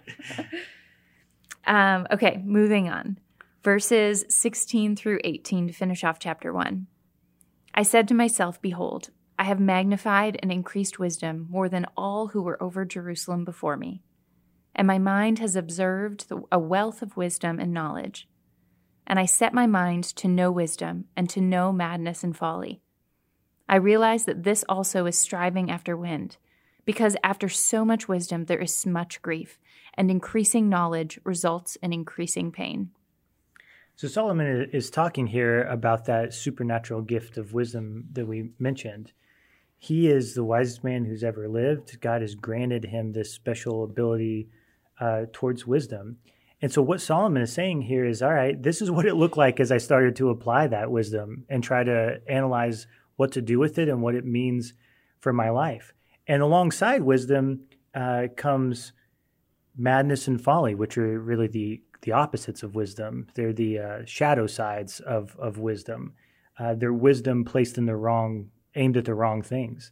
Um, 1.70 2.06
okay, 2.12 2.42
moving 2.44 2.90
on. 2.90 3.18
Verses 3.64 4.26
16 4.28 4.98
through 4.98 5.20
18 5.24 5.68
to 5.68 5.74
finish 5.74 6.04
off 6.04 6.20
chapter 6.20 6.52
1. 6.52 6.88
I 7.74 7.84
said 7.84 8.08
to 8.10 8.14
myself, 8.14 8.62
Behold, 8.62 9.12
I 9.38 9.46
have 9.46 9.60
magnified 9.60 10.38
and 10.42 10.52
increased 10.52 11.00
wisdom 11.00 11.48
more 11.50 11.70
than 11.70 11.86
all 11.96 12.28
who 12.28 12.42
were 12.42 12.62
over 12.62 12.84
Jerusalem 12.84 13.46
before 13.46 13.78
me. 13.78 14.02
And 14.76 14.86
my 14.86 14.98
mind 14.98 15.40
has 15.40 15.56
observed 15.56 16.26
a 16.52 16.60
wealth 16.60 17.02
of 17.02 17.16
wisdom 17.16 17.60
and 17.60 17.74
knowledge 17.74 18.28
and 19.10 19.20
I 19.20 19.26
set 19.26 19.56
my 19.56 19.66
mind 19.66 20.04
to 20.18 20.28
know 20.28 20.52
wisdom 20.52 21.06
and 21.18 21.28
to 21.32 21.42
know 21.42 21.74
madness 21.74 22.24
and 22.24 22.38
folly. 22.38 22.80
I 23.68 23.76
realize 23.78 24.26
that 24.26 24.44
this 24.44 24.64
also 24.70 25.08
is 25.08 25.18
striving 25.18 25.72
after 25.72 25.98
wind, 25.98 26.38
because 26.90 27.16
after 27.24 27.48
so 27.48 27.86
much 27.86 28.08
wisdom 28.08 28.46
there 28.46 28.58
is 28.58 28.84
much 28.84 29.22
grief, 29.22 29.60
and 29.94 30.10
increasing 30.10 30.68
knowledge 30.68 31.20
results 31.24 31.76
in 31.84 31.94
increasing 31.94 32.52
pain. 32.52 32.90
So 33.96 34.08
Solomon 34.08 34.68
is 34.74 34.90
talking 34.90 35.28
here 35.28 35.62
about 35.66 36.06
that 36.06 36.34
supernatural 36.34 37.04
gift 37.04 37.38
of 37.38 37.54
wisdom 37.54 38.06
that 38.14 38.26
we 38.26 38.54
mentioned. 38.58 39.12
He 39.78 40.08
is 40.10 40.34
the 40.34 40.44
wisest 40.44 40.84
man 40.84 41.06
who's 41.06 41.24
ever 41.24 41.48
lived. 41.48 42.02
God 42.02 42.22
has 42.22 42.34
granted 42.34 42.86
him 42.86 43.14
this 43.14 43.32
special 43.32 43.84
ability 43.84 44.50
uh, 45.00 45.26
towards 45.32 45.68
wisdom. 45.68 46.18
And 46.60 46.72
so, 46.72 46.82
what 46.82 47.02
Solomon 47.02 47.44
is 47.44 47.54
saying 47.54 47.84
here 47.84 48.04
is 48.04 48.24
all 48.24 48.34
right, 48.34 48.60
this 48.60 48.82
is 48.82 48.90
what 48.90 49.06
it 49.06 49.14
looked 49.14 49.38
like 49.38 49.60
as 49.60 49.72
I 49.72 49.78
started 49.78 50.16
to 50.16 50.32
apply 50.32 50.66
that 50.66 50.90
wisdom 50.90 51.46
and 51.50 51.64
try 51.64 51.84
to 51.84 52.20
analyze 52.28 52.88
what 53.16 53.32
to 53.34 53.44
do 53.44 53.60
with 53.60 53.78
it 53.78 53.90
and 53.90 54.02
what 54.02 54.16
it 54.16 54.26
means 54.26 54.74
for 55.20 55.32
my 55.32 55.52
life. 55.52 55.94
And 56.30 56.44
alongside 56.44 57.02
wisdom 57.02 57.62
uh, 57.96 58.28
comes 58.38 58.94
madness 59.76 60.28
and 60.28 60.40
folly, 60.40 60.76
which 60.76 60.96
are 60.96 61.20
really 61.20 61.48
the, 61.48 61.82
the 62.04 62.12
opposites 62.12 62.62
of 62.62 62.76
wisdom. 62.76 63.28
They're 63.34 63.52
the 63.52 63.80
uh, 63.80 64.06
shadow 64.06 64.46
sides 64.46 65.00
of, 65.00 65.36
of 65.40 65.58
wisdom. 65.58 66.14
Uh, 66.58 66.76
they're 66.76 66.94
wisdom 66.94 67.44
placed 67.46 67.80
in 67.80 67.88
the 67.88 67.96
wrong, 67.96 68.52
aimed 68.76 68.96
at 68.96 69.06
the 69.06 69.16
wrong 69.16 69.42
things. 69.42 69.92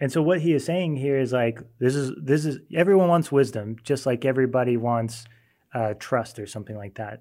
And 0.00 0.10
so 0.10 0.22
what 0.22 0.40
he 0.40 0.54
is 0.54 0.64
saying 0.64 0.96
here 0.96 1.18
is 1.18 1.30
like 1.30 1.60
this 1.78 1.94
is 1.94 2.12
this 2.16 2.46
is 2.46 2.60
everyone 2.74 3.08
wants 3.08 3.30
wisdom, 3.30 3.76
just 3.82 4.06
like 4.06 4.24
everybody 4.24 4.78
wants 4.78 5.26
uh, 5.74 5.92
trust 5.98 6.38
or 6.38 6.46
something 6.46 6.76
like 6.76 6.94
that. 6.94 7.20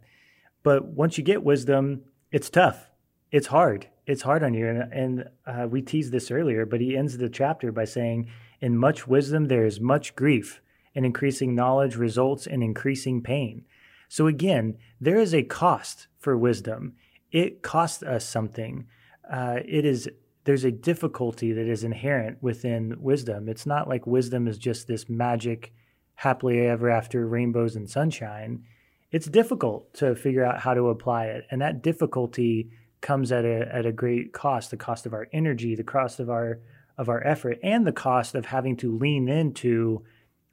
But 0.63 0.85
once 0.85 1.17
you 1.17 1.25
get 1.25 1.43
wisdom, 1.43 2.05
it's 2.31 2.49
tough. 2.49 2.89
It's 3.31 3.47
hard. 3.47 3.89
It's 4.09 4.23
hard 4.23 4.41
on 4.41 4.55
you. 4.55 4.67
And, 4.67 4.93
and 4.93 5.29
uh, 5.45 5.67
we 5.67 5.81
teased 5.81 6.11
this 6.11 6.31
earlier, 6.31 6.65
but 6.65 6.81
he 6.81 6.97
ends 6.97 7.17
the 7.17 7.29
chapter 7.29 7.71
by 7.71 7.85
saying, 7.85 8.27
In 8.59 8.75
much 8.75 9.07
wisdom, 9.07 9.45
there 9.45 9.65
is 9.65 9.79
much 9.79 10.15
grief, 10.15 10.61
and 10.95 11.05
increasing 11.05 11.53
knowledge 11.53 11.95
results 11.95 12.47
in 12.47 12.63
increasing 12.63 13.21
pain. 13.21 13.65
So 14.07 14.25
again, 14.25 14.77
there 14.99 15.19
is 15.19 15.35
a 15.35 15.43
cost 15.43 16.07
for 16.17 16.35
wisdom. 16.35 16.95
It 17.31 17.61
costs 17.61 18.01
us 18.01 18.25
something. 18.25 18.87
Uh, 19.31 19.59
it 19.63 19.85
is 19.85 20.09
there's 20.45 20.63
a 20.63 20.71
difficulty 20.71 21.51
that 21.53 21.67
is 21.67 21.83
inherent 21.83 22.41
within 22.41 22.95
wisdom. 22.99 23.47
It's 23.47 23.67
not 23.67 23.87
like 23.87 24.07
wisdom 24.07 24.47
is 24.47 24.57
just 24.57 24.87
this 24.87 25.07
magic 25.07 25.71
happily 26.15 26.65
ever 26.65 26.89
after 26.89 27.27
rainbows 27.27 27.75
and 27.75 27.87
sunshine, 27.87 28.63
it's 29.11 29.27
difficult 29.27 29.93
to 29.93 30.15
figure 30.15 30.43
out 30.43 30.59
how 30.59 30.73
to 30.73 30.89
apply 30.89 31.27
it. 31.27 31.45
And 31.51 31.61
that 31.61 31.83
difficulty 31.83 32.71
comes 33.01 33.31
at 33.31 33.45
a 33.45 33.73
at 33.73 33.85
a 33.85 33.91
great 33.91 34.33
cost, 34.33 34.71
the 34.71 34.77
cost 34.77 35.05
of 35.05 35.13
our 35.13 35.27
energy, 35.31 35.75
the 35.75 35.83
cost 35.83 36.19
of 36.19 36.29
our 36.29 36.59
of 36.97 37.09
our 37.09 37.25
effort, 37.25 37.59
and 37.63 37.87
the 37.87 37.91
cost 37.91 38.35
of 38.35 38.45
having 38.45 38.75
to 38.77 38.95
lean 38.95 39.29
into 39.29 40.03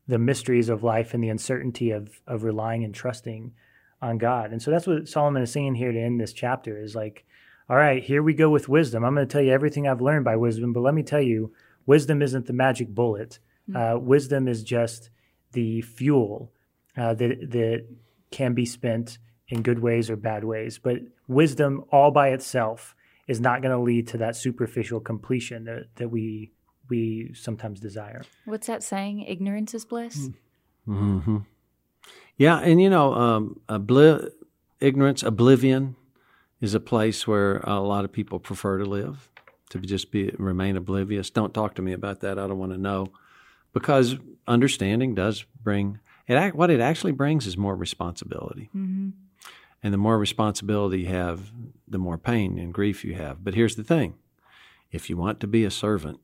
the 0.06 0.18
mysteries 0.18 0.68
of 0.68 0.84
life 0.84 1.14
and 1.14 1.22
the 1.22 1.28
uncertainty 1.28 1.90
of 1.90 2.20
of 2.26 2.44
relying 2.44 2.84
and 2.84 2.94
trusting 2.94 3.52
on 4.00 4.18
God. 4.18 4.52
And 4.52 4.62
so 4.62 4.70
that's 4.70 4.86
what 4.86 5.08
Solomon 5.08 5.42
is 5.42 5.52
saying 5.52 5.74
here 5.74 5.92
to 5.92 6.00
end 6.00 6.20
this 6.20 6.32
chapter 6.32 6.78
is 6.78 6.94
like, 6.94 7.24
all 7.68 7.76
right, 7.76 8.02
here 8.02 8.22
we 8.22 8.34
go 8.34 8.50
with 8.50 8.68
wisdom. 8.68 9.04
I'm 9.04 9.14
going 9.14 9.26
to 9.26 9.32
tell 9.32 9.42
you 9.42 9.52
everything 9.52 9.88
I've 9.88 10.02
learned 10.02 10.24
by 10.24 10.36
wisdom, 10.36 10.72
but 10.72 10.80
let 10.80 10.94
me 10.94 11.02
tell 11.02 11.22
you, 11.22 11.52
wisdom 11.86 12.22
isn't 12.22 12.46
the 12.46 12.52
magic 12.52 12.88
bullet. 12.88 13.38
Mm-hmm. 13.68 13.96
Uh, 13.96 13.98
wisdom 13.98 14.46
is 14.46 14.62
just 14.62 15.10
the 15.52 15.80
fuel 15.82 16.52
uh, 16.96 17.14
that 17.14 17.50
that 17.50 17.86
can 18.30 18.54
be 18.54 18.66
spent 18.66 19.18
in 19.48 19.62
good 19.62 19.78
ways 19.78 20.10
or 20.10 20.16
bad 20.16 20.44
ways. 20.44 20.78
But 20.78 20.98
wisdom 21.28 21.84
all 21.90 22.10
by 22.10 22.28
itself 22.28 22.94
is 23.26 23.40
not 23.40 23.62
going 23.62 23.72
to 23.72 23.82
lead 23.82 24.08
to 24.08 24.18
that 24.18 24.36
superficial 24.36 25.00
completion 25.00 25.64
that, 25.64 25.86
that 25.96 26.08
we 26.08 26.52
we 26.88 27.32
sometimes 27.34 27.80
desire. 27.80 28.22
What's 28.44 28.68
that 28.68 28.82
saying? 28.82 29.22
Ignorance 29.22 29.74
is 29.74 29.84
bliss. 29.84 30.30
Mm-hmm. 30.86 31.38
Yeah, 32.36 32.58
and 32.60 32.80
you 32.80 32.88
know, 32.88 33.12
um, 33.12 33.60
obli- 33.68 34.30
ignorance, 34.78 35.24
oblivion, 35.24 35.96
is 36.60 36.74
a 36.74 36.80
place 36.80 37.26
where 37.26 37.56
a 37.58 37.80
lot 37.80 38.04
of 38.04 38.12
people 38.12 38.38
prefer 38.38 38.78
to 38.78 38.84
live. 38.84 39.30
To 39.70 39.80
just 39.80 40.12
be 40.12 40.30
remain 40.38 40.76
oblivious. 40.76 41.28
Don't 41.28 41.52
talk 41.52 41.74
to 41.74 41.82
me 41.82 41.92
about 41.92 42.20
that. 42.20 42.38
I 42.38 42.46
don't 42.46 42.58
want 42.58 42.70
to 42.70 42.78
know, 42.78 43.08
because 43.72 44.16
understanding 44.46 45.16
does 45.16 45.44
bring 45.60 45.98
it. 46.28 46.54
What 46.54 46.70
it 46.70 46.78
actually 46.78 47.10
brings 47.10 47.48
is 47.48 47.56
more 47.56 47.74
responsibility. 47.74 48.70
Mm-hmm. 48.76 49.10
And 49.82 49.92
the 49.92 49.98
more 49.98 50.18
responsibility 50.18 51.00
you 51.00 51.08
have, 51.08 51.52
the 51.86 51.98
more 51.98 52.18
pain 52.18 52.58
and 52.58 52.72
grief 52.74 53.04
you 53.04 53.14
have. 53.14 53.44
But 53.44 53.54
here's 53.54 53.76
the 53.76 53.84
thing 53.84 54.14
if 54.90 55.10
you 55.10 55.16
want 55.16 55.40
to 55.40 55.46
be 55.46 55.64
a 55.64 55.70
servant, 55.70 56.20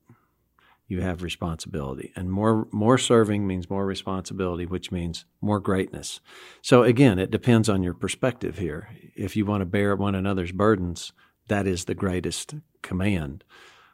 you 0.87 1.01
have 1.01 1.23
responsibility. 1.23 2.11
And 2.15 2.31
more, 2.31 2.67
more 2.71 2.97
serving 2.97 3.47
means 3.47 3.69
more 3.69 3.85
responsibility, 3.85 4.65
which 4.65 4.91
means 4.91 5.25
more 5.41 5.59
greatness. 5.59 6.19
So 6.61 6.83
again, 6.83 7.19
it 7.19 7.31
depends 7.31 7.69
on 7.69 7.83
your 7.83 7.93
perspective 7.93 8.57
here. 8.57 8.89
If 9.15 9.35
you 9.35 9.45
want 9.45 9.61
to 9.61 9.65
bear 9.65 9.95
one 9.95 10.15
another's 10.15 10.51
burdens, 10.51 11.13
that 11.47 11.67
is 11.67 11.85
the 11.85 11.95
greatest 11.95 12.55
command. 12.81 13.43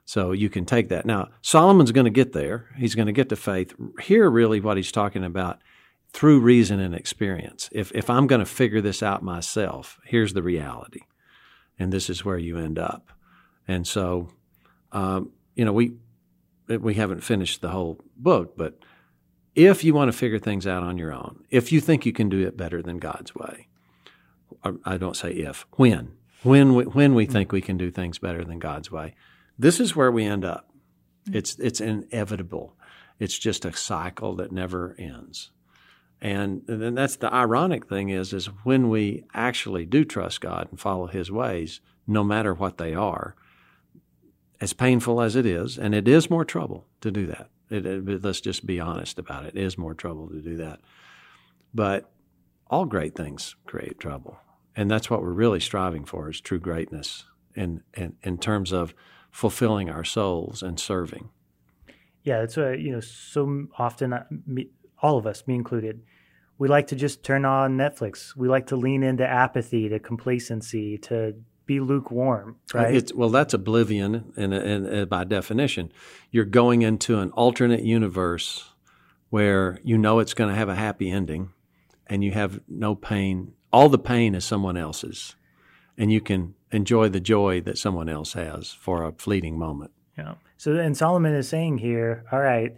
So 0.05 0.31
you 0.31 0.49
can 0.49 0.65
take 0.65 0.89
that. 0.89 1.05
Now, 1.05 1.29
Solomon's 1.41 1.91
going 1.91 2.05
to 2.05 2.11
get 2.11 2.33
there. 2.33 2.69
He's 2.75 2.95
going 2.95 3.05
to 3.05 3.13
get 3.13 3.29
to 3.29 3.35
faith. 3.35 3.75
Here, 4.01 4.29
really, 4.29 4.59
what 4.59 4.77
he's 4.77 4.91
talking 4.91 5.23
about 5.23 5.61
through 6.13 6.39
reason 6.39 6.79
and 6.79 6.95
experience. 6.95 7.69
If, 7.71 7.91
if 7.93 8.09
I'm 8.09 8.27
going 8.27 8.39
to 8.39 8.45
figure 8.45 8.81
this 8.81 9.03
out 9.03 9.23
myself, 9.23 9.99
here's 10.03 10.33
the 10.33 10.43
reality. 10.43 11.01
And 11.77 11.93
this 11.93 12.09
is 12.09 12.25
where 12.25 12.37
you 12.37 12.57
end 12.57 12.79
up. 12.79 13.11
And 13.67 13.87
so, 13.87 14.29
um, 14.91 15.31
you 15.55 15.65
know, 15.65 15.73
we, 15.73 15.93
we 16.67 16.95
haven't 16.95 17.23
finished 17.23 17.61
the 17.61 17.69
whole 17.69 17.99
book, 18.17 18.57
but 18.57 18.79
if 19.55 19.83
you 19.83 19.93
want 19.93 20.11
to 20.11 20.17
figure 20.17 20.39
things 20.39 20.65
out 20.65 20.83
on 20.83 20.97
your 20.97 21.13
own, 21.13 21.43
if 21.49 21.71
you 21.71 21.79
think 21.79 22.05
you 22.05 22.13
can 22.13 22.29
do 22.29 22.45
it 22.45 22.57
better 22.57 22.81
than 22.81 22.97
God's 22.97 23.35
way, 23.35 23.67
I 24.83 24.97
don't 24.97 25.15
say 25.15 25.31
if, 25.31 25.65
when, 25.73 26.13
when 26.43 26.75
we, 26.75 26.83
when 26.85 27.13
we 27.13 27.25
think 27.25 27.51
we 27.51 27.61
can 27.61 27.77
do 27.77 27.91
things 27.91 28.19
better 28.19 28.43
than 28.43 28.59
God's 28.59 28.91
way, 28.91 29.15
this 29.57 29.79
is 29.79 29.95
where 29.95 30.11
we 30.11 30.25
end 30.25 30.43
up. 30.43 30.69
It's, 31.31 31.57
it's 31.59 31.79
inevitable. 31.79 32.75
It's 33.19 33.37
just 33.37 33.65
a 33.65 33.73
cycle 33.73 34.35
that 34.37 34.51
never 34.51 34.95
ends. 34.97 35.51
And 36.21 36.63
then 36.67 36.95
that's 36.95 37.15
the 37.15 37.33
ironic 37.33 37.87
thing 37.87 38.09
is, 38.09 38.33
is 38.33 38.47
when 38.63 38.89
we 38.89 39.23
actually 39.33 39.85
do 39.85 40.03
trust 40.03 40.41
God 40.41 40.67
and 40.69 40.79
follow 40.79 41.07
His 41.07 41.31
ways, 41.31 41.79
no 42.05 42.23
matter 42.23 42.53
what 42.53 42.77
they 42.77 42.93
are, 42.93 43.35
as 44.59 44.73
painful 44.73 45.21
as 45.21 45.35
it 45.35 45.45
is, 45.45 45.77
and 45.77 45.95
it 45.95 46.07
is 46.07 46.29
more 46.29 46.43
trouble 46.43 46.85
to 47.01 47.11
do 47.11 47.25
that. 47.27 47.49
It, 47.69 47.85
it, 47.85 48.23
let's 48.23 48.41
just 48.41 48.65
be 48.65 48.79
honest 48.79 49.17
about 49.17 49.45
it. 49.45 49.55
It 49.55 49.63
is 49.63 49.77
more 49.77 49.93
trouble 49.93 50.27
to 50.29 50.41
do 50.41 50.57
that. 50.57 50.81
But 51.73 52.11
all 52.67 52.85
great 52.85 53.15
things 53.15 53.55
create 53.65 53.99
trouble. 53.99 54.39
And 54.75 54.89
that's 54.89 55.09
what 55.09 55.21
we're 55.21 55.29
really 55.29 55.59
striving 55.59 56.05
for 56.05 56.29
is 56.29 56.41
true 56.41 56.59
greatness 56.59 57.25
in, 57.55 57.83
in, 57.93 58.15
in 58.23 58.37
terms 58.37 58.71
of 58.71 58.93
fulfilling 59.31 59.89
our 59.89 60.03
souls 60.03 60.63
and 60.63 60.79
serving. 60.79 61.29
Yeah, 62.23 62.39
that's 62.41 62.57
what, 62.57 62.79
you 62.79 62.91
know, 62.91 62.99
so 62.99 63.67
often 63.77 64.13
uh, 64.13 64.25
me, 64.45 64.69
all 65.01 65.17
of 65.17 65.25
us, 65.25 65.45
me 65.47 65.55
included, 65.55 66.01
we 66.57 66.67
like 66.67 66.87
to 66.87 66.95
just 66.95 67.23
turn 67.23 67.45
on 67.45 67.77
Netflix. 67.77 68.35
We 68.35 68.47
like 68.47 68.67
to 68.67 68.75
lean 68.75 69.01
into 69.01 69.27
apathy, 69.27 69.89
to 69.89 69.99
complacency, 69.99 70.97
to 70.99 71.35
be 71.65 71.79
lukewarm, 71.79 72.57
right? 72.73 72.95
It's, 72.95 73.13
well, 73.13 73.29
that's 73.29 73.53
oblivion, 73.53 74.33
and, 74.35 74.53
and 74.53 75.09
by 75.09 75.23
definition, 75.23 75.91
you're 76.31 76.45
going 76.45 76.81
into 76.81 77.19
an 77.19 77.29
alternate 77.31 77.83
universe 77.83 78.71
where 79.29 79.79
you 79.83 79.97
know 79.97 80.19
it's 80.19 80.33
going 80.33 80.49
to 80.49 80.55
have 80.55 80.67
a 80.67 80.75
happy 80.75 81.09
ending, 81.11 81.51
and 82.07 82.23
you 82.23 82.31
have 82.31 82.59
no 82.67 82.95
pain. 82.95 83.53
All 83.71 83.87
the 83.87 83.99
pain 83.99 84.33
is 84.33 84.43
someone 84.43 84.77
else's, 84.77 85.35
and 85.95 86.11
you 86.11 86.21
can 86.21 86.55
enjoy 86.71 87.07
the 87.07 87.19
joy 87.19 87.61
that 87.61 87.77
someone 87.77 88.09
else 88.09 88.33
has 88.33 88.71
for 88.73 89.03
a 89.03 89.11
fleeting 89.13 89.57
moment. 89.57 89.91
Yeah. 90.17 90.35
So, 90.57 90.75
and 90.75 90.97
Solomon 90.97 91.33
is 91.33 91.47
saying 91.47 91.77
here, 91.77 92.25
all 92.31 92.41
right, 92.41 92.75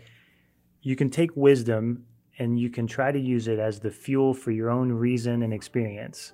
you 0.82 0.96
can 0.96 1.10
take 1.10 1.36
wisdom 1.36 2.06
and 2.42 2.60
you 2.60 2.72
can 2.72 2.88
try 2.88 3.12
to 3.12 3.20
use 3.20 3.48
it 3.48 3.60
as 3.60 3.80
the 3.80 3.92
fuel 3.92 4.34
for 4.34 4.50
your 4.50 4.72
own 4.72 4.92
reason 4.92 5.44
and 5.44 5.54
experience. 5.54 6.34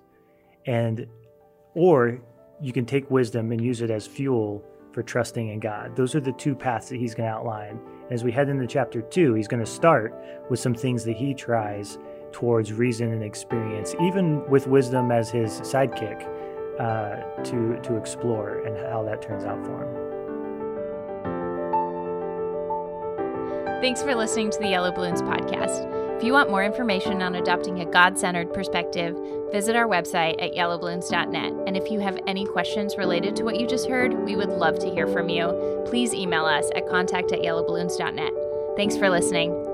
And 0.65 1.05
or 1.75 2.21
you 2.61 2.71
can 2.71 2.85
take 2.85 3.11
wisdom 3.11 3.51
and 3.51 3.59
use 3.61 3.81
it 3.81 3.91
as 3.91 4.07
fuel 4.07 4.63
for 4.93 5.03
trusting 5.03 5.49
in 5.49 5.59
God. 5.59 5.97
Those 5.97 6.15
are 6.15 6.21
the 6.21 6.31
two 6.31 6.55
paths 6.55 6.87
that 6.89 6.95
he's 6.95 7.13
going 7.13 7.27
to 7.27 7.35
outline. 7.35 7.77
As 8.09 8.23
we 8.23 8.31
head 8.31 8.47
into 8.47 8.65
chapter 8.65 9.01
2, 9.01 9.33
he's 9.33 9.49
going 9.49 9.59
to 9.59 9.69
start 9.69 10.15
with 10.49 10.61
some 10.61 10.73
things 10.73 11.03
that 11.03 11.17
he 11.17 11.33
tries 11.33 11.97
towards 12.31 12.71
reason 12.71 13.11
and 13.11 13.21
experience, 13.21 13.93
even 14.01 14.49
with 14.49 14.65
wisdom 14.65 15.11
as 15.11 15.29
his 15.29 15.59
sidekick, 15.59 16.23
uh, 16.79 17.43
to, 17.43 17.81
to 17.81 17.97
explore 17.97 18.65
and 18.65 18.77
how 18.89 19.03
that 19.03 19.21
turns 19.21 19.43
out 19.43 19.61
for 19.65 19.83
him. 19.83 20.07
Thanks 23.81 24.01
for 24.01 24.15
listening 24.15 24.51
to 24.51 24.59
the 24.59 24.69
Yellow 24.69 24.91
Balloons 24.91 25.21
podcast. 25.21 25.96
If 26.18 26.24
you 26.24 26.34
want 26.34 26.49
more 26.49 26.63
information 26.63 27.22
on 27.22 27.36
adopting 27.36 27.80
a 27.80 27.86
God 27.86 28.18
centered 28.18 28.51
perspective, 28.51 29.15
visit 29.51 29.76
our 29.76 29.86
website 29.86 30.41
at 30.41 30.55
yellowballoons.net. 30.55 31.53
And 31.68 31.78
if 31.78 31.91
you 31.91 31.99
have 31.99 32.18
any 32.26 32.43
questions 32.43 32.97
related 32.97 33.36
to 33.36 33.43
what 33.43 33.59
you 33.59 33.68
just 33.68 33.88
heard, 33.88 34.15
we 34.26 34.36
would 34.36 34.49
love 34.49 34.80
to 34.80 34.89
hear 34.89 35.05
from 35.05 35.30
you. 35.30 35.84
Please 35.86 36.15
email 36.15 36.45
us 36.45 36.72
at 36.76 36.89
contact 36.89 37.34
at 37.34 37.41
yellowballoons.net. 37.41 38.34
Thanks 38.76 38.97
for 38.97 39.11
listening. 39.11 39.66